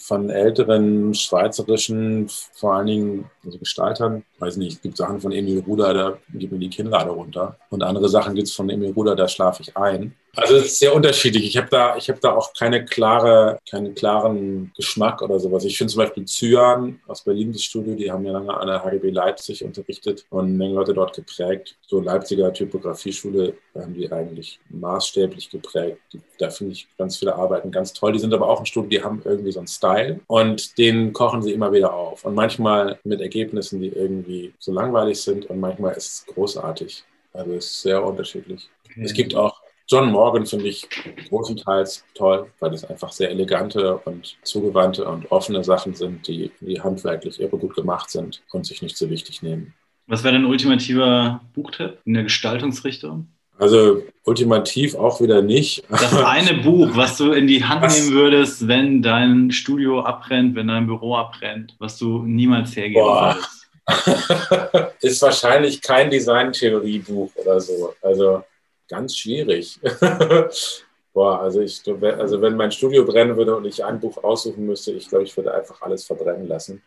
von 0.09 0.31
älteren 0.31 1.13
schweizerischen, 1.15 2.29
vor 2.55 2.75
allen 2.75 2.87
Dingen 2.87 3.31
also 3.45 3.59
Gestaltern. 3.59 4.25
Weiß 4.39 4.57
nicht, 4.57 4.77
es 4.77 4.83
gibt 4.83 4.97
Sachen 4.97 5.21
von 5.21 5.33
Emil 5.33 5.61
Ruder, 5.67 5.95
da 5.95 6.19
geht 6.33 6.53
mir 6.53 6.59
die 6.59 6.71
Kinnlade 6.71 7.11
runter. 7.11 7.57
Und 7.71 7.83
andere 7.83 8.09
Sachen 8.09 8.35
gibt 8.35 8.49
es 8.49 8.55
von 8.55 8.69
Emil 8.71 8.93
Ruder, 8.93 9.17
da 9.17 9.29
schlafe 9.29 9.63
ich 9.63 9.77
ein. 9.77 10.15
Also 10.37 10.55
es 10.57 10.67
ist 10.67 10.79
sehr 10.79 10.95
unterschiedlich. 10.95 11.47
Ich 11.47 11.57
habe 11.57 11.69
da, 11.69 11.97
hab 11.97 12.21
da 12.21 12.33
auch 12.33 12.53
keine 12.53 12.85
klare, 12.85 13.59
keinen 13.69 13.95
klaren 13.95 14.73
Geschmack 14.77 15.21
oder 15.21 15.41
sowas. 15.41 15.65
Ich 15.65 15.77
finde 15.77 15.93
zum 15.93 16.03
Beispiel 16.03 16.25
Zyan 16.27 17.01
aus 17.09 17.25
Berlin, 17.25 17.53
das 17.53 17.63
Studio, 17.63 17.97
die 17.97 18.11
haben 18.11 18.25
ja 18.25 18.33
lange 18.33 18.55
an 18.55 18.69
der 18.69 18.85
HGB 18.85 19.11
Leipzig 19.11 19.65
unterrichtet 19.65 20.27
und 20.31 20.47
eine 20.47 20.55
Menge 20.55 20.75
Leute 20.75 20.95
dort 20.95 21.17
geprägt. 21.17 21.77
So 21.87 22.01
Leipziger 22.01 22.53
Typografieschule 22.53 23.55
haben 23.75 23.95
die 23.95 24.13
eigentlich 24.13 24.61
maßstäblich 24.71 25.51
geprägt. 25.51 25.99
Da 26.39 26.51
finde 26.51 26.75
ich 26.75 26.87
ganz 26.97 27.17
viele 27.17 27.35
Arbeiten 27.35 27.73
ganz 27.73 27.93
toll. 27.93 28.13
Die 28.13 28.21
sind 28.21 28.33
aber 28.33 28.49
auch 28.49 28.61
ein 28.61 28.67
Studio, 28.67 28.91
die 28.91 29.03
haben 29.03 29.23
irgendwie 29.25 29.51
so 29.51 29.59
einen 29.59 29.69
Style 29.69 30.21
und 30.29 30.79
den 30.79 31.13
kochen 31.13 31.43
sie 31.43 31.53
immer 31.53 31.73
wieder 31.73 31.93
auf. 31.93 32.25
Und 32.25 32.35
manchmal 32.35 33.01
mit 33.03 33.21
Ergebnissen, 33.21 33.38
die 33.47 33.89
irgendwie 33.89 34.53
so 34.59 34.73
langweilig 34.73 35.21
sind 35.21 35.47
und 35.47 35.61
manchmal 35.61 35.95
ist 35.95 36.07
es 36.07 36.35
großartig. 36.35 37.05
Also 37.33 37.53
es 37.53 37.67
ist 37.67 37.83
sehr 37.83 38.05
unterschiedlich. 38.05 38.69
Okay. 38.85 39.03
Es 39.03 39.13
gibt 39.13 39.35
auch 39.35 39.61
John 39.91 40.13
Morgan 40.13 40.45
finde 40.45 40.69
ich 40.69 40.87
großenteils 41.31 42.05
toll, 42.15 42.51
weil 42.61 42.75
es 42.75 42.85
einfach 42.85 43.11
sehr 43.11 43.31
elegante 43.31 43.97
und 43.97 44.37
zugewandte 44.43 45.07
und 45.07 45.33
offene 45.33 45.65
Sachen 45.65 45.95
sind, 45.95 46.29
die, 46.29 46.51
die 46.61 46.79
handwerklich 46.79 47.41
irre 47.41 47.57
gut 47.57 47.75
gemacht 47.75 48.11
sind 48.11 48.43
und 48.53 48.67
sich 48.67 48.83
nicht 48.83 48.99
so 48.99 49.09
wichtig 49.09 49.41
nehmen. 49.41 49.73
Was 50.07 50.25
wäre 50.25 50.35
dein 50.35 50.45
ultimativer 50.45 51.41
Buchtipp 51.55 51.99
in 52.05 52.15
der 52.15 52.25
Gestaltungsrichtung? 52.25 53.29
Also 53.59 54.05
ultimativ 54.25 54.95
auch 54.95 55.21
wieder 55.21 55.43
nicht. 55.43 55.83
Das 55.91 56.13
eine 56.25 56.63
Buch, 56.63 56.91
was 56.95 57.17
du 57.17 57.33
in 57.33 57.47
die 57.47 57.65
Hand 57.65 57.83
was? 57.83 57.99
nehmen 57.99 58.15
würdest, 58.15 58.69
wenn 58.69 59.03
dein 59.03 59.51
Studio 59.51 60.01
abbrennt, 60.01 60.55
wenn 60.55 60.69
dein 60.69 60.87
Büro 60.87 61.17
abbrennt, 61.17 61.75
was 61.79 61.99
du 61.99 62.23
niemals 62.23 62.77
hergeben 62.77 63.03
Boah. 63.03 63.37
würdest. 63.37 64.93
Ist 65.01 65.23
wahrscheinlich 65.23 65.81
kein 65.81 66.11
Designtheoriebuch 66.11 67.31
oder 67.37 67.61
so. 67.61 67.95
Also 68.03 68.45
ganz 68.89 69.17
schwierig. 69.17 69.81
Boah, 71.15 71.41
also 71.41 71.61
ich, 71.63 71.83
also 72.19 72.41
wenn 72.41 72.55
mein 72.55 72.71
Studio 72.71 73.05
brennen 73.05 73.37
würde 73.37 73.57
und 73.57 73.65
ich 73.65 73.85
ein 73.85 73.99
Buch 73.99 74.23
aussuchen 74.23 74.67
müsste, 74.67 74.93
ich 74.93 75.09
glaube, 75.09 75.25
ich 75.25 75.37
würde 75.37 75.53
einfach 75.53 75.83
alles 75.83 76.05
verbrennen 76.05 76.47
lassen. 76.47 76.83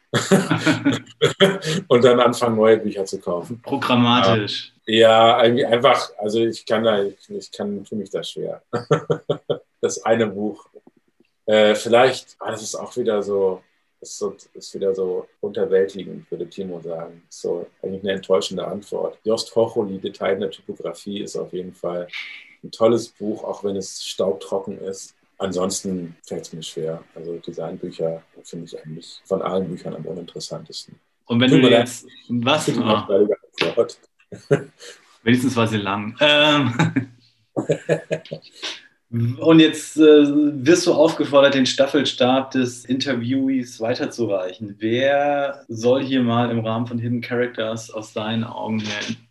und 1.89 2.03
dann 2.03 2.19
anfangen, 2.21 2.55
neue 2.55 2.77
Bücher 2.77 3.03
zu 3.03 3.19
kaufen. 3.19 3.61
Programmatisch. 3.61 4.71
Ja, 4.91 5.41
irgendwie 5.41 5.65
einfach, 5.65 6.11
also 6.17 6.41
ich 6.41 6.65
kann 6.65 6.83
da, 6.83 7.01
ich 7.01 7.51
kann, 7.53 7.85
für 7.85 7.95
mich 7.95 8.09
das 8.09 8.31
schwer. 8.31 8.61
das 9.81 10.03
eine 10.03 10.27
Buch. 10.27 10.67
Äh, 11.45 11.75
vielleicht, 11.75 12.35
ah, 12.39 12.51
das 12.51 12.61
ist 12.61 12.75
auch 12.75 12.93
wieder 12.97 13.23
so, 13.23 13.63
ist, 14.01 14.17
so, 14.17 14.35
ist 14.53 14.75
wieder 14.75 14.93
so 14.93 15.29
unterwältigend, 15.39 16.29
würde 16.29 16.49
Timo 16.49 16.81
sagen. 16.81 17.23
So 17.29 17.67
eigentlich 17.81 18.03
eine 18.03 18.11
enttäuschende 18.11 18.67
Antwort. 18.67 19.17
Jost 19.23 19.55
Hocholi, 19.55 19.97
Detail 19.97 20.33
in 20.33 20.41
der 20.41 20.51
Typografie, 20.51 21.21
ist 21.21 21.37
auf 21.37 21.53
jeden 21.53 21.73
Fall 21.73 22.09
ein 22.61 22.71
tolles 22.71 23.07
Buch, 23.07 23.45
auch 23.45 23.63
wenn 23.63 23.77
es 23.77 24.03
staubtrocken 24.03 24.77
ist. 24.81 25.15
Ansonsten 25.37 26.17
fällt 26.23 26.41
es 26.41 26.51
mir 26.51 26.63
schwer. 26.63 27.01
Also 27.15 27.37
Designbücher 27.37 28.23
finde 28.43 28.65
ich 28.65 28.77
eigentlich 28.77 29.21
von 29.23 29.41
allen 29.41 29.69
Büchern 29.69 29.95
am 29.95 30.05
uninteressantesten. 30.05 30.99
Und 31.27 31.39
wenn 31.39 31.49
Tut 31.49 31.63
du 31.63 31.69
jetzt 31.69 32.05
was? 32.27 32.67
Oh. 32.67 33.87
Wenigstens 35.23 35.55
war 35.55 35.67
sie 35.67 35.77
lang. 35.77 36.15
Ähm. 36.19 36.73
Und 39.39 39.59
jetzt 39.59 39.97
äh, 39.97 40.01
wirst 40.01 40.87
du 40.87 40.93
aufgefordert, 40.93 41.53
den 41.53 41.65
Staffelstab 41.65 42.51
des 42.51 42.85
Interviewees 42.85 43.81
weiterzureichen. 43.81 44.75
Wer 44.79 45.65
soll 45.67 46.01
hier 46.01 46.23
mal 46.23 46.49
im 46.49 46.59
Rahmen 46.59 46.87
von 46.87 46.97
Hidden 46.97 47.19
Characters 47.19 47.91
aus 47.91 48.13
deinen 48.13 48.45
Augen 48.45 48.81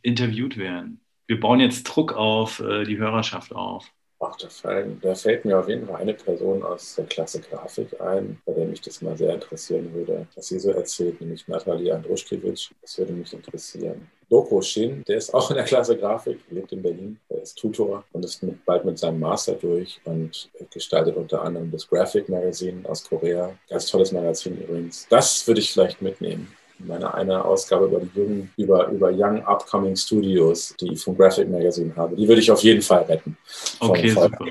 interviewt 0.02 0.59
werden? 0.59 1.01
Wir 1.27 1.40
bauen 1.40 1.60
jetzt 1.60 1.85
Druck 1.85 2.12
auf 2.12 2.60
äh, 2.60 2.85
die 2.85 2.98
Hörerschaft 2.98 3.55
auf. 3.55 3.90
Ach, 4.22 4.36
da, 4.36 4.51
fallen, 4.51 5.01
da, 5.01 5.14
fällt 5.14 5.47
mir 5.47 5.59
auf 5.59 5.66
jeden 5.66 5.86
Fall 5.86 5.97
eine 5.97 6.12
Person 6.12 6.62
aus 6.62 6.94
der 6.94 7.06
Klasse 7.06 7.40
Grafik 7.40 7.98
ein, 8.02 8.38
bei 8.44 8.52
der 8.52 8.66
mich 8.66 8.82
das 8.82 9.01
mal 9.01 9.16
sehr 9.16 9.32
interessieren 9.32 9.94
würde, 9.94 10.26
was 10.34 10.48
sie 10.48 10.59
so 10.59 10.72
erzählt, 10.72 11.18
nämlich 11.22 11.48
Natalia 11.48 11.94
Andruschkiewicz. 11.94 12.68
Das 12.82 12.98
würde 12.98 13.14
mich 13.14 13.32
interessieren. 13.32 14.10
Doko 14.28 14.60
Shin, 14.60 15.02
der 15.09 15.16
ist 15.16 15.32
auch 15.32 15.51
in 15.51 15.56
der 15.56 15.64
Klasse 15.64 15.97
Grafik, 15.97 16.38
lebt 16.51 16.70
in 16.70 16.82
Berlin, 16.82 17.18
er 17.30 17.40
ist 17.40 17.55
Tutor 17.56 18.05
und 18.12 18.22
ist 18.22 18.42
mit, 18.42 18.62
bald 18.66 18.84
mit 18.84 18.98
seinem 18.98 19.20
Master 19.20 19.55
durch 19.55 19.98
und 20.05 20.51
gestaltet 20.70 21.16
unter 21.16 21.40
anderem 21.40 21.70
das 21.70 21.88
Graphic 21.88 22.28
Magazine 22.28 22.86
aus 22.86 23.09
Korea. 23.09 23.56
Ganz 23.70 23.86
tolles 23.86 24.12
Magazin 24.12 24.60
übrigens. 24.60 25.06
Das 25.09 25.47
würde 25.47 25.60
ich 25.60 25.72
vielleicht 25.72 26.02
mitnehmen 26.02 26.55
meine 26.86 27.12
eine 27.15 27.44
Ausgabe 27.44 27.86
über 27.86 28.01
die 28.01 28.19
jungen, 28.19 28.51
über, 28.57 28.89
über 28.89 29.11
Young 29.12 29.44
Upcoming 29.44 29.97
Studios, 29.97 30.74
die 30.81 30.93
ich 30.93 31.02
vom 31.02 31.16
Graphic 31.16 31.48
Magazine 31.48 31.94
habe. 31.97 32.16
Die 32.16 32.27
würde 32.27 32.40
ich 32.40 32.51
auf 32.51 32.62
jeden 32.62 32.82
Fall 32.82 33.02
retten. 33.02 33.36
Okay, 33.78 34.11
super. 34.11 34.47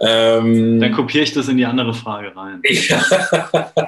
Ähm, 0.00 0.80
Dann 0.80 0.92
kopiere 0.92 1.24
ich 1.24 1.32
das 1.32 1.48
in 1.48 1.56
die 1.56 1.64
andere 1.64 1.94
Frage 1.94 2.34
rein. 2.34 2.60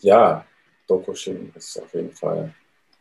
ja, 0.00 0.44
Dokushin 0.86 1.52
ist 1.56 1.82
auf 1.82 1.92
jeden 1.94 2.12
Fall 2.12 2.54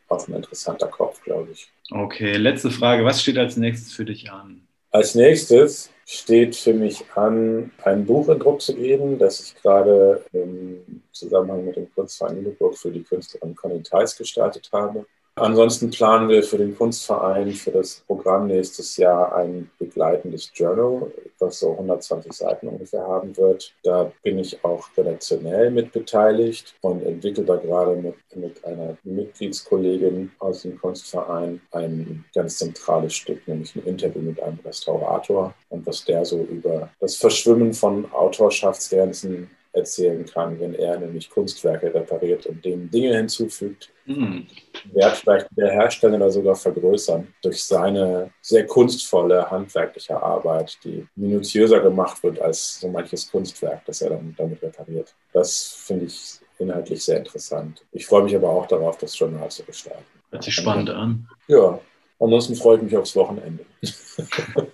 auch 0.07 0.27
ein 0.27 0.34
interessanter 0.34 0.88
Kopf, 0.88 1.22
glaube 1.23 1.51
ich. 1.51 1.72
Okay, 1.91 2.35
letzte 2.38 2.72
Frage. 2.72 3.06
Was 3.06 3.22
steht 3.22 3.38
als 3.38 3.57
nächstes 3.57 3.93
für 3.93 4.06
dich 4.06 4.31
an? 4.31 4.61
Als 4.91 5.13
nächstes 5.13 5.91
steht 6.05 6.55
für 6.55 6.73
mich 6.73 7.05
an, 7.13 7.71
ein 7.83 8.05
Buch 8.05 8.27
in 8.29 8.39
Druck 8.39 8.59
zu 8.59 8.73
geben, 8.73 9.19
das 9.19 9.39
ich 9.39 9.55
gerade 9.61 10.25
im 10.33 11.03
Zusammenhang 11.11 11.65
mit 11.65 11.75
dem 11.75 11.93
Kunstverein 11.93 12.37
Lüneburg 12.37 12.75
für 12.75 12.89
die 12.89 13.03
Künstlerin 13.03 13.55
Conny 13.55 13.83
Theis 13.83 14.17
gestartet 14.17 14.67
habe. 14.71 15.05
Ansonsten 15.39 15.89
planen 15.89 16.27
wir 16.27 16.43
für 16.43 16.57
den 16.57 16.75
Kunstverein 16.77 17.51
für 17.53 17.71
das 17.71 18.03
Programm 18.05 18.47
nächstes 18.47 18.97
Jahr 18.97 19.35
ein 19.35 19.71
begleitendes 19.79 20.51
Journal, 20.53 21.11
das 21.39 21.59
so 21.59 21.71
120 21.71 22.33
Seiten 22.33 22.67
ungefähr 22.67 23.07
haben 23.07 23.35
wird. 23.37 23.73
Da 23.83 24.11
bin 24.21 24.37
ich 24.39 24.63
auch 24.65 24.85
redaktionell 24.97 25.71
mit 25.71 25.93
beteiligt 25.93 26.75
und 26.81 27.03
entwickle 27.03 27.45
da 27.45 27.55
gerade 27.55 27.95
mit, 27.95 28.15
mit 28.35 28.63
einer 28.65 28.97
Mitgliedskollegin 29.03 30.31
aus 30.39 30.63
dem 30.63 30.79
Kunstverein 30.79 31.61
ein 31.71 32.25
ganz 32.35 32.57
zentrales 32.57 33.13
Stück, 33.13 33.47
nämlich 33.47 33.73
ein 33.75 33.85
Interview 33.85 34.21
mit 34.21 34.41
einem 34.41 34.59
Restaurator 34.65 35.53
und 35.69 35.87
was 35.87 36.03
der 36.03 36.25
so 36.25 36.39
über 36.43 36.89
das 36.99 37.15
Verschwimmen 37.15 37.73
von 37.73 38.11
Autorschaftsgrenzen 38.11 39.49
erzählen 39.73 40.25
kann, 40.25 40.59
wenn 40.59 40.73
er 40.73 40.99
nämlich 40.99 41.29
Kunstwerke 41.29 41.93
repariert 41.93 42.45
und 42.47 42.63
dem 42.65 42.89
Dinge 42.89 43.15
hinzufügt, 43.15 43.89
mhm. 44.10 44.48
Wert 44.94 45.18
vielleicht 45.18 45.48
der 45.56 45.72
Hersteller 45.72 46.18
oder 46.18 46.31
sogar 46.31 46.56
vergrößern 46.56 47.27
durch 47.41 47.64
seine 47.64 48.31
sehr 48.41 48.65
kunstvolle 48.65 49.49
handwerkliche 49.49 50.22
Arbeit, 50.22 50.77
die 50.84 51.07
minutiöser 51.15 51.80
gemacht 51.80 52.22
wird 52.23 52.40
als 52.41 52.80
so 52.80 52.90
manches 52.90 53.30
Kunstwerk, 53.31 53.86
das 53.86 54.02
er 54.02 54.11
dann 54.11 54.34
damit 54.38 54.61
repariert. 54.61 55.14
Das 55.34 55.77
finde 55.86 56.06
ich 56.06 56.40
inhaltlich 56.57 57.03
sehr 57.03 57.18
interessant. 57.18 57.86
Ich 57.91 58.06
freue 58.06 58.23
mich 58.23 58.36
aber 58.36 58.49
auch 58.49 58.68
darauf, 58.68 58.98
das 58.98 59.18
Journal 59.18 59.49
zu 59.49 59.64
gestalten. 59.64 60.03
Hört 60.31 60.44
sich 60.44 60.53
spannend 60.53 60.90
an. 60.90 61.27
Ja, 61.48 61.80
ansonsten 62.19 62.56
freue 62.56 62.77
ich 62.77 62.84
mich 62.84 62.95
aufs 62.95 63.15
Wochenende. 63.15 63.65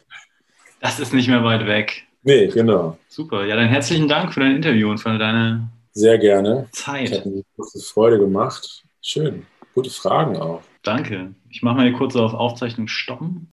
das 0.82 1.00
ist 1.00 1.14
nicht 1.14 1.28
mehr 1.28 1.44
weit 1.44 1.66
weg. 1.66 2.04
Nee, 2.24 2.48
genau. 2.48 2.98
Super. 3.08 3.46
Ja, 3.46 3.56
dann 3.56 3.68
herzlichen 3.68 4.08
Dank 4.08 4.34
für 4.34 4.40
dein 4.40 4.56
Interview 4.56 4.90
und 4.90 4.98
für 4.98 5.16
deine 5.18 5.70
Sehr 5.94 6.18
gerne. 6.18 6.68
Zeit. 6.72 7.12
Hat 7.12 7.26
mir 7.26 7.44
große 7.56 7.80
Freude 7.82 8.18
gemacht. 8.18 8.84
Schön. 9.08 9.46
Gute 9.76 9.92
Fragen 9.92 10.36
auch. 10.38 10.64
Danke. 10.82 11.36
Ich 11.52 11.62
mache 11.62 11.76
mal 11.76 11.88
hier 11.88 11.96
kurz 11.96 12.16
auf 12.16 12.34
Aufzeichnung 12.34 12.88
stoppen. 12.88 13.44